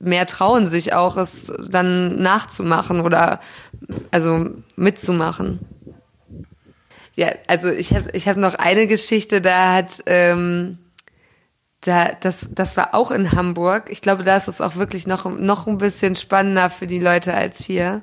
mehr 0.00 0.26
trauen 0.26 0.66
sich 0.66 0.94
auch, 0.94 1.16
es 1.16 1.52
dann 1.68 2.20
nachzumachen 2.20 3.02
oder 3.02 3.38
also 4.10 4.50
mitzumachen. 4.74 5.60
Ja, 7.14 7.32
also 7.46 7.68
ich 7.68 7.94
habe 7.94 8.10
ich 8.12 8.26
hab 8.26 8.36
noch 8.36 8.54
eine 8.54 8.86
Geschichte, 8.86 9.40
da 9.40 9.74
hat 9.74 10.02
ähm, 10.06 10.78
da, 11.82 12.12
das, 12.18 12.48
das 12.52 12.76
war 12.76 12.94
auch 12.94 13.10
in 13.10 13.32
Hamburg. 13.32 13.90
Ich 13.90 14.00
glaube, 14.00 14.22
da 14.22 14.36
ist 14.36 14.48
es 14.48 14.60
auch 14.60 14.76
wirklich 14.76 15.06
noch, 15.06 15.24
noch 15.24 15.66
ein 15.66 15.78
bisschen 15.78 16.16
spannender 16.16 16.70
für 16.70 16.86
die 16.86 17.00
Leute 17.00 17.34
als 17.34 17.64
hier. 17.64 18.02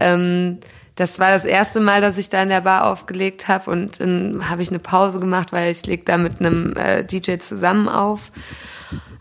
Ähm, 0.00 0.60
das 0.94 1.18
war 1.18 1.30
das 1.30 1.44
erste 1.44 1.80
Mal, 1.80 2.00
dass 2.00 2.18
ich 2.18 2.28
da 2.28 2.42
in 2.42 2.50
der 2.50 2.60
Bar 2.60 2.86
aufgelegt 2.90 3.48
habe 3.48 3.70
und 3.70 4.00
dann 4.00 4.48
habe 4.48 4.62
ich 4.62 4.68
eine 4.68 4.78
Pause 4.78 5.18
gemacht, 5.18 5.52
weil 5.52 5.72
ich 5.72 5.84
leg 5.86 6.06
da 6.06 6.18
mit 6.18 6.40
einem 6.40 6.76
äh, 6.76 7.04
DJ 7.04 7.38
zusammen 7.38 7.88
auf, 7.88 8.30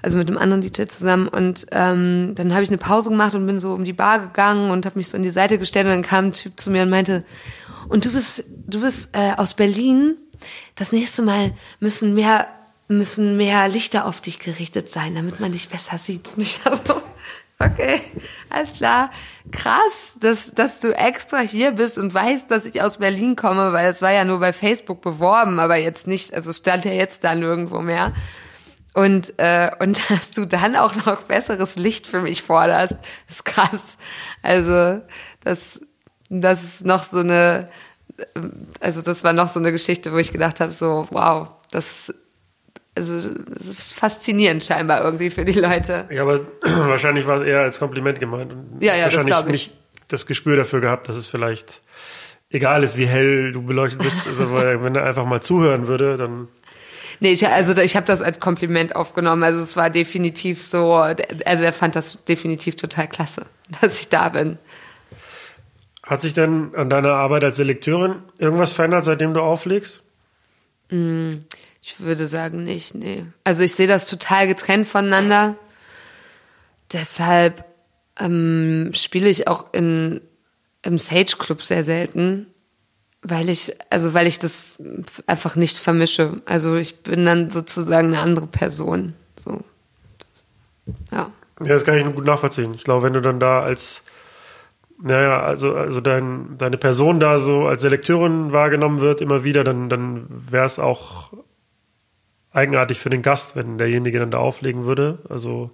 also 0.01 0.17
mit 0.17 0.27
einem 0.27 0.37
anderen 0.37 0.61
DJ 0.61 0.83
zusammen 0.87 1.27
und 1.27 1.65
ähm, 1.71 2.33
dann 2.35 2.53
habe 2.53 2.63
ich 2.63 2.69
eine 2.69 2.77
Pause 2.77 3.09
gemacht 3.09 3.33
und 3.33 3.47
bin 3.47 3.59
so 3.59 3.73
um 3.73 3.85
die 3.85 3.93
Bar 3.93 4.19
gegangen 4.19 4.71
und 4.71 4.85
habe 4.85 4.99
mich 4.99 5.09
so 5.09 5.17
in 5.17 5.23
die 5.23 5.29
Seite 5.29 5.57
gestellt 5.57 5.85
und 5.85 5.93
dann 5.93 6.03
kam 6.03 6.25
ein 6.25 6.33
Typ 6.33 6.59
zu 6.59 6.69
mir 6.69 6.83
und 6.83 6.89
meinte, 6.89 7.23
und 7.89 8.05
du 8.05 8.11
bist 8.11 8.45
du 8.47 8.81
bist 8.81 9.15
äh, 9.15 9.33
aus 9.37 9.53
Berlin. 9.53 10.17
Das 10.75 10.91
nächste 10.91 11.21
Mal 11.21 11.53
müssen 11.79 12.13
mehr 12.13 12.47
müssen 12.87 13.37
mehr 13.37 13.67
Lichter 13.67 14.05
auf 14.05 14.21
dich 14.21 14.39
gerichtet 14.39 14.89
sein, 14.89 15.13
damit 15.15 15.39
man 15.39 15.51
dich 15.51 15.69
besser 15.69 15.97
sieht. 15.97 16.29
Und 16.35 16.41
ich 16.41 16.61
so, 16.63 17.01
Okay, 17.61 17.99
alles 18.49 18.71
klar. 18.71 19.11
Krass, 19.51 20.15
dass, 20.21 20.53
dass 20.53 20.79
du 20.79 20.95
extra 20.95 21.39
hier 21.39 21.73
bist 21.73 21.97
und 21.97 22.13
weißt, 22.13 22.49
dass 22.49 22.63
ich 22.63 22.81
aus 22.81 22.99
Berlin 22.99 23.35
komme, 23.35 23.73
weil 23.73 23.89
es 23.89 24.01
war 24.01 24.13
ja 24.13 24.23
nur 24.23 24.39
bei 24.39 24.53
Facebook 24.53 25.01
beworben, 25.01 25.59
aber 25.59 25.75
jetzt 25.75 26.07
nicht, 26.07 26.33
also 26.33 26.53
stand 26.53 26.85
ja 26.85 26.93
jetzt 26.93 27.25
da 27.25 27.35
nirgendwo 27.35 27.81
mehr. 27.81 28.13
Und, 28.93 29.37
äh, 29.39 29.71
und 29.79 29.99
dass 30.09 30.31
du 30.31 30.45
dann 30.45 30.77
auch 30.77 30.95
noch 31.05 31.23
besseres 31.23 31.75
Licht 31.75 32.07
für 32.07 32.21
mich 32.21 32.43
forderst, 32.43 32.95
ist 33.27 33.43
krass. 33.43 33.97
Also, 34.41 35.01
das, 35.43 35.81
das 36.29 36.63
ist 36.63 36.85
noch 36.85 37.03
so 37.03 37.19
eine, 37.19 37.69
also 38.79 39.01
das 39.01 39.23
war 39.23 39.33
noch 39.33 39.47
so 39.47 39.59
eine 39.59 39.71
Geschichte, 39.71 40.11
wo 40.11 40.17
ich 40.17 40.31
gedacht 40.31 40.59
habe, 40.59 40.71
so, 40.71 41.07
wow, 41.11 41.49
das 41.71 42.13
also 42.95 43.17
es 43.55 43.67
ist 43.67 43.93
faszinierend 43.93 44.63
scheinbar 44.63 45.03
irgendwie 45.03 45.29
für 45.29 45.45
die 45.45 45.53
Leute. 45.53 46.07
Ja, 46.11 46.23
aber 46.23 46.41
wahrscheinlich 46.61 47.25
war 47.27 47.35
es 47.35 47.41
eher 47.41 47.61
als 47.61 47.79
Kompliment 47.79 48.19
gemeint. 48.19 48.51
Und 48.51 48.81
ja, 48.81 48.95
ja, 48.95 49.05
wahrscheinlich 49.05 49.33
das 49.33 49.45
ich. 49.45 49.51
nicht 49.51 49.71
das 50.09 50.25
Gespür 50.25 50.57
dafür 50.57 50.81
gehabt, 50.81 51.07
dass 51.07 51.15
es 51.15 51.27
vielleicht 51.27 51.81
egal 52.49 52.83
ist, 52.83 52.97
wie 52.97 53.07
hell 53.07 53.53
du 53.53 53.61
beleuchtet 53.61 54.01
bist. 54.01 54.27
Also 54.27 54.53
wenn 54.53 54.95
er 54.95 55.05
einfach 55.05 55.25
mal 55.25 55.41
zuhören 55.41 55.87
würde, 55.87 56.17
dann. 56.17 56.47
Nee, 57.21 57.31
ich, 57.33 57.45
also 57.47 57.75
ich 57.81 57.95
habe 57.95 58.05
das 58.05 58.21
als 58.21 58.39
Kompliment 58.39 58.95
aufgenommen. 58.95 59.43
Also 59.43 59.61
es 59.61 59.75
war 59.75 59.89
definitiv 59.89 60.61
so, 60.61 60.95
also 60.95 61.23
er 61.45 61.73
fand 61.73 61.95
das 61.95 62.23
definitiv 62.25 62.75
total 62.75 63.07
klasse, 63.07 63.45
dass 63.81 64.01
ich 64.01 64.09
da 64.09 64.29
bin. 64.29 64.57
Hat 66.09 66.23
sich 66.23 66.33
denn 66.33 66.73
an 66.75 66.89
deiner 66.89 67.11
Arbeit 67.11 67.43
als 67.43 67.57
Selekteurin 67.57 68.15
irgendwas 68.39 68.73
verändert, 68.73 69.05
seitdem 69.05 69.35
du 69.35 69.41
auflegst? 69.41 70.01
Mm, 70.89 71.35
ich 71.83 71.99
würde 71.99 72.25
sagen 72.25 72.63
nicht, 72.63 72.95
nee. 72.95 73.27
Also 73.43 73.63
ich 73.63 73.75
sehe 73.75 73.85
das 73.85 74.07
total 74.07 74.47
getrennt 74.47 74.87
voneinander. 74.87 75.55
Deshalb 76.91 77.63
ähm, 78.19 78.89
spiele 78.95 79.29
ich 79.29 79.47
auch 79.47 79.71
in, 79.71 80.21
im 80.81 80.97
Sage 80.97 81.35
Club 81.37 81.61
sehr 81.61 81.83
selten, 81.83 82.47
weil 83.21 83.47
ich, 83.47 83.75
also 83.91 84.15
weil 84.15 84.25
ich 84.25 84.39
das 84.39 84.81
einfach 85.27 85.55
nicht 85.55 85.77
vermische. 85.77 86.41
Also 86.45 86.75
ich 86.75 87.03
bin 87.03 87.23
dann 87.23 87.51
sozusagen 87.51 88.07
eine 88.07 88.19
andere 88.19 88.47
Person. 88.47 89.13
So. 89.45 89.59
Ja. 91.11 91.31
Ja, 91.59 91.67
das 91.67 91.85
kann 91.85 91.95
ich 91.97 92.03
nur 92.03 92.13
gut 92.13 92.25
nachvollziehen. 92.25 92.73
Ich 92.73 92.83
glaube, 92.83 93.03
wenn 93.03 93.13
du 93.13 93.21
dann 93.21 93.39
da 93.39 93.61
als 93.61 94.01
naja, 95.01 95.41
also, 95.41 95.75
also 95.75 96.01
dein, 96.01 96.57
deine 96.57 96.77
Person 96.77 97.19
da 97.19 97.37
so 97.37 97.67
als 97.67 97.81
Selekteurin 97.81 98.51
wahrgenommen 98.51 99.01
wird, 99.01 99.21
immer 99.21 99.43
wieder, 99.43 99.63
dann, 99.63 99.89
dann 99.89 100.27
wäre 100.29 100.65
es 100.65 100.77
auch 100.77 101.31
eigenartig 102.51 102.99
für 102.99 103.09
den 103.09 103.21
Gast, 103.21 103.55
wenn 103.55 103.77
derjenige 103.77 104.19
dann 104.19 104.31
da 104.31 104.39
auflegen 104.39 104.85
würde. 104.85 105.19
Also 105.29 105.71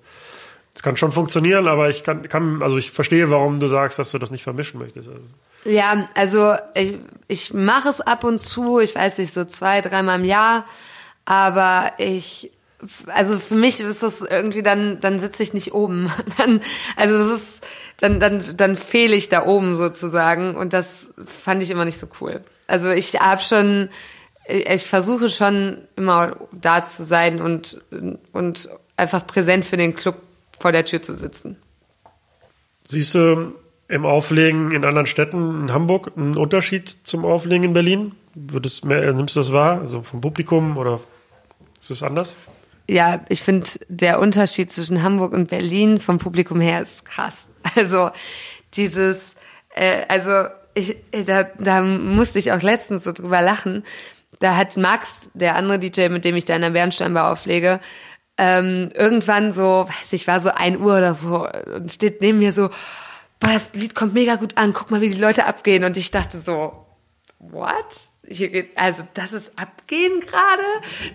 es 0.75 0.83
kann 0.83 0.97
schon 0.97 1.11
funktionieren, 1.11 1.67
aber 1.67 1.89
ich 1.89 2.03
kann, 2.03 2.27
kann, 2.27 2.61
also 2.61 2.77
ich 2.77 2.91
verstehe, 2.91 3.29
warum 3.29 3.59
du 3.59 3.67
sagst, 3.67 3.97
dass 3.97 4.11
du 4.11 4.19
das 4.19 4.29
nicht 4.29 4.43
vermischen 4.43 4.79
möchtest. 4.79 5.07
Also. 5.07 5.21
Ja, 5.63 6.05
also 6.13 6.53
ich, 6.75 6.99
ich 7.27 7.53
mache 7.53 7.89
es 7.89 8.01
ab 8.01 8.23
und 8.23 8.39
zu, 8.39 8.79
ich 8.79 8.93
weiß 8.93 9.17
nicht, 9.17 9.33
so 9.33 9.45
zwei, 9.45 9.81
dreimal 9.81 10.19
im 10.19 10.25
Jahr, 10.25 10.65
aber 11.23 11.93
ich, 11.97 12.51
also 13.07 13.39
für 13.39 13.55
mich 13.55 13.79
ist 13.79 14.03
das 14.03 14.21
irgendwie 14.21 14.61
dann, 14.61 14.99
dann 14.99 15.19
sitze 15.19 15.41
ich 15.41 15.53
nicht 15.53 15.73
oben. 15.73 16.11
Dann, 16.37 16.61
also 16.95 17.15
es 17.15 17.41
ist, 17.41 17.67
dann, 17.99 18.19
dann, 18.19 18.43
dann 18.57 18.75
fehle 18.75 19.15
ich 19.15 19.29
da 19.29 19.45
oben 19.45 19.75
sozusagen 19.75 20.55
und 20.55 20.73
das 20.73 21.09
fand 21.25 21.63
ich 21.63 21.69
immer 21.69 21.85
nicht 21.85 21.97
so 21.97 22.07
cool. 22.19 22.41
Also 22.67 22.89
ich 22.89 23.19
habe 23.19 23.41
schon 23.41 23.89
ich 24.47 24.83
versuche 24.83 25.29
schon 25.29 25.79
immer 25.95 26.35
da 26.51 26.83
zu 26.83 27.03
sein 27.03 27.41
und, 27.41 27.81
und 28.31 28.69
einfach 28.97 29.25
präsent 29.25 29.65
für 29.65 29.77
den 29.77 29.95
Club 29.95 30.21
vor 30.59 30.71
der 30.71 30.85
Tür 30.85 31.01
zu 31.01 31.15
sitzen. 31.15 31.57
Siehst 32.83 33.15
du 33.15 33.53
im 33.87 34.05
Auflegen 34.05 34.71
in 34.71 34.85
anderen 34.85 35.07
Städten, 35.07 35.61
in 35.61 35.73
Hamburg, 35.73 36.11
einen 36.15 36.37
Unterschied 36.37 36.95
zum 37.03 37.25
Auflegen 37.25 37.63
in 37.63 37.73
Berlin? 37.73 38.11
Würdest 38.35 38.85
mehr, 38.85 39.13
nimmst 39.13 39.35
du 39.35 39.39
das 39.39 39.51
wahr? 39.51 39.81
Also 39.81 40.03
vom 40.03 40.21
Publikum 40.21 40.77
oder 40.77 40.99
ist 41.79 41.89
es 41.89 42.03
anders? 42.03 42.35
Ja, 42.87 43.21
ich 43.29 43.41
finde, 43.41 43.67
der 43.87 44.19
Unterschied 44.19 44.71
zwischen 44.71 45.01
Hamburg 45.01 45.33
und 45.33 45.49
Berlin 45.49 45.97
vom 45.97 46.19
Publikum 46.19 46.59
her 46.59 46.81
ist 46.81 47.05
krass. 47.05 47.47
Also 47.75 48.11
dieses, 48.73 49.35
äh, 49.73 50.03
also 50.07 50.47
ich, 50.73 50.97
da, 51.25 51.43
da 51.43 51.81
musste 51.81 52.39
ich 52.39 52.51
auch 52.51 52.61
letztens 52.61 53.03
so 53.03 53.11
drüber 53.11 53.41
lachen, 53.41 53.83
da 54.39 54.55
hat 54.55 54.77
Max, 54.77 55.13
der 55.33 55.55
andere 55.55 55.79
DJ, 55.79 56.09
mit 56.09 56.25
dem 56.25 56.35
ich 56.35 56.45
da 56.45 56.55
in 56.55 56.61
der 56.61 56.71
Bernsteinbar 56.71 57.31
auflege, 57.31 57.79
ähm, 58.37 58.89
irgendwann 58.93 59.53
so, 59.53 59.87
weiß 59.87 60.13
ich, 60.13 60.27
war 60.27 60.39
so 60.39 60.49
ein 60.49 60.79
Uhr 60.79 60.97
oder 60.97 61.15
so 61.15 61.47
und 61.73 61.91
steht 61.91 62.21
neben 62.21 62.39
mir 62.39 62.51
so, 62.51 62.69
boah, 63.39 63.53
das 63.53 63.73
Lied 63.73 63.95
kommt 63.95 64.13
mega 64.13 64.35
gut 64.35 64.57
an, 64.57 64.73
guck 64.73 64.91
mal, 64.91 65.01
wie 65.01 65.09
die 65.09 65.21
Leute 65.21 65.45
abgehen. 65.45 65.83
Und 65.83 65.95
ich 65.97 66.11
dachte 66.11 66.37
so, 66.37 66.85
what? 67.39 67.73
Hier 68.27 68.49
geht, 68.49 68.77
also 68.77 69.03
das 69.13 69.33
ist 69.33 69.51
Abgehen 69.57 70.19
gerade. 70.19 70.63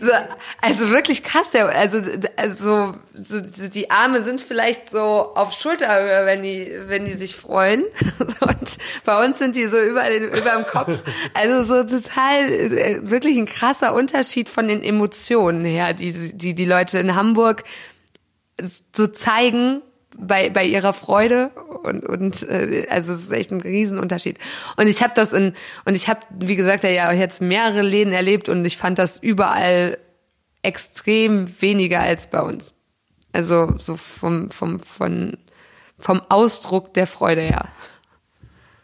So, 0.01 0.13
also 0.61 0.91
wirklich 0.91 1.23
krass. 1.23 1.51
Der, 1.51 1.69
also 1.69 1.99
also 2.37 2.95
so, 3.15 3.41
die 3.41 3.91
Arme 3.91 4.23
sind 4.23 4.41
vielleicht 4.41 4.91
so 4.91 5.01
auf 5.01 5.53
Schulterhöhe, 5.53 6.27
wenn 6.27 6.43
die 6.43 6.73
wenn 6.87 7.05
die 7.05 7.15
sich 7.15 7.37
freuen. 7.37 7.85
Und 8.41 8.79
bei 9.05 9.25
uns 9.25 9.39
sind 9.39 9.57
die 9.57 9.67
so 9.67 9.81
über 9.81 10.09
den 10.09 10.25
über 10.25 10.53
dem 10.53 10.67
Kopf. 10.67 11.03
Also 11.35 11.63
so 11.63 11.99
total 11.99 12.51
äh, 12.51 13.11
wirklich 13.11 13.37
ein 13.37 13.47
krasser 13.47 13.95
Unterschied 13.95 14.49
von 14.49 14.69
den 14.69 14.83
Emotionen 14.83 15.65
her, 15.65 15.95
die 15.95 16.13
die 16.35 16.55
die 16.55 16.65
Leute 16.65 16.99
in 16.99 17.15
Hamburg 17.15 17.65
so 18.95 19.07
zeigen 19.07 19.83
bei, 20.21 20.51
bei 20.51 20.65
ihrer 20.65 20.93
Freude 20.93 21.51
und, 21.83 22.07
und 22.07 22.43
äh, 22.49 22.87
also 22.91 23.13
es 23.13 23.23
ist 23.23 23.33
echt 23.33 23.51
ein 23.51 23.61
Riesenunterschied. 23.61 24.39
Und 24.77 24.87
ich 24.87 25.03
habe 25.03 25.13
das 25.15 25.33
in 25.33 25.55
und 25.85 25.95
ich 25.95 26.09
habe 26.09 26.21
wie 26.39 26.57
gesagt 26.57 26.85
ja 26.85 27.13
jetzt 27.13 27.41
mehrere 27.41 27.83
Läden 27.83 28.13
erlebt 28.13 28.49
und 28.49 28.65
ich 28.65 28.77
fand 28.77 28.99
das 28.99 29.19
überall 29.19 29.99
extrem 30.63 31.61
weniger 31.61 32.01
als 32.01 32.29
bei 32.29 32.41
uns. 32.43 32.75
Also 33.33 33.75
so 33.79 33.97
vom 33.97 34.51
vom 34.51 34.81
von 34.81 35.37
vom 35.99 36.23
Ausdruck 36.29 36.95
der 36.95 37.07
Freude 37.07 37.43
her. 37.43 37.69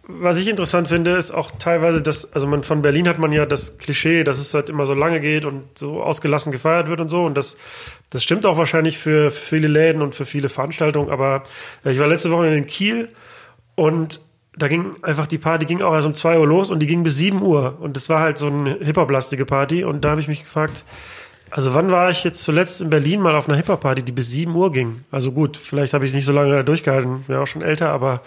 Was 0.08 0.38
ich 0.38 0.48
interessant 0.48 0.86
finde, 0.86 1.16
ist 1.16 1.32
auch 1.32 1.50
teilweise, 1.58 2.00
dass, 2.00 2.32
also 2.32 2.46
man 2.46 2.62
von 2.62 2.80
Berlin 2.80 3.08
hat 3.08 3.18
man 3.18 3.32
ja 3.32 3.44
das 3.44 3.78
Klischee, 3.78 4.22
dass 4.22 4.38
es 4.38 4.54
halt 4.54 4.68
immer 4.68 4.86
so 4.86 4.94
lange 4.94 5.20
geht 5.20 5.44
und 5.44 5.76
so 5.76 6.00
ausgelassen 6.00 6.52
gefeiert 6.52 6.88
wird 6.88 7.00
und 7.00 7.08
so. 7.08 7.24
Und 7.24 7.34
das, 7.36 7.56
das 8.10 8.22
stimmt 8.22 8.46
auch 8.46 8.56
wahrscheinlich 8.56 8.98
für, 8.98 9.32
für 9.32 9.40
viele 9.40 9.66
Läden 9.66 10.02
und 10.02 10.14
für 10.14 10.24
viele 10.24 10.48
Veranstaltungen. 10.48 11.10
Aber 11.10 11.42
ich 11.84 11.98
war 11.98 12.06
letzte 12.06 12.30
Woche 12.30 12.46
in 12.46 12.66
Kiel 12.66 13.08
und 13.74 14.20
da 14.56 14.68
ging 14.68 14.96
einfach 15.02 15.26
die 15.26 15.38
Party 15.38 15.66
ging 15.66 15.82
auch 15.82 15.92
erst 15.92 16.06
um 16.06 16.14
zwei 16.14 16.38
Uhr 16.38 16.46
los 16.46 16.70
und 16.70 16.80
die 16.80 16.86
ging 16.86 17.02
bis 17.02 17.16
sieben 17.16 17.42
Uhr. 17.42 17.76
Und 17.80 17.96
das 17.96 18.08
war 18.08 18.20
halt 18.20 18.38
so 18.38 18.46
eine 18.46 18.76
Hip-Hop-lastige 18.76 19.44
Party. 19.44 19.84
Und 19.84 20.04
da 20.04 20.10
habe 20.10 20.20
ich 20.20 20.28
mich 20.28 20.44
gefragt, 20.44 20.84
also 21.50 21.74
wann 21.74 21.90
war 21.90 22.10
ich 22.10 22.24
jetzt 22.24 22.42
zuletzt 22.42 22.80
in 22.80 22.90
Berlin 22.90 23.20
mal 23.20 23.34
auf 23.34 23.48
einer 23.48 23.56
Hip-Hop-Party, 23.56 24.02
die 24.02 24.12
bis 24.12 24.30
sieben 24.30 24.54
Uhr 24.54 24.72
ging? 24.72 25.04
Also 25.10 25.32
gut, 25.32 25.56
vielleicht 25.56 25.94
habe 25.94 26.04
ich 26.04 26.12
es 26.12 26.14
nicht 26.14 26.24
so 26.24 26.32
lange 26.32 26.64
durchgehalten, 26.64 27.24
bin 27.26 27.36
auch 27.36 27.46
schon 27.46 27.62
älter, 27.62 27.90
aber 27.90 28.22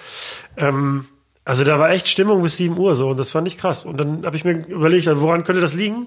ähm, 0.58 1.06
also 1.50 1.64
da 1.64 1.80
war 1.80 1.90
echt 1.90 2.08
Stimmung 2.08 2.44
bis 2.44 2.58
7 2.58 2.78
Uhr 2.78 2.94
so 2.94 3.10
und 3.10 3.20
das 3.20 3.32
fand 3.32 3.48
ich 3.48 3.58
krass. 3.58 3.84
Und 3.84 4.00
dann 4.00 4.24
habe 4.24 4.36
ich 4.36 4.46
mir 4.46 4.68
überlegt, 4.68 5.08
also 5.08 5.20
woran 5.20 5.44
könnte 5.44 5.62
das 5.62 5.74
liegen? 5.74 6.06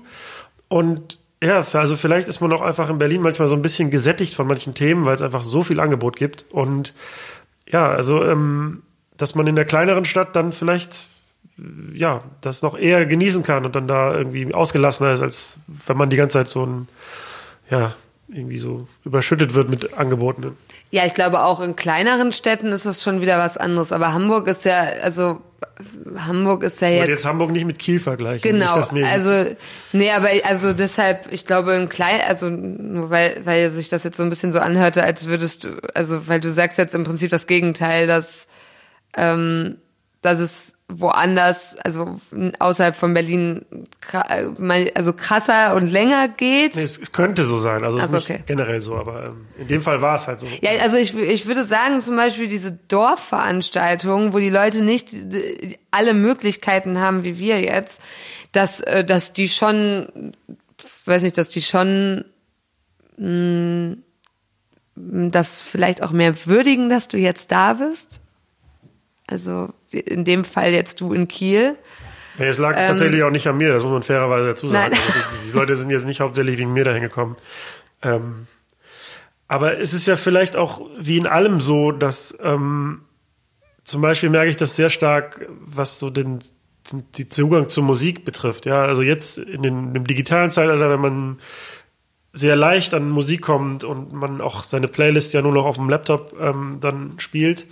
Und 0.68 1.18
ja, 1.43 1.66
also 1.72 1.97
vielleicht 1.97 2.28
ist 2.28 2.40
man 2.40 2.53
auch 2.53 2.61
einfach 2.61 2.88
in 2.88 2.99
Berlin 2.99 3.22
manchmal 3.22 3.49
so 3.49 3.57
ein 3.57 3.62
bisschen 3.62 3.90
gesättigt 3.90 4.36
von 4.36 4.47
manchen 4.47 4.74
Themen, 4.74 5.05
weil 5.05 5.16
es 5.16 5.20
einfach 5.20 5.43
so 5.43 5.64
viel 5.64 5.80
Angebot 5.80 6.14
gibt. 6.14 6.45
Und 6.53 6.95
ja, 7.68 7.90
also 7.90 8.22
ähm, 8.22 8.84
dass 9.16 9.34
man 9.34 9.49
in 9.49 9.57
der 9.57 9.64
kleineren 9.64 10.05
Stadt 10.05 10.36
dann 10.36 10.53
vielleicht 10.53 11.09
ja, 11.93 12.22
das 12.40 12.62
noch 12.62 12.78
eher 12.78 13.05
genießen 13.05 13.43
kann 13.43 13.64
und 13.64 13.74
dann 13.74 13.88
da 13.88 14.14
irgendwie 14.14 14.55
ausgelassener 14.55 15.11
ist, 15.11 15.22
als 15.22 15.59
wenn 15.66 15.97
man 15.97 16.09
die 16.09 16.16
ganze 16.16 16.38
Zeit 16.38 16.49
so 16.49 16.64
ein, 16.64 16.88
ja, 17.68 17.97
irgendwie 18.33 18.59
so 18.59 18.87
überschüttet 19.05 19.55
wird 19.55 19.68
mit 19.68 19.95
Angeboten. 19.95 20.57
Ja, 20.91 21.07
ich 21.07 21.14
glaube 21.14 21.41
auch 21.41 21.61
in 21.61 21.76
kleineren 21.76 22.33
Städten 22.33 22.68
ist 22.68 22.87
das 22.87 23.03
schon 23.03 23.20
wieder 23.20 23.39
was 23.39 23.57
anderes. 23.57 23.93
Aber 23.93 24.12
Hamburg 24.12 24.49
ist 24.49 24.64
ja, 24.64 24.80
also 25.03 25.41
Hamburg 26.16 26.62
ist 26.62 26.80
ja 26.80 26.89
jetzt. 26.89 27.09
jetzt 27.09 27.26
Hamburg 27.26 27.51
nicht 27.51 27.64
mit 27.64 27.78
Kiel 27.78 27.99
vergleichen. 27.99 28.43
Genau. 28.43 28.74
Also 28.74 29.57
nee, 29.93 30.11
aber 30.11 30.28
also 30.45 30.72
deshalb, 30.72 31.33
ich 31.33 31.47
glaube 31.47 31.74
in 31.74 31.89
klein, 31.89 32.20
also 32.26 32.49
nur 32.49 33.11
weil 33.11 33.41
weil 33.45 33.70
sich 33.70 33.89
das 33.89 34.05
jetzt 34.05 34.16
so 34.16 34.22
ein 34.22 34.30
bisschen 34.30 34.53
so 34.53 34.59
anhörte, 34.59 35.03
als 35.03 35.26
würdest 35.26 35.64
du, 35.64 35.68
also 35.95 36.28
weil 36.28 36.41
du 36.41 36.51
sagst 36.51 36.78
jetzt 36.78 36.95
im 36.95 37.05
Prinzip 37.05 37.30
das 37.30 37.47
Gegenteil, 37.47 38.07
dass 38.07 38.47
ähm, 39.16 39.78
dass 40.20 40.39
es 40.39 40.72
woanders, 41.01 41.76
also 41.78 42.20
außerhalb 42.59 42.95
von 42.95 43.14
Berlin, 43.14 43.64
also 44.95 45.12
krasser 45.12 45.74
und 45.74 45.88
länger 45.88 46.28
geht. 46.28 46.76
Nee, 46.76 46.82
es, 46.82 47.12
könnte 47.12 47.45
so 47.45 47.59
sein, 47.59 47.84
also 47.84 47.99
es 47.99 48.05
also, 48.05 48.18
ist 48.18 48.28
nicht 48.28 48.40
okay. 48.40 48.45
generell 48.47 48.80
so, 48.80 48.97
aber 48.97 49.26
ähm, 49.26 49.47
in 49.59 49.68
dem 49.68 49.82
Fall 49.82 50.03
war 50.03 50.16
es 50.16 50.26
halt 50.26 50.40
so. 50.40 50.47
Ja, 50.61 50.70
also 50.80 50.97
ich, 50.97 51.16
ich 51.16 51.47
würde 51.47 51.64
sagen, 51.64 52.01
zum 52.01 52.16
Beispiel 52.16 52.47
diese 52.47 52.72
Dorfveranstaltungen, 52.72 54.32
wo 54.32 54.38
die 54.38 54.51
Leute 54.51 54.82
nicht 54.82 55.09
alle 55.90 56.14
Möglichkeiten 56.14 57.01
haben, 57.01 57.24
wie 57.24 57.38
wir 57.38 57.61
jetzt, 57.61 58.01
dass, 58.53 58.80
äh, 58.80 59.05
dass 59.05 59.32
die 59.32 59.49
schon, 59.49 60.34
weiß 61.07 61.22
nicht, 61.22 61.38
dass 61.38 61.49
die 61.49 61.62
schon 61.62 62.24
mh, 63.16 63.97
das 64.95 65.62
vielleicht 65.62 66.03
auch 66.03 66.12
mehr 66.12 66.47
würdigen, 66.47 66.88
dass 66.88 67.09
du 67.09 67.16
jetzt 67.16 67.51
da 67.51 67.74
bist. 67.74 68.20
Also 69.26 69.70
in 69.93 70.24
dem 70.24 70.45
Fall 70.45 70.72
jetzt 70.72 71.01
du 71.01 71.12
in 71.12 71.28
Kiel. 71.28 71.76
Ja, 72.38 72.47
es 72.47 72.59
lag 72.59 72.76
ähm, 72.76 72.88
tatsächlich 72.88 73.22
auch 73.22 73.30
nicht 73.30 73.47
an 73.47 73.57
mir, 73.57 73.72
das 73.72 73.82
muss 73.82 73.93
man 73.93 74.03
fairerweise 74.03 74.47
dazu 74.47 74.68
sagen. 74.68 74.95
Also 74.95 75.12
die, 75.12 75.51
die, 75.51 75.57
Leute 75.57 75.76
sind 75.76 75.90
jetzt 75.90 76.07
nicht 76.07 76.20
hauptsächlich 76.20 76.59
wegen 76.59 76.72
mir 76.72 76.84
dahin 76.84 77.03
gekommen. 77.03 77.36
Ähm, 78.03 78.47
aber 79.49 79.78
es 79.78 79.93
ist 79.93 80.07
ja 80.07 80.16
vielleicht 80.16 80.57
auch 80.57 80.80
wie 80.99 81.18
in 81.18 81.26
allem 81.26 81.61
so, 81.61 81.93
dass 81.93 82.36
ähm, 82.43 83.03
zum 83.84 84.01
Beispiel 84.01 84.30
merke 84.30 84.49
ich 84.49 84.57
das 84.57 84.76
sehr 84.76 84.88
stark, 84.88 85.47
was 85.61 85.99
so 85.99 86.09
den, 86.09 86.38
den, 86.90 87.05
den 87.18 87.30
Zugang 87.30 87.68
zur 87.68 87.84
Musik 87.84 88.24
betrifft. 88.24 88.64
Ja, 88.64 88.84
also 88.84 89.03
jetzt 89.03 89.38
in, 89.38 89.62
den, 89.62 89.88
in 89.88 89.95
dem 89.95 90.07
digitalen 90.07 90.51
Zeitalter, 90.51 90.88
wenn 90.88 91.01
man 91.01 91.38
sehr 92.32 92.57
leicht 92.57 92.95
an 92.95 93.11
Musik 93.11 93.43
kommt 93.43 93.84
und 93.84 94.12
man 94.12 94.40
auch 94.40 94.64
seine 94.64 94.88
Playlist 94.88 95.34
ja 95.34 95.43
nur 95.43 95.53
noch 95.53 95.66
auf 95.66 95.76
dem 95.76 95.90
Laptop 95.90 96.34
ähm, 96.40 96.78
dann 96.80 97.14
spielt, 97.18 97.66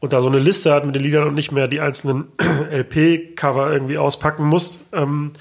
und 0.00 0.12
da 0.12 0.20
so 0.20 0.28
eine 0.28 0.38
Liste 0.38 0.72
hat 0.72 0.84
mit 0.84 0.94
den 0.94 1.02
Liedern 1.02 1.26
und 1.26 1.34
nicht 1.34 1.52
mehr 1.52 1.68
die 1.68 1.80
einzelnen 1.80 2.28
LP-Cover 2.70 3.72
irgendwie 3.72 3.98
auspacken 3.98 4.44
muss, 4.44 4.78
ähm, 4.92 5.32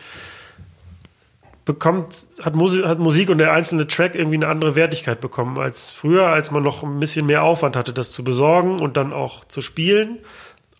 bekommt, 1.65 2.27
hat 2.41 2.55
Musik, 2.55 2.85
hat 2.85 2.99
Musik 2.99 3.29
und 3.29 3.39
der 3.39 3.51
einzelne 3.51 3.87
Track 3.87 4.15
irgendwie 4.15 4.37
eine 4.37 4.47
andere 4.47 4.75
Wertigkeit 4.75 5.19
bekommen 5.19 5.57
als 5.57 5.91
früher, 5.91 6.27
als 6.27 6.51
man 6.51 6.63
noch 6.63 6.83
ein 6.83 6.99
bisschen 6.99 7.25
mehr 7.25 7.43
Aufwand 7.43 7.75
hatte, 7.75 7.91
das 7.91 8.11
zu 8.11 8.23
besorgen 8.23 8.79
und 8.79 8.97
dann 8.97 9.11
auch 9.11 9.45
zu 9.45 9.61
spielen. 9.61 10.19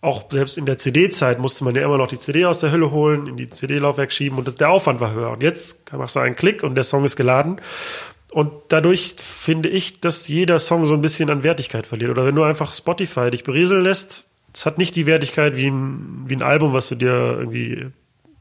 Auch 0.00 0.30
selbst 0.30 0.56
in 0.56 0.66
der 0.66 0.78
CD-Zeit 0.78 1.40
musste 1.40 1.64
man 1.64 1.74
ja 1.74 1.82
immer 1.82 1.98
noch 1.98 2.06
die 2.06 2.18
CD 2.18 2.44
aus 2.44 2.60
der 2.60 2.70
Hülle 2.70 2.92
holen, 2.92 3.26
in 3.26 3.36
die 3.36 3.50
CD-Laufwerk 3.50 4.12
schieben 4.12 4.38
und 4.38 4.46
das, 4.46 4.54
der 4.54 4.70
Aufwand 4.70 5.00
war 5.00 5.12
höher. 5.12 5.30
Und 5.30 5.42
jetzt 5.42 5.92
machst 5.92 6.14
du 6.14 6.20
einen 6.20 6.36
Klick 6.36 6.62
und 6.62 6.76
der 6.76 6.84
Song 6.84 7.04
ist 7.04 7.16
geladen. 7.16 7.60
Und 8.36 8.52
dadurch 8.68 9.14
finde 9.18 9.70
ich, 9.70 10.02
dass 10.02 10.28
jeder 10.28 10.58
Song 10.58 10.84
so 10.84 10.92
ein 10.92 11.00
bisschen 11.00 11.30
an 11.30 11.42
Wertigkeit 11.42 11.86
verliert. 11.86 12.10
Oder 12.10 12.26
wenn 12.26 12.34
du 12.34 12.42
einfach 12.42 12.74
Spotify 12.74 13.30
dich 13.30 13.44
berieseln 13.44 13.82
lässt, 13.82 14.26
es 14.52 14.66
hat 14.66 14.76
nicht 14.76 14.94
die 14.94 15.06
Wertigkeit 15.06 15.56
wie 15.56 15.68
ein, 15.68 16.24
wie 16.26 16.36
ein 16.36 16.42
Album, 16.42 16.74
was 16.74 16.90
du 16.90 16.96
dir 16.96 17.14
irgendwie 17.14 17.86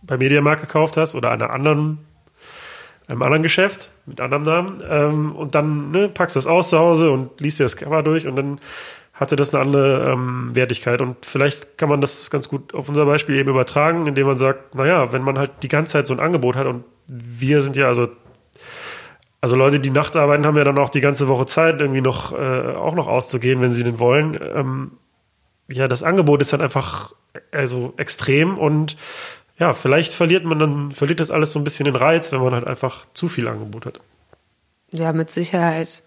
bei 0.02 0.18
Mediamarkt 0.18 0.60
gekauft 0.60 0.98
hast 0.98 1.16
oder 1.16 1.32
einer 1.32 1.54
anderen, 1.54 2.00
einem 3.08 3.24
anderen 3.24 3.42
Geschäft 3.42 3.90
mit 4.06 4.20
anderem 4.20 4.44
Namen. 4.44 4.84
Ähm, 4.86 5.34
und 5.34 5.56
dann 5.56 5.92
ne, 5.92 6.10
packst 6.10 6.36
du 6.36 6.40
das 6.40 6.48
aus 6.48 6.72
zu 6.72 6.78
Hause 6.78 7.12
und 7.12 7.40
liest 7.40 7.60
dir 7.60 7.64
das 7.64 7.78
Cover 7.78 8.04
durch 8.04 8.28
und 8.28 8.36
dann 8.36 8.60
hatte 9.14 9.38
das 9.38 9.54
eine 9.54 9.64
andere 9.64 10.12
ähm, 10.12 10.50
Wertigkeit. 10.54 11.00
Und 11.00 11.26
vielleicht 11.26 11.78
kann 11.78 11.88
man 11.88 12.02
das 12.02 12.30
ganz 12.30 12.50
gut 12.50 12.74
auf 12.74 12.90
unser 12.90 13.06
Beispiel 13.06 13.38
eben 13.38 13.50
übertragen, 13.50 14.08
indem 14.08 14.28
man 14.28 14.38
sagt, 14.38 14.76
naja, 14.76 15.14
wenn 15.14 15.22
man 15.22 15.40
halt 15.40 15.52
die 15.64 15.70
ganze 15.70 15.94
Zeit 15.94 16.08
so 16.08 16.14
ein 16.14 16.20
Angebot 16.20 16.58
hat 16.58 16.68
und 16.68 16.84
wir 17.08 17.62
sind 17.62 17.78
ja 17.78 17.88
also 17.88 18.10
also 19.46 19.56
Leute, 19.56 19.80
die 19.80 19.92
nachts 19.92 20.16
arbeiten, 20.16 20.44
haben 20.44 20.58
ja 20.58 20.64
dann 20.64 20.80
auch 20.80 20.90
die 20.90 21.02
ganze 21.02 21.28
Woche 21.28 21.46
Zeit, 21.46 21.80
irgendwie 21.80 22.02
noch 22.02 22.34
äh, 22.34 22.74
auch 22.74 22.96
noch 22.96 23.06
auszugehen, 23.06 23.62
wenn 23.62 23.74
sie 23.74 23.84
denn 23.84 24.00
wollen. 24.00 24.36
Ähm, 24.42 24.98
ja, 25.68 25.88
das 25.88 26.02
Angebot 26.02 26.42
ist 26.42 26.52
dann 26.52 26.62
einfach 26.62 27.14
also 27.52 27.94
extrem 27.98 28.58
und 28.58 28.98
ja, 29.60 29.76
vielleicht 29.76 30.16
verliert 30.16 30.46
man 30.46 30.58
dann, 30.58 30.92
verliert 30.94 31.20
das 31.20 31.30
alles 31.30 31.54
so 31.54 31.60
ein 31.60 31.64
bisschen 31.64 31.86
den 31.86 31.96
Reiz, 31.96 32.32
wenn 32.32 32.42
man 32.42 32.56
halt 32.56 32.66
einfach 32.66 33.06
zu 33.14 33.30
viel 33.30 33.48
Angebot 33.48 33.86
hat. 33.86 34.00
Ja, 34.92 35.14
mit 35.14 35.30
Sicherheit. 35.30 36.02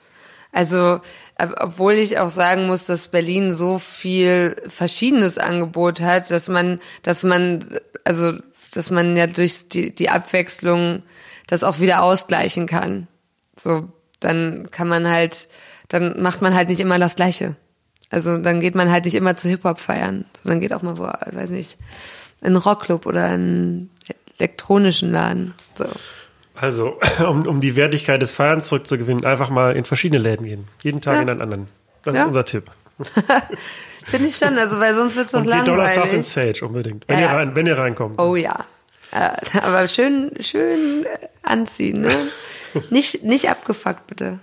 Also, 0.51 0.99
obwohl 1.39 1.93
ich 1.93 2.19
auch 2.19 2.31
sagen 2.31 2.67
muss, 2.67 2.87
dass 2.87 3.07
Berlin 3.07 3.53
so 3.53 3.79
viel 3.79 4.57
verschiedenes 4.67 5.39
Angebot 5.39 6.01
hat, 6.01 6.33
dass 6.33 6.49
man, 6.49 6.81
dass 7.05 7.23
man, 7.23 7.65
also, 8.03 8.33
dass 8.75 8.91
man 8.91 9.17
ja 9.17 9.29
durch 9.29 9.69
die, 9.69 9.95
die 9.95 10.09
Abwechslung 10.09 11.05
das 11.47 11.63
auch 11.63 11.79
wieder 11.79 12.03
ausgleichen 12.03 12.67
kann. 12.67 13.07
So, 13.63 13.89
dann 14.21 14.69
kann 14.71 14.89
man 14.89 15.09
halt, 15.09 15.49
dann 15.89 16.21
macht 16.21 16.43
man 16.43 16.55
halt 16.55 16.69
nicht 16.69 16.81
immer 16.81 16.99
das 16.99 17.17
Gleiche. 17.17 17.57
Also 18.11 18.39
dann 18.39 18.61
geht 18.61 18.75
man 18.75 18.91
halt 18.91 19.05
nicht 19.05 19.15
immer 19.15 19.37
zu 19.37 19.49
Hip-Hop 19.49 19.79
feiern, 19.81 20.25
sondern 20.43 20.61
geht 20.61 20.73
auch 20.73 20.83
mal 20.83 20.99
wo, 20.99 21.05
weiß 21.05 21.51
nicht, 21.51 21.77
in 22.41 22.49
einen 22.49 22.57
Rockclub 22.57 23.07
oder 23.07 23.27
in 23.27 23.33
einen 23.33 23.91
elektronischen 24.39 25.13
Laden. 25.13 25.55
So. 25.75 25.87
Also, 26.55 26.99
um, 27.19 27.47
um 27.47 27.61
die 27.61 27.77
Wertigkeit 27.77 28.23
des 28.23 28.33
Feierns 28.33 28.69
zurückzugewinnen, 28.69 29.25
einfach 29.25 29.51
mal 29.51 29.77
in 29.77 29.85
verschiedene 29.85 30.21
Läden 30.21 30.47
gehen. 30.47 30.69
Jeden 30.83 31.01
Tag 31.01 31.17
ja. 31.17 31.23
in 31.23 31.29
einen 31.29 31.43
anderen. 31.43 31.69
Das 32.03 32.17
ja. 32.17 32.23
ist 32.23 32.29
unser 32.29 32.45
Tipp. 32.45 32.71
Finde 34.05 34.29
ich 34.29 34.37
schon, 34.37 34.57
also 34.57 34.81
weil 34.81 34.95
sonst 34.95 35.17
wird 35.17 35.27
es 35.27 35.33
doch 35.33 35.45
langweilig. 35.45 35.67
Donnerstags 35.67 36.13
in 36.15 36.23
Sage 36.23 36.65
unbedingt, 36.65 37.05
wenn, 37.09 37.19
ja. 37.19 37.27
ihr 37.27 37.37
rein, 37.37 37.55
wenn 37.55 37.67
ihr 37.67 37.77
reinkommt. 37.77 38.19
Oh 38.21 38.37
ja. 38.37 38.65
Äh, 39.13 39.37
aber 39.61 39.87
schön, 39.87 40.33
schön 40.41 41.07
anziehen, 41.43 42.03
ne? 42.03 42.29
nicht, 42.91 43.23
nicht 43.25 43.49
abgefuckt, 43.49 44.07
bitte. 44.07 44.41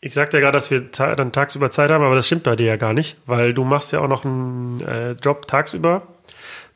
Ich 0.00 0.14
sagte 0.14 0.36
ja 0.36 0.40
gerade, 0.40 0.56
dass 0.56 0.70
wir 0.70 0.80
dann 0.80 1.32
tagsüber 1.32 1.70
Zeit 1.70 1.90
haben, 1.90 2.04
aber 2.04 2.16
das 2.16 2.26
stimmt 2.26 2.42
bei 2.42 2.56
dir 2.56 2.66
ja 2.66 2.76
gar 2.76 2.92
nicht, 2.92 3.16
weil 3.26 3.54
du 3.54 3.62
machst 3.62 3.92
ja 3.92 4.00
auch 4.00 4.08
noch 4.08 4.24
einen 4.24 4.80
äh, 4.80 5.12
Job 5.12 5.46
tagsüber. 5.46 6.08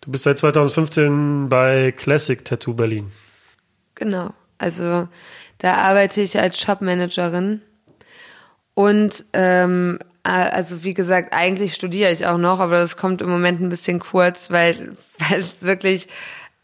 Du 0.01 0.13
bist 0.13 0.25
seit 0.25 0.39
2015 0.39 1.49
bei 1.49 1.93
Classic 1.93 2.45
Tattoo 2.45 2.75
Berlin. 2.75 3.11
Genau. 3.97 4.33
Also 4.59 5.09
da 5.59 5.75
arbeite 5.75 6.21
ich 6.21 6.39
als 6.39 6.61
Shopmanagerin. 6.61 7.63
Und 8.75 9.25
ähm, 9.33 9.99
also 10.23 10.85
wie 10.85 10.95
gesagt, 10.95 11.33
eigentlich 11.33 11.75
studiere 11.75 12.13
ich 12.13 12.27
auch 12.27 12.39
noch, 12.39 12.61
aber 12.61 12.79
das 12.79 12.97
kommt 12.97 13.23
im 13.23 13.31
Moment 13.31 13.61
ein 13.61 13.69
bisschen 13.69 14.01
kurz, 14.01 14.51
weil, 14.51 14.97
weil 15.19 15.41
es 15.41 15.63
wirklich 15.63 16.09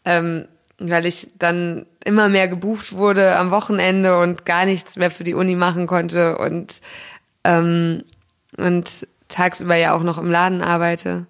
ähm, 0.05 0.47
weil 0.91 1.07
ich 1.07 1.29
dann 1.39 1.87
immer 2.05 2.29
mehr 2.29 2.49
gebucht 2.49 2.93
wurde 2.93 3.37
am 3.37 3.51
Wochenende 3.51 4.19
und 4.19 4.45
gar 4.45 4.65
nichts 4.65 4.97
mehr 4.97 5.11
für 5.11 5.25
die 5.25 5.35
Uni 5.35 5.55
machen 5.55 5.87
konnte 5.87 6.39
und 6.39 6.81
ähm, 7.45 8.05
und 8.57 9.07
tagsüber 9.29 9.77
ja 9.77 9.95
auch 9.95 10.03
noch 10.03 10.19
im 10.19 10.31
Laden 10.31 10.63
arbeite. 10.63 11.27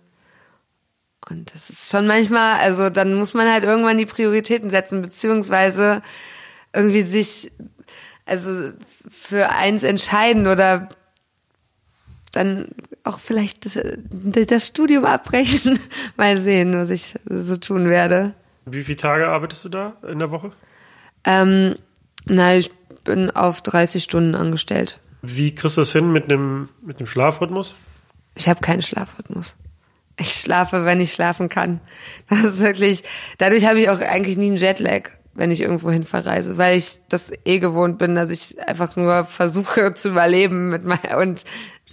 Und 1.30 1.54
das 1.54 1.70
ist 1.70 1.88
schon 1.88 2.06
manchmal, 2.06 2.58
also 2.60 2.90
dann 2.90 3.14
muss 3.14 3.32
man 3.32 3.50
halt 3.50 3.64
irgendwann 3.64 3.98
die 3.98 4.06
Prioritäten 4.06 4.70
setzen, 4.70 5.02
beziehungsweise 5.02 6.02
irgendwie 6.72 7.02
sich, 7.02 7.52
also 8.26 8.72
für 9.08 9.50
eins 9.50 9.84
entscheiden 9.84 10.46
oder 10.46 10.88
dann 12.32 12.68
auch 13.04 13.20
vielleicht 13.20 13.66
das, 13.66 13.78
das 14.48 14.66
Studium 14.66 15.04
abbrechen. 15.04 15.78
Mal 16.16 16.38
sehen, 16.38 16.74
was 16.74 16.90
ich 16.90 17.14
so 17.24 17.56
tun 17.56 17.88
werde. 17.88 18.34
Wie 18.64 18.82
viele 18.82 18.96
Tage 18.96 19.28
arbeitest 19.28 19.64
du 19.64 19.68
da 19.68 19.94
in 20.08 20.18
der 20.18 20.30
Woche? 20.30 20.52
Ähm, 21.24 21.76
na, 22.26 22.56
ich 22.56 22.70
bin 23.04 23.30
auf 23.30 23.60
30 23.62 24.02
Stunden 24.02 24.34
angestellt. 24.34 24.98
Wie 25.22 25.54
kriegst 25.54 25.76
du 25.76 25.80
das 25.80 25.92
hin 25.92 26.12
mit 26.12 26.24
einem 26.24 26.68
mit 26.80 26.98
einem 26.98 27.06
Schlafrhythmus? 27.06 27.76
Ich 28.36 28.48
habe 28.48 28.60
keinen 28.60 28.82
Schlafrhythmus. 28.82 29.56
Ich 30.18 30.32
schlafe, 30.32 30.84
wenn 30.84 31.00
ich 31.00 31.12
schlafen 31.12 31.48
kann. 31.48 31.80
Das 32.28 32.44
ist 32.44 32.60
wirklich, 32.60 33.02
dadurch 33.38 33.66
habe 33.66 33.80
ich 33.80 33.88
auch 33.88 34.00
eigentlich 34.00 34.36
nie 34.36 34.48
einen 34.48 34.56
Jetlag, 34.56 35.10
wenn 35.34 35.50
ich 35.50 35.60
irgendwo 35.60 35.90
hin 35.90 36.02
verreise, 36.02 36.58
weil 36.58 36.76
ich 36.76 37.00
das 37.08 37.32
eh 37.44 37.58
gewohnt 37.58 37.98
bin, 37.98 38.14
dass 38.14 38.30
ich 38.30 38.60
einfach 38.60 38.96
nur 38.96 39.24
versuche 39.24 39.94
zu 39.94 40.10
überleben 40.10 40.70
mit 40.70 40.84
mein, 40.84 40.98
und 41.18 41.44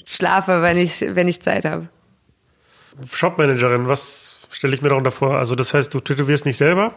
schlafe, 0.05 0.61
wenn 0.61 0.77
ich, 0.77 1.01
wenn 1.01 1.27
ich 1.27 1.41
Zeit 1.41 1.65
habe. 1.65 1.87
Shopmanagerin, 3.11 3.87
was 3.87 4.38
stelle 4.49 4.73
ich 4.75 4.81
mir 4.81 4.89
darunter 4.89 5.11
vor? 5.11 5.37
Also 5.37 5.55
das 5.55 5.73
heißt, 5.73 5.93
du 5.93 5.99
tätowierst 5.99 6.45
nicht 6.45 6.57
selber, 6.57 6.93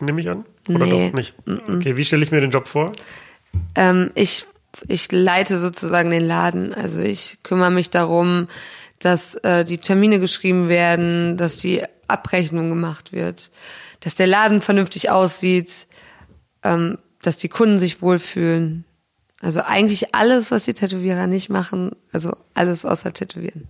nehme 0.00 0.20
ich 0.20 0.30
an? 0.30 0.44
Oder 0.68 0.86
Nee. 0.86 1.08
doch 1.08 1.14
nicht? 1.14 1.34
Okay, 1.46 1.96
wie 1.96 2.04
stelle 2.04 2.22
ich 2.22 2.30
mir 2.30 2.40
den 2.40 2.50
Job 2.50 2.68
vor? 2.68 2.92
Ähm, 3.74 4.10
ich, 4.14 4.46
ich 4.88 5.10
leite 5.12 5.58
sozusagen 5.58 6.10
den 6.10 6.24
Laden. 6.26 6.74
Also 6.74 7.00
ich 7.00 7.38
kümmere 7.42 7.70
mich 7.70 7.90
darum, 7.90 8.48
dass 8.98 9.34
äh, 9.36 9.64
die 9.64 9.78
Termine 9.78 10.18
geschrieben 10.20 10.68
werden, 10.68 11.36
dass 11.36 11.58
die 11.58 11.82
Abrechnung 12.08 12.68
gemacht 12.70 13.12
wird, 13.12 13.50
dass 14.00 14.14
der 14.14 14.26
Laden 14.26 14.60
vernünftig 14.60 15.10
aussieht, 15.10 15.86
ähm, 16.62 16.98
dass 17.22 17.36
die 17.38 17.48
Kunden 17.48 17.78
sich 17.78 18.02
wohlfühlen. 18.02 18.84
Also 19.40 19.60
eigentlich 19.62 20.14
alles, 20.14 20.50
was 20.50 20.64
die 20.64 20.74
Tätowierer 20.74 21.26
nicht 21.26 21.50
machen, 21.50 21.92
also 22.12 22.34
alles 22.54 22.84
außer 22.84 23.12
Tätowieren. 23.12 23.68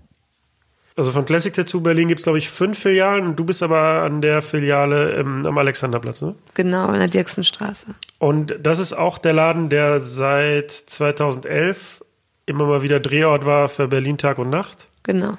Also 0.96 1.10
von 1.10 1.26
Classic 1.26 1.52
Tattoo 1.52 1.80
Berlin 1.80 2.06
gibt 2.06 2.20
es, 2.20 2.24
glaube 2.24 2.38
ich, 2.38 2.48
fünf 2.48 2.78
Filialen 2.78 3.26
und 3.26 3.36
du 3.36 3.44
bist 3.44 3.64
aber 3.64 4.02
an 4.02 4.20
der 4.20 4.42
Filiale 4.42 5.14
im, 5.14 5.44
am 5.44 5.58
Alexanderplatz, 5.58 6.22
ne? 6.22 6.36
Genau, 6.54 6.92
in 6.92 7.00
der 7.00 7.08
Dirksenstraße. 7.08 7.96
Und 8.18 8.56
das 8.62 8.78
ist 8.78 8.92
auch 8.92 9.18
der 9.18 9.32
Laden, 9.32 9.70
der 9.70 10.00
seit 10.00 10.70
2011 10.70 12.04
immer 12.46 12.66
mal 12.66 12.82
wieder 12.82 13.00
Drehort 13.00 13.44
war 13.44 13.68
für 13.68 13.88
Berlin 13.88 14.18
Tag 14.18 14.38
und 14.38 14.50
Nacht. 14.50 14.88
Genau. 15.02 15.36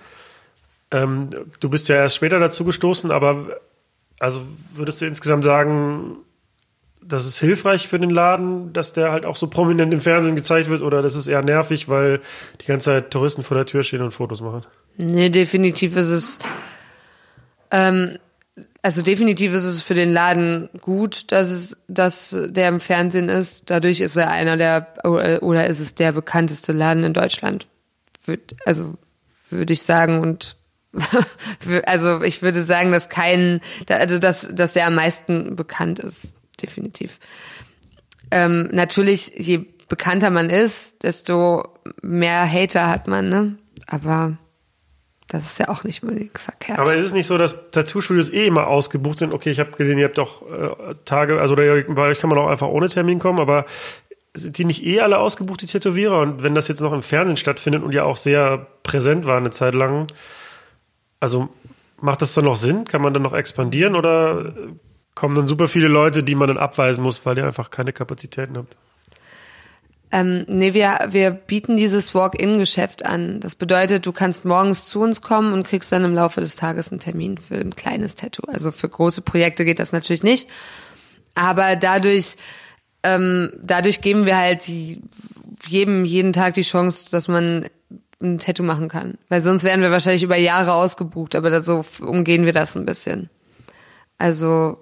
Ähm, 0.91 1.29
du 1.59 1.69
bist 1.69 1.87
ja 1.87 1.95
erst 1.95 2.17
später 2.17 2.39
dazu 2.39 2.65
gestoßen, 2.65 3.09
aber 3.09 3.61
also 4.19 4.41
würdest 4.73 5.01
du 5.01 5.05
insgesamt 5.05 5.45
sagen, 5.45 6.17
das 7.01 7.25
ist 7.25 7.39
hilfreich 7.39 7.87
für 7.87 7.99
den 7.99 8.09
Laden, 8.09 8.73
dass 8.73 8.93
der 8.93 9.11
halt 9.11 9.25
auch 9.25 9.35
so 9.35 9.47
prominent 9.47 9.93
im 9.93 10.01
Fernsehen 10.01 10.35
gezeigt 10.35 10.69
wird 10.69 10.81
oder 10.81 11.01
das 11.01 11.15
ist 11.15 11.27
eher 11.27 11.43
nervig, 11.43 11.87
weil 11.87 12.19
die 12.61 12.65
ganze 12.65 12.85
Zeit 12.85 13.11
Touristen 13.11 13.43
vor 13.43 13.55
der 13.55 13.65
Tür 13.65 13.83
stehen 13.83 14.01
und 14.01 14.11
Fotos 14.11 14.41
machen? 14.41 14.65
Nee, 14.97 15.29
definitiv 15.29 15.95
ist 15.95 16.07
es, 16.07 16.39
ähm, 17.71 18.17
also 18.81 19.01
definitiv 19.01 19.53
ist 19.53 19.65
es 19.65 19.81
für 19.81 19.95
den 19.95 20.13
Laden 20.13 20.69
gut, 20.81 21.31
dass 21.31 21.49
es, 21.49 21.77
dass 21.87 22.37
der 22.39 22.69
im 22.69 22.79
Fernsehen 22.79 23.29
ist. 23.29 23.69
Dadurch 23.69 23.99
ist 23.99 24.15
er 24.15 24.29
einer 24.29 24.57
der, 24.57 24.93
oder 25.03 25.67
ist 25.67 25.79
es 25.79 25.95
der 25.95 26.11
bekannteste 26.11 26.71
Laden 26.71 27.03
in 27.03 27.13
Deutschland. 27.13 27.67
Also, 28.65 28.95
würde 29.49 29.73
ich 29.73 29.81
sagen 29.81 30.19
und, 30.19 30.55
also 31.85 32.21
ich 32.21 32.41
würde 32.41 32.63
sagen, 32.63 32.91
dass 32.91 33.09
kein, 33.09 33.59
also 33.89 34.19
dass, 34.19 34.49
dass 34.53 34.73
der 34.73 34.87
am 34.87 34.95
meisten 34.95 35.55
bekannt 35.55 35.99
ist. 35.99 36.33
Definitiv. 36.61 37.19
Ähm, 38.31 38.69
natürlich, 38.71 39.33
je 39.35 39.65
bekannter 39.87 40.29
man 40.29 40.49
ist, 40.49 41.03
desto 41.03 41.63
mehr 42.01 42.49
Hater 42.51 42.87
hat 42.87 43.07
man, 43.07 43.29
ne? 43.29 43.57
Aber 43.87 44.37
das 45.27 45.45
ist 45.45 45.59
ja 45.59 45.69
auch 45.69 45.83
nicht 45.83 46.03
unbedingt 46.03 46.37
verkehrt. 46.37 46.77
Aber 46.77 46.95
ist 46.95 47.03
es 47.03 47.13
nicht 47.13 47.25
so, 47.25 47.37
dass 47.37 47.71
Tattoo-Studios 47.71 48.29
eh 48.29 48.45
immer 48.45 48.67
ausgebucht 48.67 49.17
sind? 49.17 49.33
Okay, 49.33 49.49
ich 49.49 49.59
habe 49.59 49.71
gesehen, 49.71 49.97
ihr 49.97 50.05
habt 50.05 50.19
auch 50.19 50.43
äh, 50.51 50.95
Tage, 51.03 51.41
also 51.41 51.55
bei 51.55 51.71
euch 51.71 52.19
kann 52.19 52.29
man 52.29 52.37
auch 52.37 52.47
einfach 52.47 52.67
ohne 52.67 52.89
Termin 52.89 53.19
kommen, 53.19 53.39
aber 53.39 53.65
sind 54.35 54.57
die 54.57 54.65
nicht 54.65 54.85
eh 54.85 55.01
alle 55.01 55.17
ausgebucht, 55.17 55.61
die 55.61 55.65
Tätowierer? 55.65 56.19
Und 56.19 56.43
wenn 56.43 56.53
das 56.53 56.67
jetzt 56.67 56.81
noch 56.81 56.93
im 56.93 57.01
Fernsehen 57.01 57.37
stattfindet 57.37 57.83
und 57.83 57.91
ja 57.91 58.03
auch 58.03 58.17
sehr 58.17 58.67
präsent 58.83 59.25
war 59.25 59.37
eine 59.37 59.49
Zeit 59.49 59.73
lang, 59.73 60.07
also 61.19 61.49
macht 61.99 62.21
das 62.21 62.33
dann 62.33 62.45
noch 62.45 62.57
Sinn? 62.57 62.85
Kann 62.85 63.01
man 63.01 63.13
dann 63.13 63.23
noch 63.23 63.33
expandieren 63.33 63.95
oder 63.95 64.53
kommen 65.15 65.35
dann 65.35 65.47
super 65.47 65.67
viele 65.67 65.87
Leute, 65.87 66.21
die 66.21 66.35
man 66.35 66.49
dann 66.49 66.57
abweisen 66.57 67.01
muss, 67.01 67.25
weil 67.25 67.37
ihr 67.37 67.45
einfach 67.45 67.71
keine 67.71 67.93
Kapazitäten 67.93 68.57
habt? 68.57 68.75
Ähm, 70.15 70.45
nee, 70.47 70.73
wir, 70.73 71.09
wir 71.09 71.31
bieten 71.31 71.75
dieses 71.75 72.15
Walk-in-Geschäft 72.15 73.05
an. 73.05 73.41
Das 73.41 73.53
bedeutet, 73.55 74.05
du 74.05 74.13
kannst 74.13 74.45
morgens 74.45 74.85
zu 74.85 75.01
uns 75.01 75.21
kommen 75.21 75.51
und 75.51 75.67
kriegst 75.67 75.91
dann 75.91 76.05
im 76.05 76.15
Laufe 76.15 76.39
des 76.39 76.55
Tages 76.55 76.89
einen 76.89 77.01
Termin 77.01 77.37
für 77.37 77.55
ein 77.55 77.75
kleines 77.75 78.15
Tattoo. 78.15 78.47
Also 78.47 78.71
für 78.71 78.87
große 78.87 79.21
Projekte 79.23 79.65
geht 79.65 79.77
das 79.77 79.91
natürlich 79.91 80.23
nicht. 80.23 80.49
Aber 81.33 81.75
dadurch, 81.75 82.37
ähm, 83.03 83.51
dadurch 83.61 83.99
geben 83.99 84.25
wir 84.25 84.37
halt 84.37 84.71
jedem 85.67 86.05
jeden 86.05 86.31
Tag 86.31 86.53
die 86.53 86.61
Chance, 86.61 87.11
dass 87.11 87.27
man 87.27 87.65
ein 88.21 88.39
Tattoo 88.39 88.63
machen 88.63 88.87
kann. 88.87 89.17
Weil 89.27 89.41
sonst 89.41 89.65
wären 89.65 89.81
wir 89.81 89.91
wahrscheinlich 89.91 90.23
über 90.23 90.37
Jahre 90.37 90.75
ausgebucht, 90.75 91.35
aber 91.35 91.61
so 91.61 91.83
umgehen 91.99 92.45
wir 92.45 92.53
das 92.53 92.77
ein 92.77 92.85
bisschen. 92.85 93.29
Also 94.17 94.77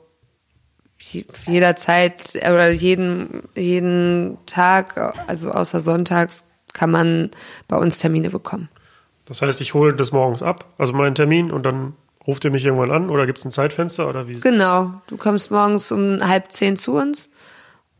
jederzeit 1.48 2.36
oder 2.36 2.72
jeden, 2.72 3.44
jeden 3.56 4.38
Tag, 4.46 4.98
also 5.28 5.52
außer 5.52 5.82
sonntags, 5.82 6.46
kann 6.74 6.92
man 6.92 7.32
bei 7.68 7.78
uns 7.78 8.00
Termine 8.00 8.30
bekommen. 8.30 8.70
Das 9.26 9.42
heißt, 9.42 9.62
ich 9.62 9.74
hole 9.74 9.94
das 9.94 10.12
morgens 10.12 10.42
ab, 10.42 10.66
also 10.78 10.94
meinen 10.94 11.16
Termin, 11.16 11.52
und 11.52 11.64
dann 11.64 11.94
ruft 12.28 12.44
ihr 12.46 12.52
mich 12.52 12.66
irgendwann 12.66 12.92
an 12.92 13.10
oder 13.10 13.26
gibt 13.26 13.40
es 13.40 13.46
ein 13.46 13.52
Zeitfenster 13.52 14.08
oder 14.08 14.28
wie? 14.28 14.34
Genau, 14.34 14.94
du 15.08 15.18
kommst 15.18 15.52
morgens 15.52 15.92
um 15.92 16.20
halb 16.28 16.52
zehn 16.52 16.78
zu 16.78 16.94
uns 16.94 17.30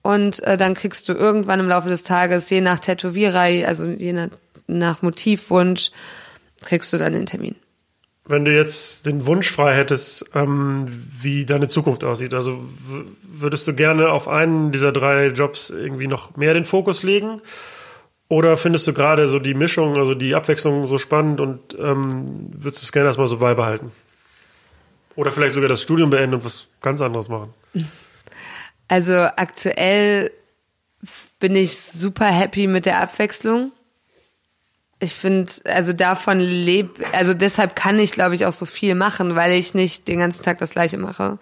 und 0.02 0.42
äh, 0.44 0.58
dann 0.58 0.74
kriegst 0.74 1.08
du 1.10 1.14
irgendwann 1.14 1.60
im 1.60 1.68
Laufe 1.68 1.90
des 1.90 2.04
Tages, 2.04 2.50
je 2.50 2.62
nach 2.62 2.80
Tätowierei, 2.80 3.68
also 3.68 3.86
je 3.86 4.14
nach, 4.14 4.30
nach 4.68 5.02
Motivwunsch, 5.02 5.92
kriegst 6.62 6.92
du 6.94 6.98
dann 6.98 7.14
den 7.14 7.26
Termin. 7.26 7.56
Wenn 8.26 8.46
du 8.46 8.56
jetzt 8.56 9.06
den 9.06 9.26
Wunsch 9.26 9.52
frei 9.52 9.76
hättest, 9.76 10.26
ähm, 10.34 10.86
wie 11.20 11.46
deine 11.46 11.68
Zukunft 11.68 12.06
aussieht, 12.06 12.34
also 12.34 12.64
würdest 13.22 13.68
du 13.68 13.74
gerne 13.74 14.10
auf 14.10 14.30
einen 14.30 14.72
dieser 14.72 14.94
drei 14.94 15.28
Jobs 15.28 15.70
irgendwie 15.70 16.08
noch 16.08 16.38
mehr 16.38 16.54
den 16.54 16.66
Fokus 16.66 17.04
legen? 17.04 17.42
Oder 18.30 18.56
findest 18.56 18.88
du 18.88 18.94
gerade 18.94 19.28
so 19.28 19.40
die 19.40 19.54
Mischung, 19.54 19.98
also 19.98 20.16
die 20.16 20.36
Abwechslung 20.36 20.88
so 20.88 20.98
spannend 20.98 21.42
und 21.42 21.78
ähm, 21.78 22.50
würdest 22.54 22.82
es 22.82 22.92
gerne 22.92 23.08
erstmal 23.08 23.28
so 23.28 23.38
beibehalten? 23.38 23.92
Oder 25.16 25.32
vielleicht 25.32 25.54
sogar 25.54 25.70
das 25.70 25.82
Studium 25.82 26.10
beenden 26.10 26.36
und 26.36 26.46
was 26.46 26.68
ganz 26.82 27.02
anderes 27.02 27.30
machen? 27.30 27.54
Also 28.88 29.14
aktuell 29.14 30.32
bin 31.40 31.56
ich 31.56 31.78
super 31.78 32.26
happy 32.26 32.68
mit 32.68 32.86
der 32.86 33.02
Abwechslung. 33.02 33.72
Ich 35.04 35.16
finde, 35.16 35.52
also 35.66 35.92
davon 35.92 36.40
lebe, 36.40 37.06
also 37.12 37.34
deshalb 37.34 37.76
kann 37.76 38.00
ich, 38.00 38.14
glaube 38.14 38.36
ich, 38.36 38.46
auch 38.46 38.54
so 38.54 38.66
viel 38.66 38.96
machen, 38.96 39.36
weil 39.36 39.52
ich 39.52 39.74
nicht 39.74 40.08
den 40.08 40.20
ganzen 40.20 40.44
Tag 40.44 40.60
das 40.60 40.72
Gleiche 40.72 40.98
mache. 40.98 41.40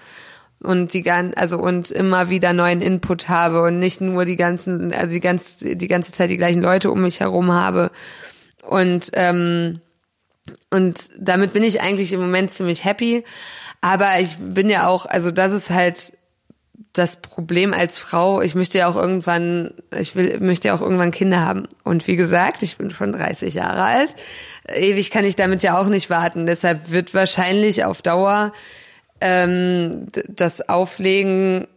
Und 0.64 0.93
die 0.93 1.03
gan 1.03 1.34
also 1.36 1.59
und 1.59 1.91
immer 1.91 2.30
wieder 2.30 2.53
neuen 2.53 2.82
Input 2.82 3.30
habe 3.30 3.62
und 3.62 3.78
nicht 3.78 4.01
nur 4.01 4.26
die 4.26 4.36
ganzen, 4.36 4.91
also 4.93 5.14
die 5.14 5.20
ganze 5.20 5.76
die 5.76 5.88
ganze 5.88 6.12
Zeit 6.12 6.32
die 6.32 6.38
gleichen 6.38 6.62
Leute 6.62 6.89
um 6.89 7.01
mich 7.01 7.20
herum 7.20 7.51
habe. 7.51 7.91
Und 8.64 9.12
ähm, 9.14 9.82
und 10.72 11.09
damit 11.20 11.53
bin 11.53 11.62
ich 11.62 11.82
eigentlich 11.82 12.14
im 12.14 12.22
Moment 12.22 12.49
ziemlich 12.49 12.84
happy, 12.84 13.24
aber 13.80 14.20
ich 14.20 14.38
bin 14.39 14.70
ja 14.70 14.88
auch, 14.88 15.05
also 15.05 15.30
das 15.30 15.51
ist 15.51 15.70
halt 15.70 16.14
das 16.93 17.21
Problem 17.21 17.73
als 17.73 17.99
Frau, 17.99 18.41
ich 18.41 18.55
möchte 18.55 18.77
ja 18.77 18.89
auch 18.89 18.95
irgendwann, 18.95 19.73
ich 19.97 20.15
will, 20.15 20.39
möchte 20.39 20.69
ja 20.69 20.75
auch 20.75 20.82
irgendwann 20.82 21.11
Kinder 21.11 21.45
haben. 21.45 21.67
Und 21.84 22.07
wie 22.07 22.15
gesagt, 22.15 22.63
ich 22.63 22.77
bin 22.77 22.91
schon 22.91 23.11
30 23.11 23.53
Jahre 23.53 23.84
alt. 23.84 24.09
Ewig 24.67 25.11
kann 25.11 25.25
ich 25.25 25.36
damit 25.36 25.63
ja 25.63 25.79
auch 25.79 25.88
nicht 25.88 26.09
warten. 26.09 26.45
Deshalb 26.45 26.91
wird 26.91 27.13
wahrscheinlich 27.13 27.86
auf 27.86 28.01
Dauer 28.01 28.51
ähm, 29.19 30.07
das 30.27 30.67
Auflegen 30.67 31.67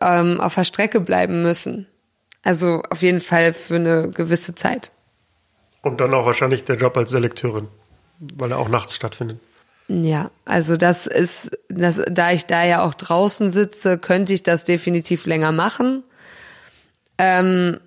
ähm, 0.00 0.40
auf 0.40 0.54
der 0.54 0.64
Strecke 0.64 1.00
bleiben 1.00 1.42
müssen. 1.42 1.86
Also 2.42 2.82
auf 2.90 3.02
jeden 3.02 3.20
Fall 3.20 3.52
für 3.52 3.76
eine 3.76 4.10
gewisse 4.10 4.54
Zeit. 4.54 4.92
Und 5.82 6.00
dann 6.00 6.14
auch 6.14 6.26
wahrscheinlich 6.26 6.64
der 6.64 6.76
Job 6.76 6.96
als 6.96 7.10
Selekteurin, 7.10 7.68
weil 8.18 8.50
er 8.52 8.58
auch 8.58 8.68
nachts 8.68 8.94
stattfindet. 8.94 9.38
Ja, 9.88 10.30
also 10.46 10.76
das 10.76 11.06
ist, 11.06 11.50
das, 11.68 12.00
da 12.10 12.32
ich 12.32 12.46
da 12.46 12.64
ja 12.64 12.84
auch 12.84 12.94
draußen 12.94 13.50
sitze, 13.50 13.98
könnte 13.98 14.32
ich 14.32 14.42
das 14.42 14.64
definitiv 14.64 15.26
länger 15.26 15.52
machen. 15.52 16.02
Ähm, 17.18 17.78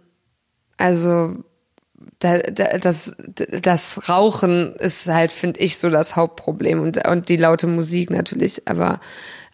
also 0.77 1.43
da, 2.19 2.37
da, 2.39 2.77
das, 2.77 3.13
das 3.61 4.09
Rauchen 4.09 4.75
ist 4.75 5.07
halt, 5.07 5.33
finde 5.33 5.59
ich, 5.59 5.77
so 5.77 5.89
das 5.89 6.15
Hauptproblem 6.15 6.81
und, 6.81 7.07
und 7.07 7.29
die 7.29 7.37
laute 7.37 7.67
Musik 7.67 8.11
natürlich, 8.11 8.67
aber 8.67 8.99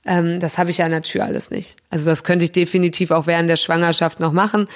ähm, 0.06 0.42
das 0.42 0.58
habe 0.58 0.70
ich 0.70 0.80
ja 0.80 0.90
natürlich 0.90 1.26
alles 1.26 1.50
nicht. 1.50 1.78
Also 1.90 2.10
das 2.10 2.26
könnte 2.26 2.46
ich 2.46 2.52
definitiv 2.52 3.12
auch 3.12 3.26
während 3.26 3.50
der 3.50 3.56
Schwangerschaft 3.58 4.20
noch 4.20 4.34
machen, 4.34 4.68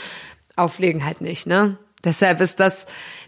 auflegen 0.55 1.05
halt 1.05 1.19
nicht, 1.19 1.47
ne? 1.47 1.77
Deshalb 2.07 2.39
ist 2.39 2.61
das, 2.61 2.85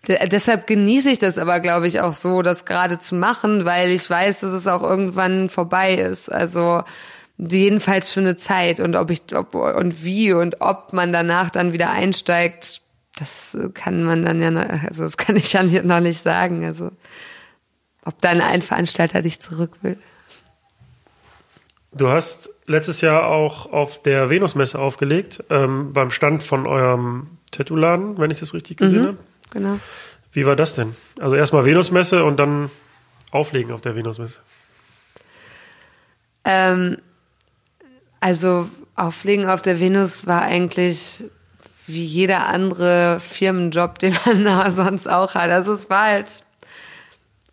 deshalb 0.08 0.66
genieße 0.68 1.10
ich 1.10 1.20
das 1.20 1.38
aber, 1.38 1.60
glaube 1.60 1.86
ich, 1.86 2.00
auch 2.00 2.14
so, 2.14 2.42
das 2.42 2.64
gerade 2.64 2.98
zu 2.98 3.14
machen, 3.16 3.66
weil 3.66 3.90
ich 3.92 4.10
weiß, 4.10 4.40
dass 4.40 4.54
es 4.54 4.68
auch 4.68 4.82
irgendwann 4.82 5.50
vorbei 5.50 5.96
ist. 5.96 6.32
Also 6.32 6.84
jedenfalls 7.38 8.14
für 8.14 8.22
eine 8.22 8.38
Zeit 8.38 8.80
und 8.80 8.96
ob 8.96 9.10
ich 9.10 9.22
ob, 9.36 9.54
und 9.54 10.06
wie 10.06 10.32
und 10.32 10.62
ob 10.62 10.94
man 10.94 11.12
danach 11.12 11.50
dann 11.50 11.74
wieder 11.74 11.90
einsteigt, 11.90 12.82
das 13.18 13.58
kann 13.74 14.04
man 14.04 14.24
dann 14.24 14.42
ja, 14.42 14.50
noch, 14.50 14.62
also 14.62 15.04
das 15.04 15.18
kann 15.18 15.36
ich 15.36 15.52
ja 15.52 15.62
noch 15.62 16.00
nicht 16.00 16.24
sagen. 16.24 16.64
Also 16.64 16.92
ob 18.06 18.22
dann 18.22 18.40
ein 18.40 18.62
Veranstalter 18.62 19.22
dich 19.22 19.42
zurück 19.42 19.72
will. 19.82 19.98
Du 21.92 22.08
hast 22.08 22.50
letztes 22.66 23.02
Jahr 23.02 23.28
auch 23.28 23.74
auf 23.74 24.02
der 24.02 24.30
Venusmesse 24.30 24.80
aufgelegt, 24.80 25.44
ähm, 25.50 25.92
beim 25.92 26.12
Stand 26.12 26.44
von 26.44 26.66
eurem 26.66 27.39
Tattoo-Laden, 27.52 28.18
wenn 28.18 28.32
ich 28.32 28.40
das 28.40 28.54
richtig 28.54 28.78
gesehen 28.78 29.02
mhm, 29.02 29.08
habe. 29.08 29.18
Genau. 29.52 29.80
Wie 30.32 30.46
war 30.46 30.56
das 30.56 30.74
denn? 30.74 30.96
Also 31.20 31.36
erstmal 31.36 31.66
Venusmesse 31.66 32.24
und 32.24 32.38
dann 32.38 32.70
auflegen 33.32 33.72
auf 33.72 33.82
der 33.82 33.96
Venusmesse. 33.96 34.42
Ähm, 36.46 36.98
also 38.20 38.70
auflegen 38.96 39.48
auf 39.48 39.62
der 39.62 39.80
Venus 39.80 40.28
war 40.28 40.42
eigentlich 40.42 41.24
wie 41.88 42.04
jeder 42.04 42.48
andere 42.48 43.20
Firmenjob, 43.20 43.98
den 44.00 44.16
man 44.26 44.72
sonst 44.72 45.10
auch 45.10 45.34
hat. 45.34 45.50
Also 45.50 45.74
es 45.74 45.90
war 45.90 46.06
halt 46.06 46.44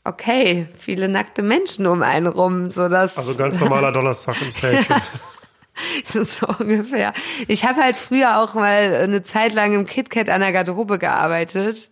okay, 0.05 0.69
viele 0.79 1.09
nackte 1.09 1.43
Menschen 1.43 1.87
um 1.87 2.03
einen 2.03 2.27
rum, 2.27 2.71
so 2.71 2.89
dass 2.89 3.17
also 3.17 3.35
ganz 3.35 3.61
normaler 3.61 3.93
Donnerstag 3.93 4.41
im 4.43 4.53
Sale. 4.53 4.85
so 6.13 6.47
ungefähr. 6.59 7.13
Ich 7.49 7.65
habe 7.65 7.83
halt 7.83 7.97
früher 7.97 8.39
auch 8.39 8.55
mal 8.55 8.95
eine 8.95 9.23
Zeit 9.23 9.55
lang 9.55 9.75
im 9.75 9.87
KitKat 9.87 10.29
an 10.29 10.41
der 10.41 10.53
Garderobe 10.53 10.99
gearbeitet 10.99 11.91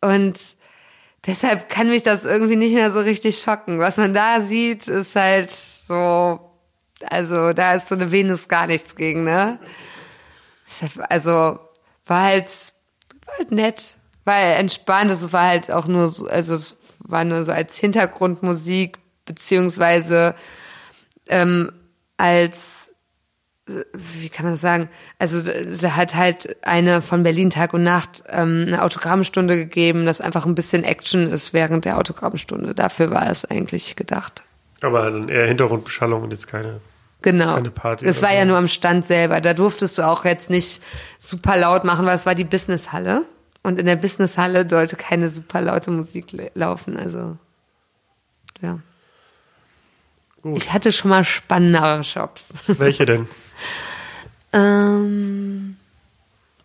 und 0.00 0.38
deshalb 1.26 1.68
kann 1.68 1.88
mich 1.88 2.02
das 2.02 2.24
irgendwie 2.24 2.56
nicht 2.56 2.74
mehr 2.74 2.90
so 2.90 3.00
richtig 3.00 3.38
schocken. 3.38 3.78
Was 3.78 3.96
man 3.96 4.14
da 4.14 4.40
sieht, 4.40 4.88
ist 4.88 5.16
halt 5.16 5.50
so, 5.50 6.40
also 7.04 7.52
da 7.52 7.74
ist 7.74 7.88
so 7.88 7.94
eine 7.94 8.12
Venus 8.12 8.48
gar 8.48 8.66
nichts 8.66 8.96
gegen, 8.96 9.24
ne? 9.24 9.58
Also 11.08 11.58
war 12.06 12.22
halt, 12.22 12.50
war 13.26 13.38
halt 13.38 13.50
nett, 13.50 13.96
war 14.24 14.38
entspannt. 14.38 15.10
Es 15.10 15.32
war 15.32 15.46
halt 15.46 15.70
auch 15.70 15.86
nur, 15.86 16.08
so, 16.08 16.26
also 16.26 16.54
es 16.54 16.76
war 16.98 17.24
nur 17.24 17.44
so 17.44 17.52
als 17.52 17.76
Hintergrundmusik 17.78 18.98
beziehungsweise 19.24 20.34
ähm, 21.28 21.72
als 22.16 22.77
wie 23.92 24.28
kann 24.28 24.44
man 24.44 24.54
das 24.54 24.60
sagen? 24.60 24.88
Also 25.18 25.40
sie 25.40 25.92
hat 25.92 26.14
halt 26.14 26.56
eine 26.62 27.02
von 27.02 27.22
Berlin 27.22 27.50
Tag 27.50 27.74
und 27.74 27.82
Nacht 27.82 28.24
ähm, 28.28 28.64
eine 28.66 28.82
Autogrammstunde 28.82 29.56
gegeben, 29.56 30.06
dass 30.06 30.20
einfach 30.20 30.46
ein 30.46 30.54
bisschen 30.54 30.84
Action 30.84 31.30
ist 31.30 31.52
während 31.52 31.84
der 31.84 31.98
Autogrammstunde. 31.98 32.74
Dafür 32.74 33.10
war 33.10 33.30
es 33.30 33.44
eigentlich 33.44 33.96
gedacht. 33.96 34.42
Aber 34.80 35.10
dann 35.10 35.28
eher 35.28 35.46
Hintergrundbeschallung 35.46 36.22
und 36.22 36.30
jetzt 36.30 36.46
keine 36.46 36.80
Genau. 37.22 37.54
Keine 37.54 37.70
Party. 37.70 38.06
Es 38.06 38.22
war 38.22 38.30
so. 38.30 38.36
ja 38.36 38.44
nur 38.44 38.56
am 38.56 38.68
Stand 38.68 39.04
selber. 39.06 39.40
Da 39.40 39.54
durftest 39.54 39.98
du 39.98 40.02
auch 40.02 40.24
jetzt 40.24 40.50
nicht 40.50 40.80
super 41.18 41.56
laut 41.56 41.84
machen, 41.84 42.06
weil 42.06 42.14
es 42.14 42.26
war 42.26 42.34
die 42.34 42.44
Businesshalle. 42.44 43.24
Und 43.62 43.78
in 43.78 43.86
der 43.86 43.96
Businesshalle 43.96 44.68
sollte 44.68 44.96
keine 44.96 45.28
super 45.28 45.60
laute 45.60 45.90
Musik 45.90 46.26
laufen. 46.54 46.96
Also, 46.96 47.36
ja. 48.60 48.78
Gut. 50.52 50.62
Ich 50.62 50.72
hatte 50.72 50.92
schon 50.92 51.10
mal 51.10 51.24
spannendere 51.24 52.04
Shops. 52.04 52.46
Welche 52.66 53.06
denn? 53.06 53.28
ähm, 54.52 55.76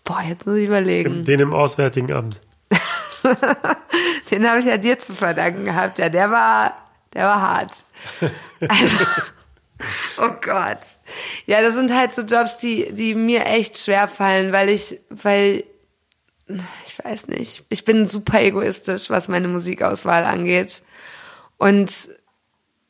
boah, 0.04 0.22
jetzt 0.28 0.46
muss 0.46 0.58
ich 0.58 0.66
überlegen. 0.66 1.26
Den 1.26 1.40
im 1.40 1.54
Auswärtigen 1.54 2.12
Amt. 2.12 2.40
Den 4.32 4.50
habe 4.50 4.60
ich 4.60 4.66
ja 4.66 4.78
dir 4.78 5.00
zu 5.00 5.16
verdanken 5.16 5.66
gehabt. 5.66 5.98
Ja, 5.98 6.10
der 6.10 6.30
war, 6.30 6.74
der 7.14 7.26
war 7.26 7.42
hart. 7.42 7.86
Also, 8.70 8.98
Oh 10.18 10.30
Gott. 10.42 10.80
Ja, 11.46 11.62
das 11.62 11.74
sind 11.74 11.94
halt 11.94 12.14
so 12.14 12.22
Jobs, 12.22 12.58
die, 12.58 12.94
die 12.94 13.16
mir 13.16 13.46
echt 13.46 13.78
schwer 13.78 14.08
fallen, 14.08 14.52
weil 14.54 14.70
ich, 14.70 15.02
weil, 15.10 15.64
ich 16.48 17.04
weiß 17.04 17.28
nicht, 17.28 17.64
ich 17.70 17.84
bin 17.84 18.08
super 18.08 18.42
egoistisch, 18.42 19.10
was 19.10 19.28
meine 19.28 19.48
Musikauswahl 19.48 20.24
angeht. 20.24 20.84
Und 21.58 21.92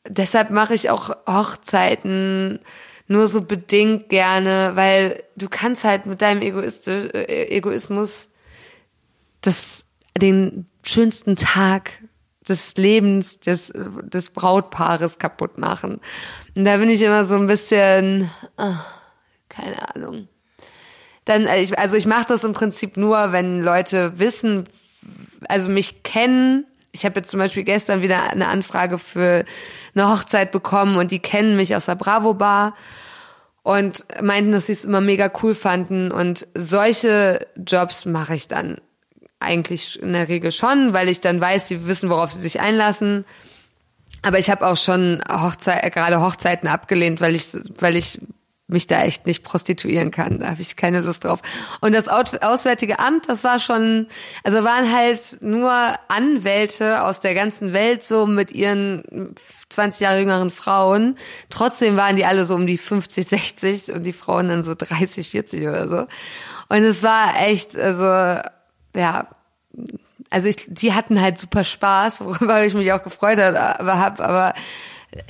deshalb 0.08 0.50
mache 0.50 0.74
ich 0.74 0.90
auch 0.90 1.10
Hochzeiten 1.26 2.60
nur 3.06 3.28
so 3.28 3.42
bedingt 3.42 4.08
gerne, 4.08 4.72
weil 4.74 5.22
du 5.36 5.48
kannst 5.48 5.84
halt 5.84 6.06
mit 6.06 6.22
deinem 6.22 6.42
Egoistisch, 6.42 7.10
äh, 7.12 7.48
Egoismus 7.48 8.28
das, 9.42 9.86
den 10.18 10.66
schönsten 10.82 11.36
Tag 11.36 11.90
des 12.48 12.76
Lebens 12.76 13.40
des, 13.40 13.72
des 13.74 14.30
Brautpaares 14.30 15.18
kaputt 15.18 15.58
machen. 15.58 16.00
Und 16.56 16.64
da 16.64 16.76
bin 16.76 16.88
ich 16.88 17.02
immer 17.02 17.24
so 17.24 17.36
ein 17.36 17.46
bisschen, 17.46 18.30
oh, 18.56 18.74
keine 19.48 19.94
Ahnung. 19.94 20.28
Dann, 21.24 21.46
äh, 21.46 21.66
also 21.76 21.96
ich 21.96 22.06
mache 22.06 22.26
das 22.28 22.44
im 22.44 22.52
Prinzip 22.52 22.96
nur, 22.96 23.32
wenn 23.32 23.62
Leute 23.62 24.18
wissen, 24.18 24.64
also 25.48 25.68
mich 25.68 26.02
kennen. 26.02 26.66
Ich 26.92 27.04
habe 27.04 27.20
jetzt 27.20 27.30
zum 27.30 27.38
Beispiel 27.38 27.64
gestern 27.64 28.02
wieder 28.02 28.30
eine 28.30 28.48
Anfrage 28.48 28.98
für 28.98 29.44
eine 29.94 30.10
Hochzeit 30.10 30.52
bekommen 30.52 30.96
und 30.96 31.10
die 31.10 31.18
kennen 31.18 31.56
mich 31.56 31.74
aus 31.74 31.86
der 31.86 31.94
Bravo 31.94 32.34
Bar 32.34 32.74
und 33.62 34.04
meinten, 34.22 34.52
dass 34.52 34.66
sie 34.66 34.72
es 34.72 34.84
immer 34.84 35.00
mega 35.00 35.30
cool 35.42 35.54
fanden. 35.54 36.12
Und 36.12 36.46
solche 36.54 37.46
Jobs 37.56 38.04
mache 38.04 38.34
ich 38.34 38.46
dann 38.46 38.78
eigentlich 39.40 40.00
in 40.00 40.12
der 40.12 40.28
Regel 40.28 40.52
schon, 40.52 40.92
weil 40.92 41.08
ich 41.08 41.20
dann 41.20 41.40
weiß, 41.40 41.68
sie 41.68 41.86
wissen, 41.86 42.10
worauf 42.10 42.30
sie 42.30 42.40
sich 42.40 42.60
einlassen. 42.60 43.24
Aber 44.22 44.38
ich 44.38 44.50
habe 44.50 44.66
auch 44.66 44.76
schon 44.76 45.22
Hochzeit, 45.30 45.92
gerade 45.92 46.20
Hochzeiten 46.20 46.68
abgelehnt, 46.68 47.20
weil 47.20 47.34
ich, 47.34 47.48
weil 47.78 47.96
ich 47.96 48.20
mich 48.66 48.86
da 48.86 49.02
echt 49.04 49.26
nicht 49.26 49.44
prostituieren 49.44 50.10
kann. 50.10 50.40
Da 50.40 50.50
habe 50.50 50.62
ich 50.62 50.76
keine 50.76 51.00
Lust 51.00 51.24
drauf. 51.24 51.40
Und 51.80 51.94
das 51.94 52.08
Auswärtige 52.08 52.98
Amt, 52.98 53.28
das 53.28 53.44
war 53.44 53.58
schon, 53.58 54.08
also 54.42 54.64
waren 54.64 54.90
halt 54.92 55.40
nur 55.40 55.72
Anwälte 56.08 57.02
aus 57.02 57.20
der 57.20 57.34
ganzen 57.34 57.72
Welt 57.72 58.04
so 58.04 58.26
mit 58.26 58.52
ihren 58.52 59.34
20 59.70 60.00
Jahre 60.00 60.20
jüngeren 60.20 60.50
Frauen. 60.50 61.16
Trotzdem 61.50 61.96
waren 61.96 62.16
die 62.16 62.24
alle 62.24 62.46
so 62.46 62.54
um 62.54 62.66
die 62.66 62.78
50, 62.78 63.26
60 63.26 63.92
und 63.94 64.04
die 64.04 64.12
Frauen 64.12 64.48
dann 64.48 64.64
so 64.64 64.74
30, 64.74 65.30
40 65.30 65.62
oder 65.62 65.88
so. 65.88 66.06
Und 66.68 66.82
es 66.84 67.02
war 67.02 67.40
echt, 67.40 67.76
also 67.76 68.04
ja, 68.96 69.28
also 70.30 70.48
ich, 70.48 70.66
die 70.66 70.92
hatten 70.92 71.20
halt 71.20 71.38
super 71.38 71.64
Spaß, 71.64 72.20
worüber 72.22 72.64
ich 72.64 72.74
mich 72.74 72.92
auch 72.92 73.02
gefreut 73.02 73.38
habe, 73.38 73.58
hab, 73.58 74.20
aber 74.20 74.54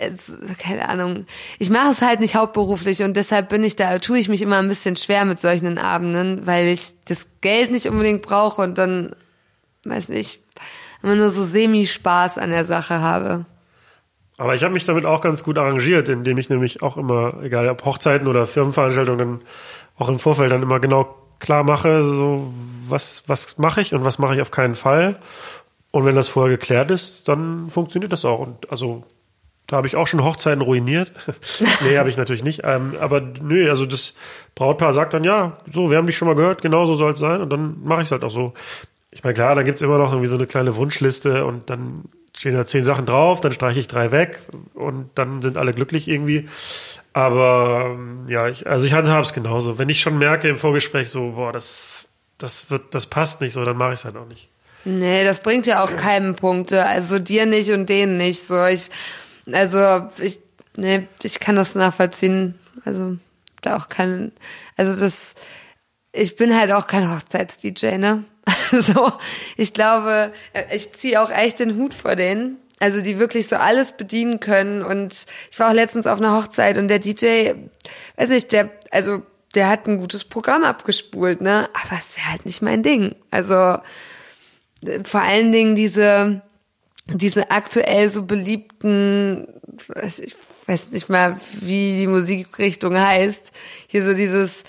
jetzt, 0.01 0.37
keine 0.59 0.89
Ahnung. 0.89 1.27
Ich 1.59 1.71
mache 1.71 1.91
es 1.91 2.01
halt 2.01 2.21
nicht 2.21 2.35
hauptberuflich 2.35 3.03
und 3.03 3.17
deshalb 3.17 3.49
bin 3.49 3.65
ich 3.65 3.77
da, 3.77 3.99
tue 3.99 4.19
ich 4.19 4.29
mich 4.29 4.43
immer 4.43 4.59
ein 4.59 4.69
bisschen 4.69 4.97
schwer 4.97 5.25
mit 5.25 5.41
solchen 5.41 5.79
Abenden, 5.79 6.47
weil 6.47 6.69
ich 6.69 6.95
das 7.07 7.27
Geld 7.41 7.71
nicht 7.71 7.87
unbedingt 7.87 8.23
brauche 8.23 8.63
und 8.63 8.79
dann, 8.79 9.15
weiß 9.85 10.09
nicht, 10.09 10.41
immer 11.03 11.17
nur 11.17 11.31
so 11.31 11.45
semi-Spaß 11.45 12.39
an 12.39 12.51
der 12.51 12.65
Sache 12.65 13.01
habe. 13.01 13.45
Aber 14.37 14.55
ich 14.55 14.65
habe 14.65 14.75
mich 14.75 14.85
damit 14.85 15.07
auch 15.07 15.21
ganz 15.21 15.45
gut 15.45 15.59
arrangiert, 15.59 16.09
indem 16.09 16.39
ich 16.39 16.51
nämlich 16.51 16.83
auch 16.83 16.97
immer, 16.97 17.43
egal 17.43 17.69
ob 17.69 17.85
Hochzeiten 17.85 18.27
oder 18.27 18.47
Firmenveranstaltungen, 18.47 19.43
auch 19.97 20.09
im 20.09 20.19
Vorfeld 20.19 20.51
dann 20.51 20.63
immer 20.63 20.81
genau 20.81 21.15
klar 21.39 21.63
mache, 21.63 22.03
so 22.03 22.53
was, 22.89 23.25
was 23.27 23.59
mache 23.59 23.81
ich 23.81 23.95
und 23.95 24.05
was 24.05 24.19
mache 24.19 24.35
ich 24.35 24.41
auf 24.41 24.51
keinen 24.51 24.75
Fall. 24.75 25.21
Und 25.93 26.05
wenn 26.05 26.17
das 26.17 26.29
vorher 26.29 26.57
geklärt 26.57 26.91
ist, 26.91 27.29
dann 27.29 27.71
funktioniert 27.71 28.13
das 28.13 28.25
auch. 28.25 28.41
Und 28.41 28.71
also 28.73 29.05
da 29.69 29.77
habe 29.77 29.87
ich 29.87 29.95
auch 29.95 30.09
schon 30.09 30.25
Hochzeiten 30.25 30.63
ruiniert. 30.63 31.13
nee, 31.85 31.97
habe 31.97 32.11
ich 32.11 32.17
natürlich 32.17 32.43
nicht. 32.43 32.63
Ähm, 32.65 32.95
aber 33.01 33.21
nö, 33.21 33.71
also 33.71 33.87
das 33.87 34.15
Brautpaar 34.57 34.93
sagt 34.93 35.15
dann, 35.15 35.23
ja, 35.23 35.59
so, 35.71 35.91
wir 35.91 35.97
haben 35.97 36.07
dich 36.07 36.17
schon 36.17 36.27
mal 36.27 36.35
gehört, 36.35 36.63
genau 36.63 36.85
so 36.87 36.95
soll 36.95 37.13
es 37.13 37.21
sein. 37.21 37.41
Und 37.41 37.51
dann 37.51 37.77
mache 37.85 38.03
ich 38.03 38.07
es 38.07 38.13
halt 38.13 38.25
auch 38.25 38.31
so. 38.31 38.53
Ich 39.13 39.23
meine, 39.23 39.35
klar, 39.35 39.55
da 39.55 39.63
gibt 39.63 39.77
es 39.77 39.83
immer 39.83 39.99
noch 39.99 40.11
irgendwie 40.11 40.27
so 40.27 40.37
eine 40.37 40.49
kleine 40.49 40.75
Wunschliste 40.75 41.45
und 41.45 41.71
dann 41.71 42.07
stehen 42.37 42.55
da 42.55 42.67
zehn 42.67 42.85
Sachen 42.85 43.07
drauf, 43.07 43.41
dann 43.41 43.53
streiche 43.53 43.81
ich 43.81 43.89
drei 43.89 44.11
weg 44.11 44.43
und 44.75 45.11
dann 45.15 45.41
sind 45.43 45.57
alle 45.57 45.73
glücklich 45.73 46.09
irgendwie. 46.09 46.49
Aber 47.13 47.93
ähm, 47.95 48.27
ja, 48.29 48.49
ich, 48.49 48.67
also 48.67 48.87
ich 48.87 48.93
handhabe 48.93 49.25
es 49.25 49.33
genauso. 49.33 49.79
Wenn 49.79 49.89
ich 49.89 50.01
schon 50.01 50.19
merke 50.19 50.49
im 50.49 50.59
Vorgespräch 50.59 51.11
so, 51.11 51.33
boah, 51.33 51.53
das, 51.53 52.09
das 52.39 52.71
wird, 52.71 52.95
das 52.95 53.07
passt 53.07 53.41
nicht 53.41 53.53
so, 53.53 53.65
dann 53.65 53.77
mache 53.77 53.93
ich 53.93 54.01
es 54.01 54.05
halt 54.05 54.17
auch 54.17 54.27
nicht. 54.27 54.49
Nee, 54.85 55.25
das 55.25 55.41
bringt 55.41 55.67
ja 55.67 55.83
auch 55.83 55.97
keinen 55.97 56.35
Punkte. 56.35 56.85
Also 56.85 57.19
dir 57.19 57.47
nicht 57.47 57.71
und 57.71 57.89
denen 57.89 58.17
nicht. 58.17 58.47
So, 58.47 58.65
ich, 58.67 58.91
also 59.51 60.09
ich, 60.19 60.41
nee, 60.77 61.07
ich 61.23 61.39
kann 61.39 61.57
das 61.57 61.75
nachvollziehen. 61.75 62.59
Also 62.85 63.17
da 63.63 63.77
auch 63.77 63.89
kein, 63.89 64.33
also 64.77 64.99
das, 64.99 65.37
ich 66.13 66.37
bin 66.37 66.55
halt 66.55 66.73
auch 66.73 66.87
kein 66.87 67.11
Hochzeits-DJ, 67.11 67.99
ne? 67.99 68.25
so, 68.81 69.13
ich 69.57 69.73
glaube, 69.75 70.33
äh, 70.53 70.75
ich 70.75 70.93
ziehe 70.93 71.21
auch 71.23 71.31
echt 71.31 71.61
den 71.61 71.77
Hut 71.77 71.95
vor 71.95 72.17
denen. 72.17 72.59
Also 72.81 73.01
die 73.01 73.19
wirklich 73.19 73.49
so 73.49 73.57
alles 73.57 73.93
bedienen 73.93 74.41
können. 74.41 74.83
Und 74.83 75.27
ich 75.51 75.59
war 75.59 75.71
auch 75.71 75.75
letztens 75.75 76.07
auf 76.07 76.19
einer 76.19 76.37
Hochzeit 76.37 76.77
und 76.77 76.89
der 76.89 76.99
DJ, 76.99 77.53
weiß 78.17 78.29
nicht, 78.31 78.53
der, 78.53 78.71
also 78.91 79.23
der 79.55 79.69
hat 79.69 79.87
ein 79.87 80.01
gutes 80.01 80.25
Programm 80.25 80.65
abgespult, 80.65 81.41
ne? 81.41 81.69
Aber 81.73 81.99
es 81.99 82.17
wäre 82.17 82.31
halt 82.31 82.45
nicht 82.45 82.63
mein 82.63 82.83
Ding. 82.83 83.15
Also 83.31 83.79
vor 85.05 85.23
allen 85.23 85.53
Dingen 85.53 85.75
diese, 85.75 86.43
diese 87.07 87.51
aktuell 87.51 88.09
so 88.11 88.25
beliebten, 88.25 89.49
ich 90.21 90.37
weiß 90.67 90.91
nicht 90.91 91.09
mal, 91.09 91.41
wie 91.61 91.99
die 91.99 92.07
Musikrichtung 92.07 92.99
heißt, 92.99 93.53
hier 93.89 94.03
so 94.03 94.15
dieses 94.15 94.65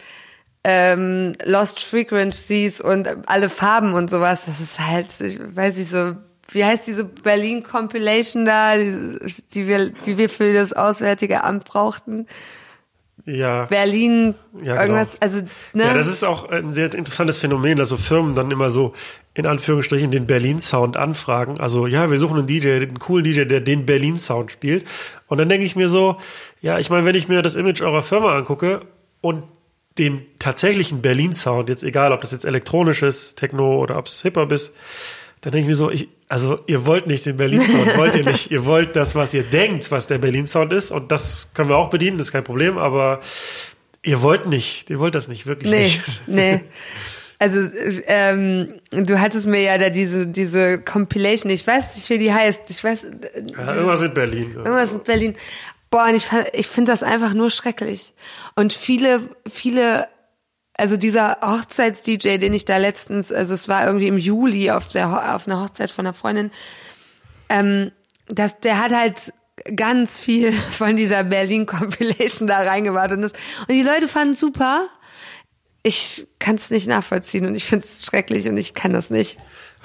ähm, 0.68 1.34
Lost 1.43 1.84
Frequencies 1.84 2.82
und 2.82 3.07
alle 3.28 3.49
Farben 3.49 3.93
und 3.93 4.09
sowas, 4.09 4.45
das 4.47 4.59
ist 4.59 4.80
halt, 4.80 5.22
ich 5.22 5.38
weiß 5.55 5.78
nicht 5.78 5.91
so, 5.91 6.16
wie 6.49 6.66
heißt 6.66 6.88
diese 6.88 7.05
Berlin 7.05 7.61
Compilation 7.63 8.45
da, 8.45 8.76
die, 8.76 9.20
die 9.53 9.68
wir, 9.68 9.91
die 9.91 10.18
wir 10.18 10.28
für 10.28 10.53
das 10.53 10.74
Auswärtige 10.74 11.43
Amt 11.43 11.66
brauchten? 11.66 12.26
Ja. 13.28 13.66
Berlin, 13.66 14.34
Ja, 14.53 14.74
genau. 14.74 14.82
irgendwas, 14.82 15.22
also, 15.22 15.41
ne? 15.74 15.84
Ja, 15.84 15.93
das 15.93 16.07
ist 16.07 16.24
auch 16.24 16.49
ein 16.49 16.74
sehr 16.74 16.91
interessantes 16.95 17.38
Phänomen, 17.38 17.78
dass 17.78 17.89
so 17.89 17.97
Firmen 17.97 18.34
dann 18.34 18.49
immer 18.49 18.72
so 18.72 18.93
in 19.36 19.45
Anführungsstrichen 19.45 20.09
den 20.09 20.26
Berlin-Sound 20.26 20.97
anfragen. 20.97 21.59
Also 21.59 21.86
ja, 21.86 22.09
wir 22.09 22.18
suchen 22.18 22.39
einen 22.39 22.47
DJ, 22.47 22.72
einen 22.72 22.97
coolen 22.97 23.24
DJ, 23.24 23.45
der 23.45 23.61
den 23.61 23.86
Berlin-Sound 23.86 24.51
spielt. 24.51 24.88
Und 25.28 25.38
dann 25.38 25.49
denke 25.49 25.66
ich 25.66 25.76
mir 25.76 25.89
so, 25.89 26.18
ja, 26.61 26.80
ich 26.80 26.89
meine, 26.89 27.05
wenn 27.05 27.16
ich 27.16 27.28
mir 27.28 27.43
das 27.43 27.53
Image 27.53 27.82
eurer 27.82 28.01
Firma 28.01 28.36
angucke 28.36 28.82
und 29.22 29.43
den 29.97 30.25
tatsächlichen 30.39 31.01
Berlin-Sound, 31.01 31.69
jetzt 31.69 31.83
egal, 31.83 32.11
ob 32.11 32.21
das 32.21 32.31
jetzt 32.31 32.45
elektronisch 32.45 33.01
ist, 33.01 33.37
Techno 33.37 33.79
oder 33.81 33.97
ob 33.97 34.07
es 34.07 34.21
Hip-Hop 34.23 34.51
ist, 34.51 34.75
dann 35.41 35.51
denke 35.51 35.61
ich 35.63 35.67
mir 35.67 35.75
so, 35.75 35.89
ich, 35.91 36.09
also 36.27 36.59
ihr 36.67 36.85
wollt 36.85 37.07
nicht 37.07 37.25
den 37.25 37.37
Berlin-Sound, 37.37 37.97
wollt 37.97 38.15
ihr 38.15 38.25
nicht. 38.25 38.51
Ihr 38.51 38.65
wollt 38.65 38.95
das, 38.95 39.15
was 39.15 39.33
ihr 39.33 39.43
denkt, 39.43 39.91
was 39.91 40.07
der 40.07 40.17
Berlin-Sound 40.17 40.73
ist. 40.73 40.91
Und 40.91 41.11
das 41.11 41.49
können 41.53 41.69
wir 41.69 41.77
auch 41.77 41.89
bedienen, 41.89 42.17
das 42.17 42.27
ist 42.27 42.33
kein 42.33 42.43
Problem, 42.43 42.77
aber 42.77 43.21
ihr 44.03 44.21
wollt 44.21 44.47
nicht, 44.47 44.89
ihr 44.89 44.99
wollt 44.99 45.15
das 45.15 45.27
nicht, 45.27 45.45
wirklich 45.45 45.69
Nee, 45.71 45.83
nicht. 45.83 46.21
nee. 46.27 46.61
Also, 47.37 47.59
ähm, 48.07 48.75
du 48.91 49.19
hattest 49.19 49.45
mir 49.45 49.61
ja 49.61 49.77
da 49.77 49.89
diese, 49.89 50.25
diese 50.25 50.79
Compilation, 50.79 51.51
ich 51.51 51.67
weiß 51.67 51.95
nicht, 51.95 52.09
wie 52.09 52.17
die 52.17 52.33
heißt. 52.33 52.61
Ich 52.69 52.81
weiß, 52.83 53.03
äh, 53.03 53.09
Ja, 53.51 53.75
irgendwas 53.75 53.99
mit 54.01 54.13
Berlin. 54.13 54.53
Irgendwas 54.55 54.93
mit 54.93 55.03
Berlin. 55.03 55.35
Boah, 55.95 56.09
und 56.09 56.15
ich, 56.15 56.27
ich 56.51 56.67
finde 56.67 56.91
das 56.91 57.03
einfach 57.03 57.33
nur 57.33 57.49
schrecklich. 57.49 58.13
Und 58.55 58.73
viele, 58.73 59.29
viele, 59.49 60.09
also 60.73 60.97
dieser 60.97 61.37
Hochzeits-DJ, 61.41 62.37
den 62.37 62.53
ich 62.53 62.65
da 62.65 62.75
letztens, 62.75 63.31
also 63.31 63.53
es 63.53 63.69
war 63.69 63.87
irgendwie 63.87 64.07
im 64.07 64.17
Juli 64.17 64.71
auf, 64.71 64.89
der, 64.89 65.33
auf 65.33 65.47
einer 65.47 65.63
Hochzeit 65.63 65.91
von 65.91 66.05
einer 66.05 66.13
Freundin, 66.13 66.51
ähm, 67.47 67.93
das, 68.27 68.59
der 68.59 68.83
hat 68.83 68.91
halt 68.91 69.31
ganz 69.73 70.19
viel 70.19 70.51
von 70.71 70.97
dieser 70.97 71.23
Berlin-Compilation 71.23 72.49
da 72.49 72.57
reingebracht. 72.57 73.13
Und, 73.13 73.23
und 73.23 73.33
die 73.69 73.81
Leute 73.81 74.09
fanden 74.09 74.33
super. 74.33 74.89
Ich 75.81 76.27
kann 76.39 76.55
es 76.57 76.71
nicht 76.71 76.89
nachvollziehen 76.89 77.45
und 77.45 77.55
ich 77.55 77.63
finde 77.63 77.85
es 77.85 78.05
schrecklich 78.05 78.49
und 78.49 78.57
ich 78.57 78.73
kann 78.73 78.91
das 78.91 79.09
nicht. 79.09 79.37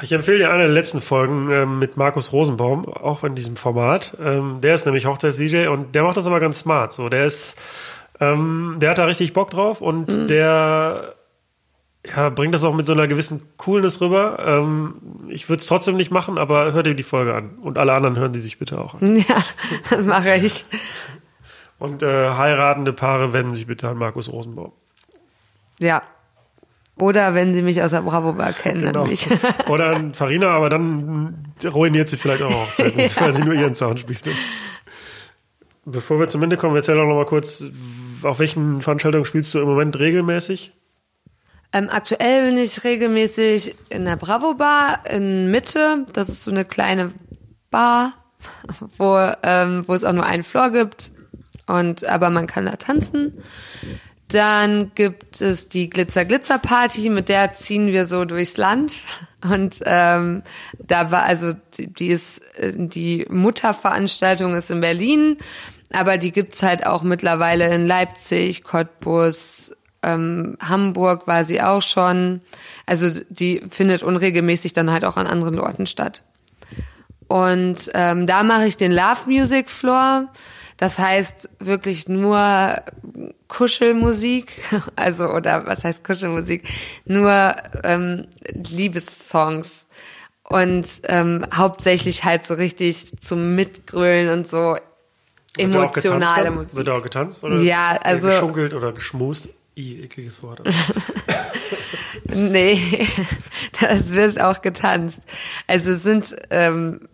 Ich 0.03 0.13
empfehle 0.13 0.39
dir 0.39 0.51
eine 0.51 0.65
der 0.65 0.73
letzten 0.73 1.03
Folgen 1.03 1.51
ähm, 1.51 1.79
mit 1.79 1.97
Markus 1.97 2.33
Rosenbaum, 2.33 2.87
auch 2.87 3.25
in 3.25 3.35
diesem 3.35 3.57
Format. 3.57 4.17
Ähm, 4.21 4.61
der 4.63 4.75
ist 4.75 4.87
nämlich 4.87 5.07
Hochzeits-DJ 5.07 5.69
und 5.69 5.95
der 5.95 6.05
macht 6.05 6.17
das 6.17 6.27
aber 6.27 6.41
ganz 6.41 6.61
smart. 6.61 6.93
So, 6.93 7.09
der 7.09 7.27
ist, 7.27 7.61
ähm, 8.19 8.77
der 8.81 8.91
hat 8.91 8.99
da 8.99 9.05
richtig 9.05 9.33
Bock 9.33 9.51
drauf 9.51 9.81
und 9.81 10.31
der 10.31 11.15
ja, 12.07 12.31
bringt 12.31 12.55
das 12.55 12.65
auch 12.65 12.75
mit 12.75 12.87
so 12.87 12.95
einer 12.95 13.09
gewissen 13.09 13.43
Coolness 13.59 14.01
rüber. 14.01 14.39
Ähm, 14.39 14.95
ich 15.29 15.49
würde 15.49 15.61
es 15.61 15.67
trotzdem 15.67 15.97
nicht 15.97 16.11
machen, 16.11 16.39
aber 16.39 16.73
hör 16.73 16.83
dir 16.83 16.95
die 16.95 17.03
Folge 17.03 17.35
an. 17.35 17.59
Und 17.61 17.77
alle 17.77 17.93
anderen 17.93 18.17
hören 18.17 18.33
die 18.33 18.41
sich 18.41 18.59
bitte 18.59 18.81
auch 18.81 18.95
an. 18.95 19.17
Ja, 19.17 19.99
mache 20.03 20.35
ich. 20.37 20.65
Und 21.79 22.03
äh, 22.03 22.31
heiratende 22.31 22.93
Paare 22.93 23.33
wenden 23.33 23.55
sich 23.55 23.67
bitte 23.67 23.89
an 23.89 23.99
Markus 23.99 24.31
Rosenbaum. 24.31 24.73
Ja. 25.79 26.03
Oder 27.01 27.35
wenn 27.35 27.55
sie 27.55 27.63
mich 27.63 27.83
aus 27.83 27.91
der 27.91 28.03
Bravo 28.03 28.35
Bar 28.35 28.53
kennen, 28.53 28.83
Genau. 28.83 29.01
dann 29.01 29.09
nicht. 29.09 29.29
Oder 29.69 30.11
Farina, 30.13 30.51
aber 30.51 30.69
dann 30.69 31.53
ruiniert 31.65 32.09
sie 32.09 32.17
vielleicht 32.17 32.43
auch 32.43 32.51
Hochzeiten, 32.53 32.99
weil 33.21 33.33
sie 33.35 33.43
nur 33.45 33.55
ihren 33.55 33.75
Sound 33.75 34.01
spielt. 34.01 34.31
Bevor 35.85 36.21
wir 36.21 36.29
zum 36.29 36.43
Ende 36.43 36.57
kommen, 36.57 36.77
erzähl 36.77 36.95
doch 36.97 37.07
noch 37.07 37.15
mal 37.15 37.27
kurz, 37.27 37.65
auf 38.23 38.39
welchen 38.39 38.83
Veranstaltungen 38.83 39.25
spielst 39.25 39.55
du 39.55 39.61
im 39.61 39.67
Moment 39.67 39.99
regelmäßig? 39.99 40.73
Ähm, 41.73 41.89
aktuell 41.91 42.49
bin 42.51 42.59
ich 42.63 42.85
regelmäßig 42.85 43.77
in 43.91 44.05
der 44.05 44.17
Bravo 44.17 44.55
Bar 44.55 45.01
in 45.09 45.51
Mitte. 45.51 46.05
Das 46.13 46.29
ist 46.29 46.45
so 46.45 46.51
eine 46.51 46.65
kleine 46.65 47.13
Bar, 47.71 48.13
wo, 48.99 49.17
ähm, 49.43 49.85
wo 49.87 49.95
es 49.95 50.05
auch 50.05 50.13
nur 50.13 50.27
einen 50.27 50.43
Floor 50.43 50.71
gibt. 50.71 51.13
Und, 51.67 52.05
aber 52.05 52.31
man 52.31 52.47
kann 52.49 52.67
da 52.67 52.75
tanzen. 52.77 53.39
Dann 54.31 54.93
gibt 54.95 55.41
es 55.41 55.69
die 55.69 55.91
Glitzer 55.91 56.25
Glitzer 56.25 56.59
Party, 56.59 57.11
mit 57.11 57.29
der 57.29 57.53
ziehen 57.53 57.89
wir 57.89 58.07
so 58.07 58.25
durchs 58.25 58.57
Land. 58.57 58.95
Und 59.43 59.81
ähm, 59.85 60.43
da 60.79 61.11
war 61.11 61.23
also 61.23 61.53
die, 61.77 61.93
die 61.93 62.09
ist 62.09 62.41
äh, 62.59 62.73
die 62.77 63.27
Mutterveranstaltung 63.31 64.55
ist 64.55 64.71
in 64.71 64.81
Berlin, 64.81 65.39
aber 65.93 66.19
die 66.19 66.31
gibt's 66.31 66.63
halt 66.63 66.87
auch 66.87 67.03
mittlerweile 67.03 67.75
in 67.75 67.87
Leipzig, 67.87 68.63
Cottbus, 68.63 69.73
ähm, 70.03 70.57
Hamburg 70.61 71.27
war 71.27 71.45
sie 71.45 71.61
auch 71.61 71.83
schon. 71.83 72.41
Also 72.87 73.11
die 73.29 73.63
findet 73.71 74.03
unregelmäßig 74.03 74.73
dann 74.73 74.91
halt 74.91 75.05
auch 75.05 75.17
an 75.17 75.27
anderen 75.27 75.59
Orten 75.59 75.87
statt. 75.87 76.23
Und 77.29 77.91
ähm, 77.95 78.27
da 78.27 78.43
mache 78.43 78.67
ich 78.67 78.77
den 78.77 78.93
Love 78.93 79.27
Music 79.27 79.71
Floor. 79.71 80.29
Das 80.81 80.99
heißt 80.99 81.51
wirklich 81.59 82.09
nur 82.09 82.77
Kuschelmusik, 83.49 84.63
also 84.97 85.29
oder 85.29 85.67
was 85.67 85.85
heißt 85.85 86.03
Kuschelmusik? 86.03 86.67
Nur 87.05 87.55
ähm, 87.85 88.27
Liebessongs 88.55 89.87
und 90.43 90.87
ähm, 91.05 91.45
hauptsächlich 91.55 92.25
halt 92.25 92.47
so 92.47 92.55
richtig 92.55 93.13
zum 93.21 93.55
Mitgrölen 93.57 94.31
und 94.31 94.49
so 94.49 94.79
emotionale? 95.59 96.51
Musik. 96.51 96.77
Wird 96.77 96.89
auch 96.89 97.03
getanzt? 97.03 97.45
Oder 97.45 97.61
Ja, 97.61 97.99
also- 98.03 98.29
Geschunkelt 98.29 98.73
oder 98.73 98.93
geschmust? 98.93 99.51
I, 99.77 100.03
ekliges 100.03 100.43
Wort. 100.43 100.63
Nee, 102.33 103.07
das 103.81 104.11
wird 104.11 104.41
auch 104.41 104.63
getanzt. 104.63 105.21
Also 105.67 105.93
es 105.93 106.03
sind 106.03 106.35
ähm, 106.51 107.09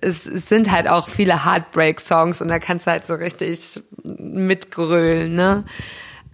es, 0.00 0.24
sind 0.24 0.70
halt 0.70 0.88
auch 0.88 1.08
viele 1.08 1.44
Heartbreak-Songs 1.44 2.40
und 2.42 2.48
da 2.48 2.58
kannst 2.58 2.86
du 2.86 2.90
halt 2.90 3.04
so 3.04 3.14
richtig 3.14 3.82
mitgrölen, 4.04 5.34
ne? 5.34 5.64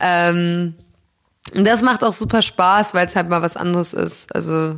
Ähm, 0.00 0.74
und 1.54 1.66
das 1.66 1.82
macht 1.82 2.04
auch 2.04 2.12
super 2.12 2.42
Spaß, 2.42 2.94
weil 2.94 3.06
es 3.06 3.16
halt 3.16 3.28
mal 3.28 3.42
was 3.42 3.56
anderes 3.56 3.92
ist. 3.92 4.34
Also 4.34 4.76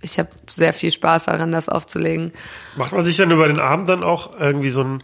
ich 0.00 0.18
habe 0.18 0.28
sehr 0.48 0.72
viel 0.72 0.90
Spaß 0.90 1.26
daran, 1.26 1.52
das 1.52 1.68
aufzulegen. 1.68 2.32
Macht 2.76 2.92
man 2.92 3.04
sich 3.04 3.16
dann 3.16 3.30
über 3.30 3.48
den 3.48 3.58
Abend 3.58 3.88
dann 3.88 4.02
auch 4.02 4.38
irgendwie 4.38 4.70
so 4.70 4.82
ein, 4.82 5.02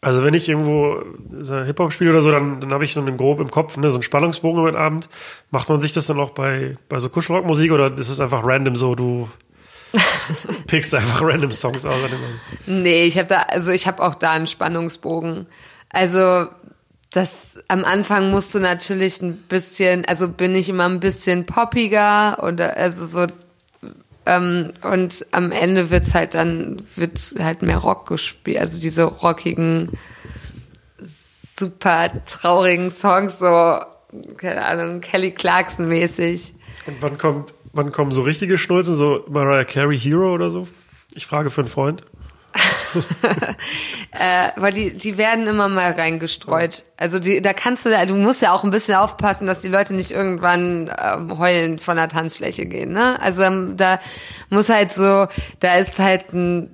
also 0.00 0.24
wenn 0.24 0.34
ich 0.34 0.48
irgendwo 0.48 1.02
Hip-Hop 1.30 1.92
spiele 1.92 2.10
oder 2.10 2.20
so, 2.20 2.30
dann, 2.30 2.60
dann 2.60 2.72
habe 2.72 2.84
ich 2.84 2.94
so 2.94 3.00
einen 3.00 3.16
grob 3.16 3.40
im 3.40 3.50
Kopf, 3.50 3.76
ne, 3.76 3.90
so 3.90 3.96
einen 3.96 4.02
Spannungsbogen 4.02 4.60
über 4.60 4.72
den 4.72 4.80
Abend. 4.80 5.08
Macht 5.50 5.68
man 5.68 5.80
sich 5.80 5.92
das 5.92 6.06
dann 6.06 6.18
auch 6.18 6.30
bei, 6.30 6.76
bei 6.88 6.98
so 6.98 7.08
Kuschelrockmusik 7.08 7.70
oder 7.72 7.92
ist 7.96 8.10
es 8.10 8.20
einfach 8.20 8.44
random 8.44 8.76
so, 8.76 8.94
du 8.94 9.28
pickst 10.66 10.94
einfach 10.94 11.22
random 11.22 11.52
Songs 11.52 11.84
aus? 11.84 11.96
Nee, 12.66 13.04
ich 13.04 13.18
habe 13.18 13.28
da, 13.28 13.42
also 13.42 13.70
ich 13.70 13.86
habe 13.86 14.02
auch 14.02 14.14
da 14.14 14.32
einen 14.32 14.46
Spannungsbogen. 14.46 15.46
Also 15.90 16.48
das 17.10 17.58
am 17.68 17.84
Anfang 17.84 18.30
musst 18.30 18.54
du 18.54 18.60
natürlich 18.60 19.20
ein 19.20 19.36
bisschen, 19.36 20.04
also 20.04 20.28
bin 20.28 20.54
ich 20.54 20.68
immer 20.68 20.88
ein 20.88 21.00
bisschen 21.00 21.46
poppiger 21.46 22.42
oder 22.42 22.76
also 22.76 23.06
so 23.06 23.26
ähm, 24.26 24.72
und 24.82 25.26
am 25.32 25.50
Ende 25.50 25.90
wird's 25.90 26.14
halt 26.14 26.34
dann 26.34 26.82
wird 26.94 27.34
halt 27.38 27.62
mehr 27.62 27.78
Rock 27.78 28.08
gespielt, 28.08 28.58
also 28.58 28.78
diese 28.78 29.04
rockigen, 29.04 29.98
super 31.58 32.10
traurigen 32.26 32.90
Songs 32.90 33.38
so 33.38 33.80
keine 34.36 34.64
Ahnung 34.64 35.00
Kelly 35.00 35.32
Clarkson 35.32 35.88
mäßig. 35.88 36.54
Und 36.86 36.96
wann 37.00 37.18
kommt, 37.18 37.54
wann 37.72 37.92
kommen 37.92 38.12
so 38.12 38.22
richtige 38.22 38.58
Schnulzen, 38.58 38.94
so 38.94 39.24
Mariah 39.28 39.64
Carey 39.64 39.98
Hero 39.98 40.32
oder 40.34 40.50
so? 40.50 40.68
Ich 41.14 41.26
frage 41.26 41.50
für 41.50 41.62
einen 41.62 41.70
Freund. 41.70 42.04
Aber 44.56 44.70
die, 44.70 44.96
die 44.96 45.16
werden 45.16 45.46
immer 45.46 45.68
mal 45.68 45.92
reingestreut. 45.92 46.84
Also 46.96 47.18
die, 47.18 47.40
da 47.40 47.52
kannst 47.52 47.86
du, 47.86 48.06
du 48.06 48.14
musst 48.14 48.42
ja 48.42 48.52
auch 48.52 48.64
ein 48.64 48.70
bisschen 48.70 48.96
aufpassen, 48.96 49.46
dass 49.46 49.60
die 49.60 49.68
Leute 49.68 49.94
nicht 49.94 50.10
irgendwann 50.10 50.90
ähm, 51.00 51.38
heulend 51.38 51.80
von 51.80 51.96
der 51.96 52.08
Tanzfläche 52.08 52.66
gehen. 52.66 52.92
Ne? 52.92 53.20
Also 53.20 53.42
ähm, 53.42 53.76
da 53.76 54.00
muss 54.48 54.68
halt 54.68 54.92
so, 54.92 55.26
da 55.60 55.76
ist 55.78 55.98
halt 55.98 56.32
ein, 56.32 56.70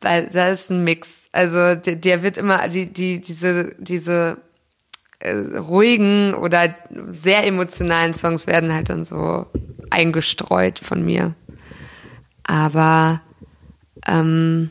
da, 0.00 0.22
da 0.22 0.48
ist 0.48 0.70
ein 0.70 0.84
Mix. 0.84 1.08
Also 1.32 1.74
der, 1.74 1.96
der 1.96 2.22
wird 2.22 2.36
immer, 2.36 2.68
die, 2.68 2.92
die, 2.92 3.20
diese, 3.20 3.74
diese 3.78 4.38
äh, 5.22 5.56
ruhigen 5.56 6.34
oder 6.34 6.74
sehr 7.12 7.46
emotionalen 7.46 8.12
Songs 8.12 8.46
werden 8.46 8.72
halt 8.72 8.90
dann 8.90 9.04
so 9.04 9.46
eingestreut 9.90 10.78
von 10.78 11.04
mir. 11.04 11.34
Aber 12.44 13.22
ähm, 14.06 14.70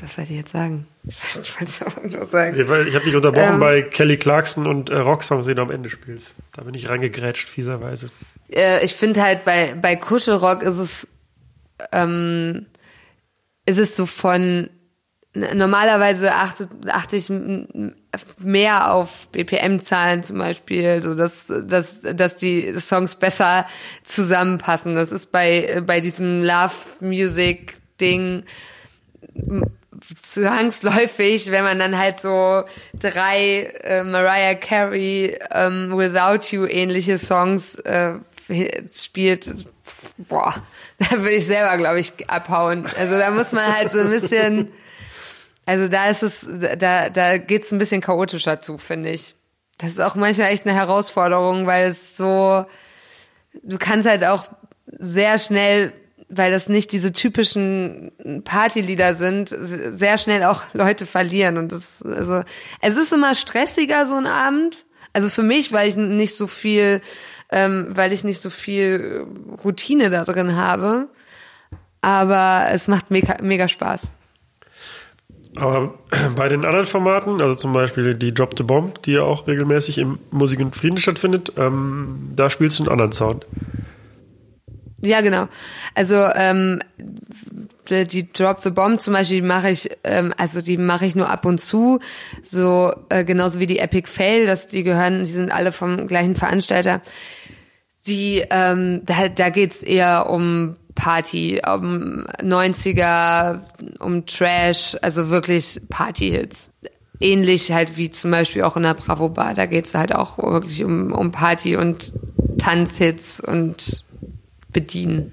was 0.00 0.14
soll 0.14 0.24
ich 0.24 0.30
jetzt 0.30 0.52
sagen? 0.52 0.86
Ich 1.04 1.16
weiß 1.22 1.38
nicht, 1.38 1.60
was 1.60 1.76
ich 1.80 1.86
auch 1.86 1.96
irgendwas 1.96 2.30
sagen. 2.30 2.58
Ich 2.58 2.94
habe 2.94 3.04
dich 3.04 3.14
unterbrochen 3.14 3.54
ähm, 3.54 3.60
bei 3.60 3.82
Kelly 3.82 4.16
Clarkson 4.16 4.66
und 4.66 4.88
äh, 4.88 4.96
Rocksongs, 4.96 5.46
die 5.46 5.54
du 5.54 5.62
am 5.62 5.70
Ende 5.70 5.90
spielst. 5.90 6.34
Da 6.54 6.62
bin 6.62 6.74
ich 6.74 6.88
reingegrätscht, 6.88 7.48
fieserweise. 7.48 8.10
Äh, 8.50 8.84
ich 8.84 8.94
finde 8.94 9.22
halt 9.22 9.44
bei, 9.44 9.74
bei 9.74 9.96
Kuschelrock 9.96 10.62
ist 10.62 10.78
es, 10.78 11.08
ähm, 11.92 12.66
ist 13.66 13.78
es 13.78 13.96
so 13.96 14.06
von 14.06 14.70
normalerweise 15.34 16.32
achte, 16.34 16.68
achte 16.88 17.16
ich 17.16 17.32
mehr 18.38 18.92
auf 18.92 19.28
BPM-Zahlen 19.28 20.24
zum 20.24 20.38
Beispiel, 20.38 21.00
so 21.02 21.14
dass, 21.14 21.46
dass, 21.46 22.00
dass 22.00 22.36
die 22.36 22.78
Songs 22.78 23.14
besser 23.16 23.66
zusammenpassen. 24.04 24.94
Das 24.94 25.10
ist 25.10 25.32
bei, 25.32 25.82
bei 25.86 26.00
diesem 26.00 26.42
Love 26.42 26.74
Music 27.00 27.76
Ding 28.00 28.44
zwangsläufig, 30.22 31.50
wenn 31.50 31.64
man 31.64 31.78
dann 31.78 31.96
halt 31.96 32.20
so 32.20 32.64
drei 32.98 33.72
äh, 33.84 34.04
Mariah 34.04 34.54
Carey 34.54 35.38
ähm, 35.50 35.92
Without 35.96 36.54
You 36.54 36.66
ähnliche 36.66 37.16
Songs 37.18 37.76
äh, 37.76 38.14
spielt, 38.92 39.48
boah, 40.18 40.54
da 40.98 41.18
würde 41.18 41.30
ich 41.30 41.46
selber, 41.46 41.78
glaube 41.78 42.00
ich, 42.00 42.12
abhauen. 42.28 42.86
Also 42.98 43.16
da 43.16 43.30
muss 43.30 43.52
man 43.52 43.72
halt 43.74 43.92
so 43.92 44.00
ein 44.00 44.10
bisschen 44.10 44.72
also 45.64 45.88
da 45.88 46.08
ist 46.08 46.22
es, 46.22 46.46
da, 46.78 47.08
da 47.08 47.38
geht 47.38 47.64
es 47.64 47.72
ein 47.72 47.78
bisschen 47.78 48.00
chaotischer 48.00 48.60
zu, 48.60 48.78
finde 48.78 49.10
ich. 49.10 49.34
Das 49.78 49.90
ist 49.90 50.00
auch 50.00 50.14
manchmal 50.14 50.52
echt 50.52 50.66
eine 50.66 50.74
Herausforderung, 50.74 51.66
weil 51.66 51.90
es 51.90 52.16
so, 52.16 52.66
du 53.62 53.78
kannst 53.78 54.08
halt 54.08 54.24
auch 54.24 54.46
sehr 54.86 55.38
schnell, 55.38 55.92
weil 56.28 56.50
das 56.50 56.68
nicht 56.68 56.92
diese 56.92 57.12
typischen 57.12 58.12
Partylieder 58.44 59.14
sind, 59.14 59.48
sehr 59.50 60.18
schnell 60.18 60.44
auch 60.44 60.62
Leute 60.72 61.06
verlieren. 61.06 61.58
Und 61.58 61.72
das, 61.72 62.02
also, 62.02 62.42
es 62.80 62.96
ist 62.96 63.12
immer 63.12 63.34
stressiger, 63.34 64.06
so 64.06 64.14
ein 64.14 64.26
Abend. 64.26 64.86
Also 65.12 65.28
für 65.28 65.42
mich, 65.42 65.72
weil 65.72 65.88
ich 65.88 65.96
nicht 65.96 66.36
so 66.36 66.46
viel, 66.46 67.02
ähm, 67.50 67.88
weil 67.90 68.12
ich 68.12 68.24
nicht 68.24 68.40
so 68.40 68.50
viel 68.50 69.26
Routine 69.62 70.10
da 70.10 70.24
drin 70.24 70.56
habe. 70.56 71.08
Aber 72.00 72.66
es 72.72 72.88
macht 72.88 73.10
mega, 73.10 73.36
mega 73.42 73.68
Spaß. 73.68 74.10
Aber 75.56 75.94
bei 76.36 76.48
den 76.48 76.64
anderen 76.64 76.86
Formaten, 76.86 77.40
also 77.40 77.54
zum 77.54 77.72
Beispiel 77.72 78.14
die 78.14 78.32
Drop 78.32 78.54
the 78.56 78.62
Bomb, 78.62 79.02
die 79.02 79.12
ja 79.12 79.22
auch 79.22 79.46
regelmäßig 79.46 79.98
im 79.98 80.18
Musik 80.30 80.60
und 80.60 80.74
Frieden 80.74 80.98
stattfindet, 80.98 81.52
ähm, 81.56 82.32
da 82.34 82.50
spielst 82.50 82.78
du 82.78 82.84
einen 82.84 82.92
anderen 82.92 83.12
Sound. 83.12 83.46
Ja, 85.04 85.20
genau. 85.20 85.48
Also 85.94 86.16
ähm, 86.36 86.78
die 87.90 88.32
Drop 88.32 88.60
the 88.62 88.70
Bomb 88.70 89.00
zum 89.00 89.14
Beispiel 89.14 89.42
mache 89.42 89.70
ich, 89.70 89.90
ähm, 90.04 90.32
also 90.36 90.60
die 90.60 90.78
mache 90.78 91.06
ich 91.06 91.16
nur 91.16 91.28
ab 91.28 91.44
und 91.44 91.60
zu, 91.60 91.98
so 92.42 92.92
äh, 93.08 93.24
genauso 93.24 93.58
wie 93.58 93.66
die 93.66 93.80
Epic 93.80 94.08
Fail, 94.08 94.46
dass 94.46 94.68
die 94.68 94.84
gehören, 94.84 95.24
die 95.24 95.30
sind 95.30 95.50
alle 95.50 95.72
vom 95.72 96.06
gleichen 96.06 96.36
Veranstalter. 96.36 97.02
Die, 98.06 98.44
ähm, 98.50 99.02
da, 99.04 99.28
da 99.28 99.50
geht's 99.50 99.82
eher 99.82 100.30
um 100.30 100.76
Party, 100.94 101.60
um 101.66 102.26
90er, 102.40 103.60
um 103.98 104.26
Trash, 104.26 104.96
also 105.02 105.30
wirklich 105.30 105.80
Party-Hits. 105.88 106.70
Ähnlich 107.20 107.70
halt 107.72 107.96
wie 107.96 108.10
zum 108.10 108.30
Beispiel 108.30 108.62
auch 108.62 108.76
in 108.76 108.82
der 108.82 108.94
Bravo 108.94 109.28
Bar, 109.28 109.54
da 109.54 109.66
geht's 109.66 109.94
halt 109.94 110.14
auch 110.14 110.38
wirklich 110.38 110.82
um, 110.84 111.12
um 111.12 111.30
Party 111.30 111.76
und 111.76 112.12
Tanzhits 112.58 113.40
und 113.40 114.04
Bedienen. 114.72 115.32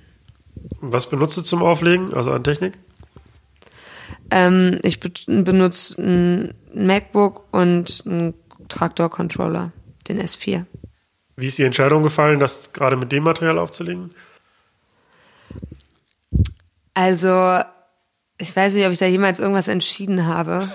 Was 0.82 1.10
benutzt 1.10 1.38
du 1.38 1.42
zum 1.42 1.64
Auflegen, 1.64 2.14
also 2.14 2.32
an 2.32 2.44
Technik? 2.44 2.74
Ähm, 4.32 4.80
ich 4.84 5.00
be 5.00 5.12
benutze 5.26 6.02
ein 6.02 6.54
MacBook 6.74 7.46
und 7.52 8.04
einen 8.06 8.34
Traktor-Controller, 8.68 9.72
den 10.08 10.22
S4. 10.22 10.66
Wie 11.36 11.46
ist 11.48 11.58
die 11.58 11.64
Entscheidung 11.64 12.04
gefallen, 12.04 12.40
das 12.40 12.74
gerade 12.74 12.98
mit 12.98 13.12
dem 13.12 13.24
Material 13.24 13.58
aufzulegen? 13.58 14.12
Also, 17.00 17.62
ich 18.40 18.54
weiß 18.54 18.74
nicht, 18.74 18.86
ob 18.86 18.92
ich 18.92 19.00
da 19.00 19.06
jemals 19.06 19.40
irgendwas 19.40 19.70
entschieden 19.70 20.26
habe. 20.26 20.68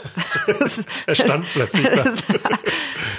er 1.06 1.14
stand 1.14 1.44
plötzlich 1.52 1.86
da. 1.86 2.04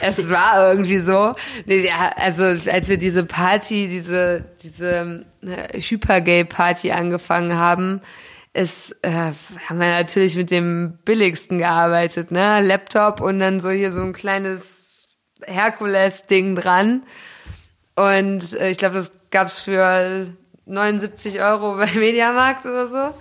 es 0.01 0.27
war 0.27 0.69
irgendwie 0.69 0.97
so. 0.97 1.35
Nee, 1.67 1.87
also, 2.15 2.43
als 2.43 2.89
wir 2.89 2.97
diese 2.97 3.23
Party, 3.23 3.87
diese, 3.87 4.45
diese 4.63 5.23
äh, 5.43 5.79
Hypergay-Party 5.79 6.93
angefangen 6.93 7.53
haben, 7.53 8.01
ist, 8.53 8.95
äh, 9.03 9.11
haben 9.11 9.79
wir 9.79 9.89
natürlich 9.89 10.35
mit 10.35 10.49
dem 10.49 10.97
billigsten 11.05 11.59
gearbeitet, 11.59 12.31
ne? 12.31 12.59
Laptop 12.61 13.21
und 13.21 13.39
dann 13.39 13.59
so 13.59 13.69
hier 13.69 13.91
so 13.91 14.01
ein 14.01 14.13
kleines 14.13 15.09
Herkules-Ding 15.45 16.55
dran. 16.55 17.03
Und 17.95 18.53
äh, 18.53 18.71
ich 18.71 18.79
glaube, 18.79 18.95
das 18.95 19.11
gab's 19.29 19.61
für 19.61 20.25
79 20.65 21.41
Euro 21.41 21.75
bei 21.77 21.91
Mediamarkt 21.95 22.65
oder 22.65 22.87
so. 22.87 23.13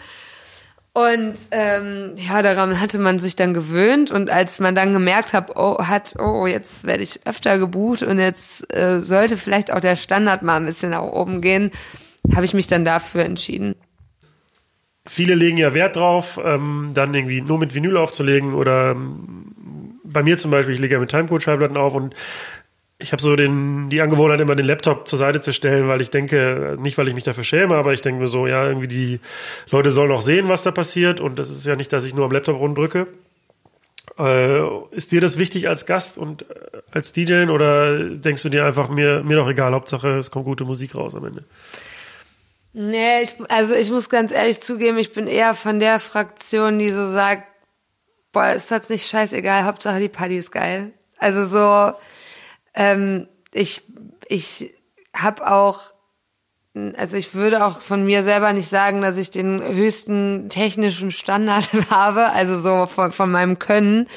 Und 0.97 1.35
ähm, 1.51 2.13
ja, 2.17 2.41
daran 2.41 2.81
hatte 2.81 3.01
man 3.01 3.19
sich 3.19 3.35
dann 3.35 3.53
gewöhnt 3.53 4.13
und 4.13 4.31
als 4.31 4.61
man 4.61 4.77
dann 4.77 4.93
gemerkt 4.93 5.35
hat, 5.35 5.57
oh, 5.57 5.79
hat, 5.85 6.15
oh, 6.21 6.47
jetzt 6.47 6.87
werde 6.87 7.03
ich 7.03 7.27
öfter 7.27 7.59
gebucht 7.59 8.05
und 8.05 8.21
jetzt 8.21 8.73
äh, 8.73 9.01
sollte 9.01 9.37
vielleicht 9.37 9.73
auch 9.73 9.81
der 9.81 9.97
Standard 9.97 10.43
mal 10.43 10.57
ein 10.57 10.67
bisschen 10.67 10.91
nach 10.91 11.03
oben 11.03 11.41
gehen, 11.41 11.73
habe 12.33 12.45
ich 12.45 12.55
mich 12.55 12.69
dann 12.69 12.85
dafür 12.85 13.25
entschieden. 13.25 13.75
Viele 15.05 15.35
legen 15.35 15.59
ja 15.59 15.75
Wert 15.75 15.97
drauf, 15.97 16.41
ähm, 16.43 16.93
dann 16.95 17.13
irgendwie 17.13 17.41
nur 17.41 17.59
mit 17.59 17.75
Vinyl 17.75 17.97
aufzulegen 17.97 18.55
oder 18.55 18.93
ähm, 18.93 19.55
bei 20.05 20.23
mir 20.23 20.39
zum 20.39 20.53
Beispiel, 20.53 20.75
ich 20.75 20.81
lege 20.81 20.95
ja 20.95 21.01
mit 21.01 21.11
Timecode-Schallplatten 21.11 21.77
auf 21.77 21.95
und 21.95 22.15
ich 22.99 23.13
habe 23.13 23.21
so 23.21 23.35
den, 23.35 23.91
die 23.91 24.01
Angewohnheit, 24.01 24.41
immer 24.41 24.55
den 24.55 24.67
Laptop 24.67 25.09
zur 25.09 25.19
Seite 25.19 25.41
zu 25.41 25.53
stellen, 25.53 25.89
weil 25.89 26.01
ich 26.01 26.11
denke, 26.11 26.77
nicht 26.79 26.97
weil 26.97 27.09
ich 27.09 27.15
mich 27.15 27.25
dafür 27.25 27.45
schäme, 27.45 27.75
aber 27.75 27.93
ich 27.93 28.03
denke 28.03 28.21
mir 28.21 28.29
so, 28.29 28.47
ja, 28.47 28.67
irgendwie 28.67 28.89
die 28.89 29.21
Leute 29.71 29.91
sollen 29.91 30.13
auch 30.13 30.23
sehen, 30.23 30.49
was 30.49 30.63
da 30.63 30.71
passiert. 30.71 31.21
Und 31.21 31.39
das 31.39 31.51
ist 31.51 31.67
ja 31.67 31.77
nicht, 31.77 31.93
dass 31.93 32.05
ich 32.05 32.15
nur 32.15 32.25
am 32.25 32.31
Laptop 32.31 32.59
rumdrücke. 32.59 33.09
Äh, 34.17 34.61
ist 34.93 35.11
dir 35.11 35.21
das 35.21 35.39
wichtig 35.39 35.69
als 35.69 35.87
Gast 35.87 36.19
und 36.19 36.43
äh, 36.43 36.55
als 36.93 37.11
DJ 37.11 37.47
oder 37.49 38.11
denkst 38.11 38.45
du 38.45 38.49
dir 38.49 38.65
einfach, 38.65 38.89
mir, 38.89 39.25
mir 39.25 39.37
doch 39.37 39.49
egal, 39.49 39.73
Hauptsache 39.73 40.19
es 40.19 40.31
kommt 40.31 40.45
gute 40.45 40.65
Musik 40.65 40.95
raus 40.95 41.17
am 41.17 41.25
Ende? 41.25 41.43
Nee, 42.75 43.23
ich, 43.23 43.35
also 43.49 43.75
ich 43.75 43.91
muss 43.91 44.09
ganz 44.09 44.31
ehrlich 44.31 44.61
zugeben, 44.61 44.99
ich 44.99 45.13
bin 45.13 45.27
eher 45.27 45.55
von 45.55 45.81
der 45.81 45.99
Fraktion, 45.99 46.79
die 46.79 46.91
so 46.91 47.11
sagt, 47.11 47.45
boah, 48.33 48.53
ist 48.53 48.71
das 48.71 48.89
nicht 48.89 49.09
scheißegal, 49.09 49.65
Hauptsache 49.65 49.99
die 49.99 50.09
Party 50.09 50.37
ist 50.37 50.53
geil. 50.53 50.93
Also 51.19 51.45
so, 51.47 51.97
ähm, 52.75 53.29
ich 53.53 53.83
ich 54.29 54.75
habe 55.15 55.51
auch, 55.51 55.81
also 56.97 57.17
ich 57.17 57.35
würde 57.35 57.65
auch 57.65 57.81
von 57.81 58.05
mir 58.05 58.23
selber 58.23 58.53
nicht 58.53 58.69
sagen, 58.69 59.01
dass 59.01 59.17
ich 59.17 59.31
den 59.31 59.63
höchsten 59.63 60.49
technischen 60.49 61.11
Standard 61.11 61.71
habe, 61.91 62.31
also 62.31 62.61
so 62.61 62.87
von, 62.87 63.13
von 63.13 63.31
meinem 63.31 63.59
Können. 63.59 64.09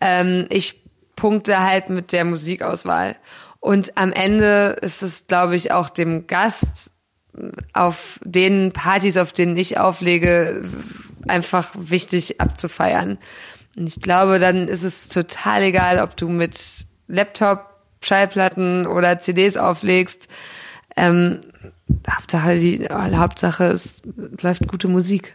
Ähm, 0.00 0.46
ich 0.50 0.82
punkte 1.16 1.62
halt 1.62 1.88
mit 1.88 2.12
der 2.12 2.24
Musikauswahl. 2.24 3.16
Und 3.60 3.96
am 3.96 4.12
Ende 4.12 4.76
ist 4.82 5.02
es, 5.02 5.26
glaube 5.26 5.56
ich, 5.56 5.72
auch 5.72 5.90
dem 5.90 6.26
Gast 6.26 6.92
auf 7.72 8.20
den 8.22 8.72
Partys, 8.72 9.16
auf 9.16 9.32
denen 9.32 9.56
ich 9.56 9.78
auflege, 9.78 10.64
einfach 11.26 11.72
wichtig 11.74 12.40
abzufeiern. 12.40 13.18
Und 13.76 13.86
ich 13.86 14.00
glaube, 14.00 14.38
dann 14.38 14.68
ist 14.68 14.82
es 14.82 15.08
total 15.08 15.62
egal, 15.62 16.00
ob 16.00 16.16
du 16.16 16.28
mit 16.28 16.86
Laptop 17.08 17.75
Schallplatten 18.06 18.86
oder 18.86 19.18
CDs 19.18 19.56
auflegst. 19.56 20.28
Ähm, 20.96 21.40
Hauptsache, 22.10 22.58
die, 22.58 22.86
Hauptsache, 22.88 23.64
es 23.64 24.00
läuft 24.40 24.66
gute 24.68 24.88
Musik. 24.88 25.34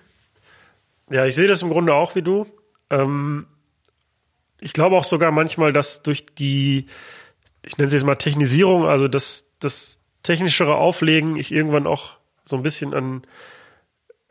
Ja, 1.11 1.25
ich 1.25 1.35
sehe 1.35 1.47
das 1.47 1.61
im 1.61 1.69
Grunde 1.69 1.93
auch 1.93 2.15
wie 2.15 2.21
du. 2.21 2.47
Ähm, 2.89 3.45
ich 4.59 4.73
glaube 4.73 4.95
auch 4.95 5.03
sogar 5.03 5.31
manchmal, 5.31 5.73
dass 5.73 6.03
durch 6.03 6.25
die, 6.25 6.85
ich 7.65 7.77
nenne 7.77 7.87
es 7.87 7.93
jetzt 7.93 8.05
mal 8.05 8.15
Technisierung, 8.15 8.85
also 8.85 9.07
das, 9.07 9.47
das 9.59 9.99
technischere 10.23 10.75
Auflegen, 10.75 11.35
ich 11.35 11.51
irgendwann 11.51 11.87
auch 11.87 12.17
so 12.45 12.55
ein 12.55 12.63
bisschen 12.63 12.93
an, 12.93 13.23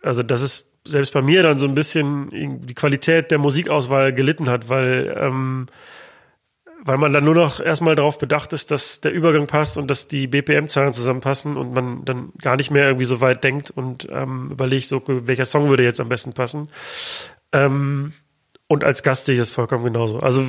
also 0.02 0.22
dass 0.22 0.40
es 0.40 0.70
selbst 0.84 1.12
bei 1.12 1.20
mir 1.20 1.42
dann 1.42 1.58
so 1.58 1.68
ein 1.68 1.74
bisschen 1.74 2.66
die 2.66 2.74
Qualität 2.74 3.30
der 3.30 3.38
Musikauswahl 3.38 4.14
gelitten 4.14 4.48
hat, 4.48 4.68
weil 4.68 5.14
ähm, 5.18 5.66
weil 6.84 6.98
man 6.98 7.12
dann 7.12 7.24
nur 7.24 7.34
noch 7.34 7.60
erstmal 7.60 7.94
darauf 7.94 8.18
bedacht 8.18 8.52
ist, 8.52 8.70
dass 8.70 9.00
der 9.00 9.12
Übergang 9.12 9.46
passt 9.46 9.76
und 9.76 9.88
dass 9.88 10.08
die 10.08 10.26
BPM-Zahlen 10.26 10.92
zusammenpassen 10.92 11.56
und 11.56 11.72
man 11.72 12.04
dann 12.04 12.32
gar 12.40 12.56
nicht 12.56 12.70
mehr 12.70 12.86
irgendwie 12.86 13.04
so 13.04 13.20
weit 13.20 13.44
denkt 13.44 13.70
und 13.70 14.08
ähm, 14.10 14.50
überlegt, 14.50 14.88
so, 14.88 15.02
welcher 15.06 15.44
Song 15.44 15.68
würde 15.68 15.84
jetzt 15.84 16.00
am 16.00 16.08
besten 16.08 16.32
passen. 16.32 16.68
Ähm, 17.52 18.14
und 18.68 18.84
als 18.84 19.02
Gast 19.02 19.26
sehe 19.26 19.34
ich 19.34 19.40
das 19.40 19.50
vollkommen 19.50 19.84
genauso. 19.84 20.20
Also 20.20 20.44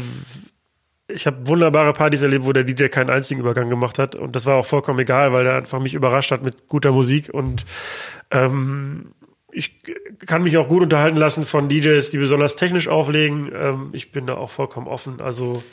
ich 1.08 1.28
habe 1.28 1.48
wunderbare 1.48 1.94
Partys 1.94 2.22
erlebt, 2.24 2.46
wo 2.46 2.54
der 2.54 2.64
DJ 2.64 2.86
keinen 2.86 3.10
einzigen 3.10 3.42
Übergang 3.42 3.70
gemacht 3.70 4.00
hat. 4.00 4.16
Und 4.16 4.36
das 4.36 4.46
war 4.46 4.56
auch 4.56 4.66
vollkommen 4.66 5.00
egal, 5.00 5.34
weil 5.34 5.46
er 5.46 5.56
einfach 5.56 5.80
mich 5.80 5.94
überrascht 5.94 6.32
hat 6.32 6.44
mit 6.44 6.68
guter 6.68 6.92
Musik. 6.92 7.30
Und 7.34 7.66
ähm, 8.30 9.14
ich 9.52 9.82
kann 10.26 10.44
mich 10.44 10.58
auch 10.58 10.68
gut 10.68 10.84
unterhalten 10.84 11.18
lassen 11.18 11.44
von 11.44 11.68
DJs, 11.68 12.10
die 12.12 12.18
besonders 12.18 12.56
technisch 12.56 12.88
auflegen. 12.88 13.52
Ähm, 13.54 13.90
ich 13.92 14.12
bin 14.12 14.28
da 14.28 14.36
auch 14.36 14.50
vollkommen 14.50 14.88
offen. 14.88 15.20
Also 15.20 15.64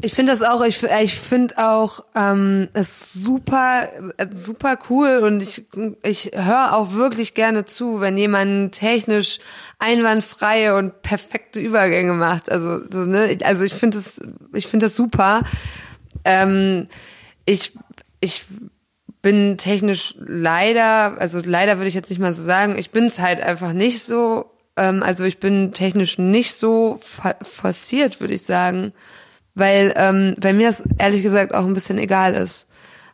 ich 0.00 0.12
finde 0.12 0.32
das 0.32 0.42
auch, 0.42 0.64
ich, 0.64 0.82
ich 0.82 1.18
finde 1.18 1.58
auch 1.58 2.04
ähm, 2.14 2.68
es 2.72 3.12
super, 3.12 3.88
super 4.30 4.78
cool 4.90 5.18
und 5.18 5.42
ich, 5.42 5.66
ich 6.02 6.30
höre 6.34 6.72
auch 6.74 6.92
wirklich 6.92 7.34
gerne 7.34 7.64
zu, 7.64 8.00
wenn 8.00 8.16
jemand 8.16 8.74
technisch 8.74 9.38
einwandfreie 9.78 10.76
und 10.76 11.02
perfekte 11.02 11.60
Übergänge 11.60 12.14
macht. 12.14 12.50
Also, 12.50 12.80
so, 12.90 13.04
ne? 13.04 13.38
also 13.44 13.62
ich 13.62 13.74
finde 13.74 13.98
das, 13.98 14.20
ich 14.52 14.66
finde 14.66 14.86
das 14.86 14.96
super. 14.96 15.42
Ähm, 16.24 16.88
ich, 17.44 17.72
ich 18.20 18.44
bin 19.22 19.58
technisch 19.58 20.14
leider, 20.18 21.20
also 21.20 21.40
leider 21.44 21.76
würde 21.78 21.88
ich 21.88 21.94
jetzt 21.94 22.10
nicht 22.10 22.20
mal 22.20 22.32
so 22.32 22.42
sagen, 22.42 22.76
ich 22.78 22.90
bin 22.90 23.04
es 23.04 23.20
halt 23.20 23.40
einfach 23.40 23.72
nicht 23.72 24.02
so. 24.02 24.50
Ähm, 24.76 25.02
also 25.02 25.24
ich 25.24 25.38
bin 25.38 25.72
technisch 25.72 26.18
nicht 26.18 26.54
so 26.54 26.98
forciert, 27.00 28.20
würde 28.20 28.34
ich 28.34 28.42
sagen 28.42 28.92
weil, 29.58 29.92
ähm, 29.96 30.34
weil 30.40 30.54
mir 30.54 30.68
das 30.68 30.82
ehrlich 30.98 31.22
gesagt 31.22 31.54
auch 31.54 31.66
ein 31.66 31.74
bisschen 31.74 31.98
egal 31.98 32.34
ist. 32.34 32.66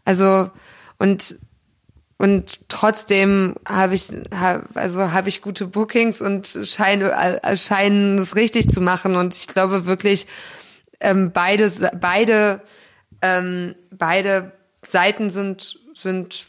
Also 0.04 0.50
und 0.98 1.38
und 2.16 2.60
trotzdem 2.68 3.56
habe 3.68 3.94
ich 3.96 4.08
hab, 4.32 4.76
also 4.76 5.12
habe 5.12 5.28
ich 5.28 5.42
gute 5.42 5.66
Bookings 5.66 6.22
und 6.22 6.46
scheine 6.62 7.10
äh, 7.42 7.56
scheinen 7.56 8.18
es 8.18 8.36
richtig 8.36 8.68
zu 8.68 8.80
machen 8.80 9.16
und 9.16 9.34
ich 9.34 9.48
glaube 9.48 9.86
wirklich 9.86 10.26
ähm, 11.00 11.32
beide 11.32 11.70
beide 12.00 12.62
ähm, 13.20 13.74
beide 13.90 14.52
Seiten 14.82 15.30
sind 15.30 15.78
sind 15.94 16.46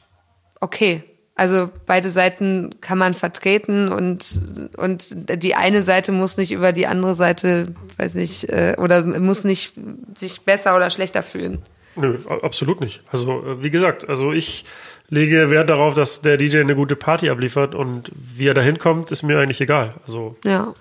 okay. 0.59 1.03
Also 1.37 1.69
beide 1.85 2.09
Seiten 2.09 2.75
kann 2.79 2.97
man 2.97 3.13
vertreten 3.13 3.91
und 3.91 4.39
und 4.77 5.09
die 5.43 5.53
eine 5.53 5.83
Seite 5.83 6.13
muss 6.13 6.37
nicht 6.37 6.53
über 6.53 6.71
die 6.71 6.87
andere 6.87 7.15
Seite, 7.15 7.75
weiß 7.97 8.13
nicht, 8.13 8.45
äh, 8.45 8.75
oder 8.77 9.03
muss 9.03 9.43
nicht 9.43 9.73
sich 10.15 10.41
besser 10.41 10.77
oder 10.77 10.89
schlechter 10.89 11.23
fühlen. 11.23 11.61
Nö, 11.97 12.19
absolut 12.41 12.79
nicht. 12.79 13.01
Also 13.11 13.45
äh, 13.45 13.63
wie 13.63 13.69
gesagt, 13.69 14.07
also 14.07 14.31
ich 14.31 14.63
lege 15.09 15.51
Wert 15.51 15.69
darauf, 15.69 15.93
dass 15.93 16.21
der 16.21 16.37
DJ 16.37 16.59
eine 16.59 16.75
gute 16.75 16.95
Party 16.95 17.29
abliefert 17.29 17.75
und 17.75 18.11
wie 18.15 18.47
er 18.47 18.53
da 18.53 18.61
hinkommt, 18.61 19.11
ist 19.11 19.23
mir 19.23 19.37
eigentlich 19.37 19.59
egal. 19.59 19.95
Also 20.03 20.37
ja. 20.45 20.73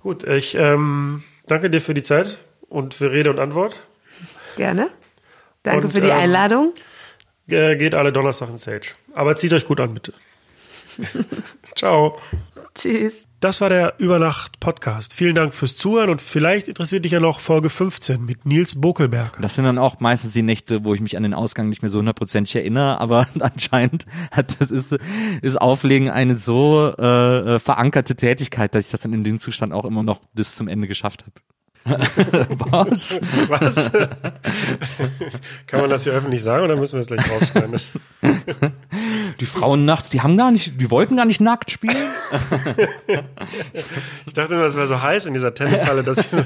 Gut, 0.00 0.24
ich 0.24 0.54
ähm, 0.54 1.24
danke 1.46 1.68
dir 1.68 1.82
für 1.82 1.92
die 1.92 2.02
Zeit 2.02 2.38
und 2.68 2.94
für 2.94 3.12
Rede 3.12 3.28
und 3.28 3.38
Antwort. 3.38 3.76
Gerne. 4.56 4.88
Danke 5.62 5.86
und, 5.86 5.92
für 5.92 6.00
die 6.00 6.08
ähm, 6.08 6.16
Einladung. 6.16 6.72
Geht 7.48 7.94
alle 7.94 8.12
Donnerstag 8.12 8.50
in 8.50 8.58
Sage. 8.58 8.88
Aber 9.14 9.36
zieht 9.36 9.52
euch 9.52 9.66
gut 9.66 9.80
an, 9.80 9.94
bitte. 9.94 10.12
Ciao. 11.76 12.18
Tschüss. 12.74 13.26
Das 13.40 13.60
war 13.60 13.68
der 13.68 13.94
Übernacht-Podcast. 13.98 15.14
Vielen 15.14 15.34
Dank 15.34 15.54
fürs 15.54 15.76
Zuhören 15.76 16.10
und 16.10 16.20
vielleicht 16.20 16.68
interessiert 16.68 17.04
dich 17.04 17.12
ja 17.12 17.20
noch 17.20 17.40
Folge 17.40 17.70
15 17.70 18.24
mit 18.24 18.44
Nils 18.44 18.80
Bokelberg. 18.80 19.38
Das 19.40 19.54
sind 19.54 19.64
dann 19.64 19.78
auch 19.78 20.00
meistens 20.00 20.32
die 20.32 20.42
Nächte, 20.42 20.84
wo 20.84 20.92
ich 20.94 21.00
mich 21.00 21.16
an 21.16 21.22
den 21.22 21.34
Ausgang 21.34 21.68
nicht 21.68 21.82
mehr 21.82 21.90
so 21.90 21.98
hundertprozentig 21.98 22.56
erinnere, 22.56 23.00
aber 23.00 23.28
anscheinend 23.38 24.06
hat 24.30 24.60
das 24.60 24.70
ist, 24.70 24.96
ist 25.42 25.60
Auflegen 25.60 26.10
eine 26.10 26.34
so 26.36 26.92
äh, 26.98 27.54
äh, 27.54 27.58
verankerte 27.58 28.16
Tätigkeit, 28.16 28.74
dass 28.74 28.86
ich 28.86 28.90
das 28.90 29.00
dann 29.00 29.12
in 29.12 29.24
dem 29.24 29.38
Zustand 29.38 29.72
auch 29.72 29.84
immer 29.84 30.02
noch 30.02 30.20
bis 30.34 30.54
zum 30.54 30.66
Ende 30.66 30.88
geschafft 30.88 31.22
habe. 31.22 31.32
Was? 31.86 33.20
Was? 33.48 33.92
Kann 35.68 35.80
man 35.80 35.90
das 35.90 36.02
hier 36.02 36.14
öffentlich 36.14 36.42
sagen 36.42 36.64
oder 36.64 36.74
müssen 36.76 36.94
wir 36.94 37.00
es 37.00 37.06
gleich 37.06 37.30
rausschneiden? 37.30 37.80
Die 39.38 39.46
Frauen 39.46 39.84
nachts, 39.84 40.08
die 40.10 40.20
haben 40.20 40.36
gar 40.36 40.50
nicht, 40.50 40.80
die 40.80 40.90
wollten 40.90 41.16
gar 41.16 41.26
nicht 41.26 41.40
nackt 41.40 41.70
spielen. 41.70 42.08
ich 44.26 44.32
dachte 44.32 44.54
immer, 44.54 44.64
es 44.64 44.74
wäre 44.74 44.86
so 44.86 45.00
heiß 45.00 45.26
in 45.26 45.34
dieser 45.34 45.54
Tennishalle, 45.54 46.02
dass 46.02 46.16
sie 46.16 46.36
so 46.36 46.44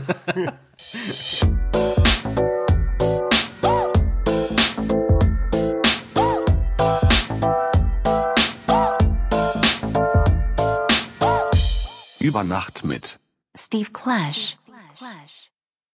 Über 12.18 12.44
Nacht 12.44 12.84
mit 12.84 13.18
Steve 13.56 13.90
Clash. 13.92 14.59
话 15.00 15.26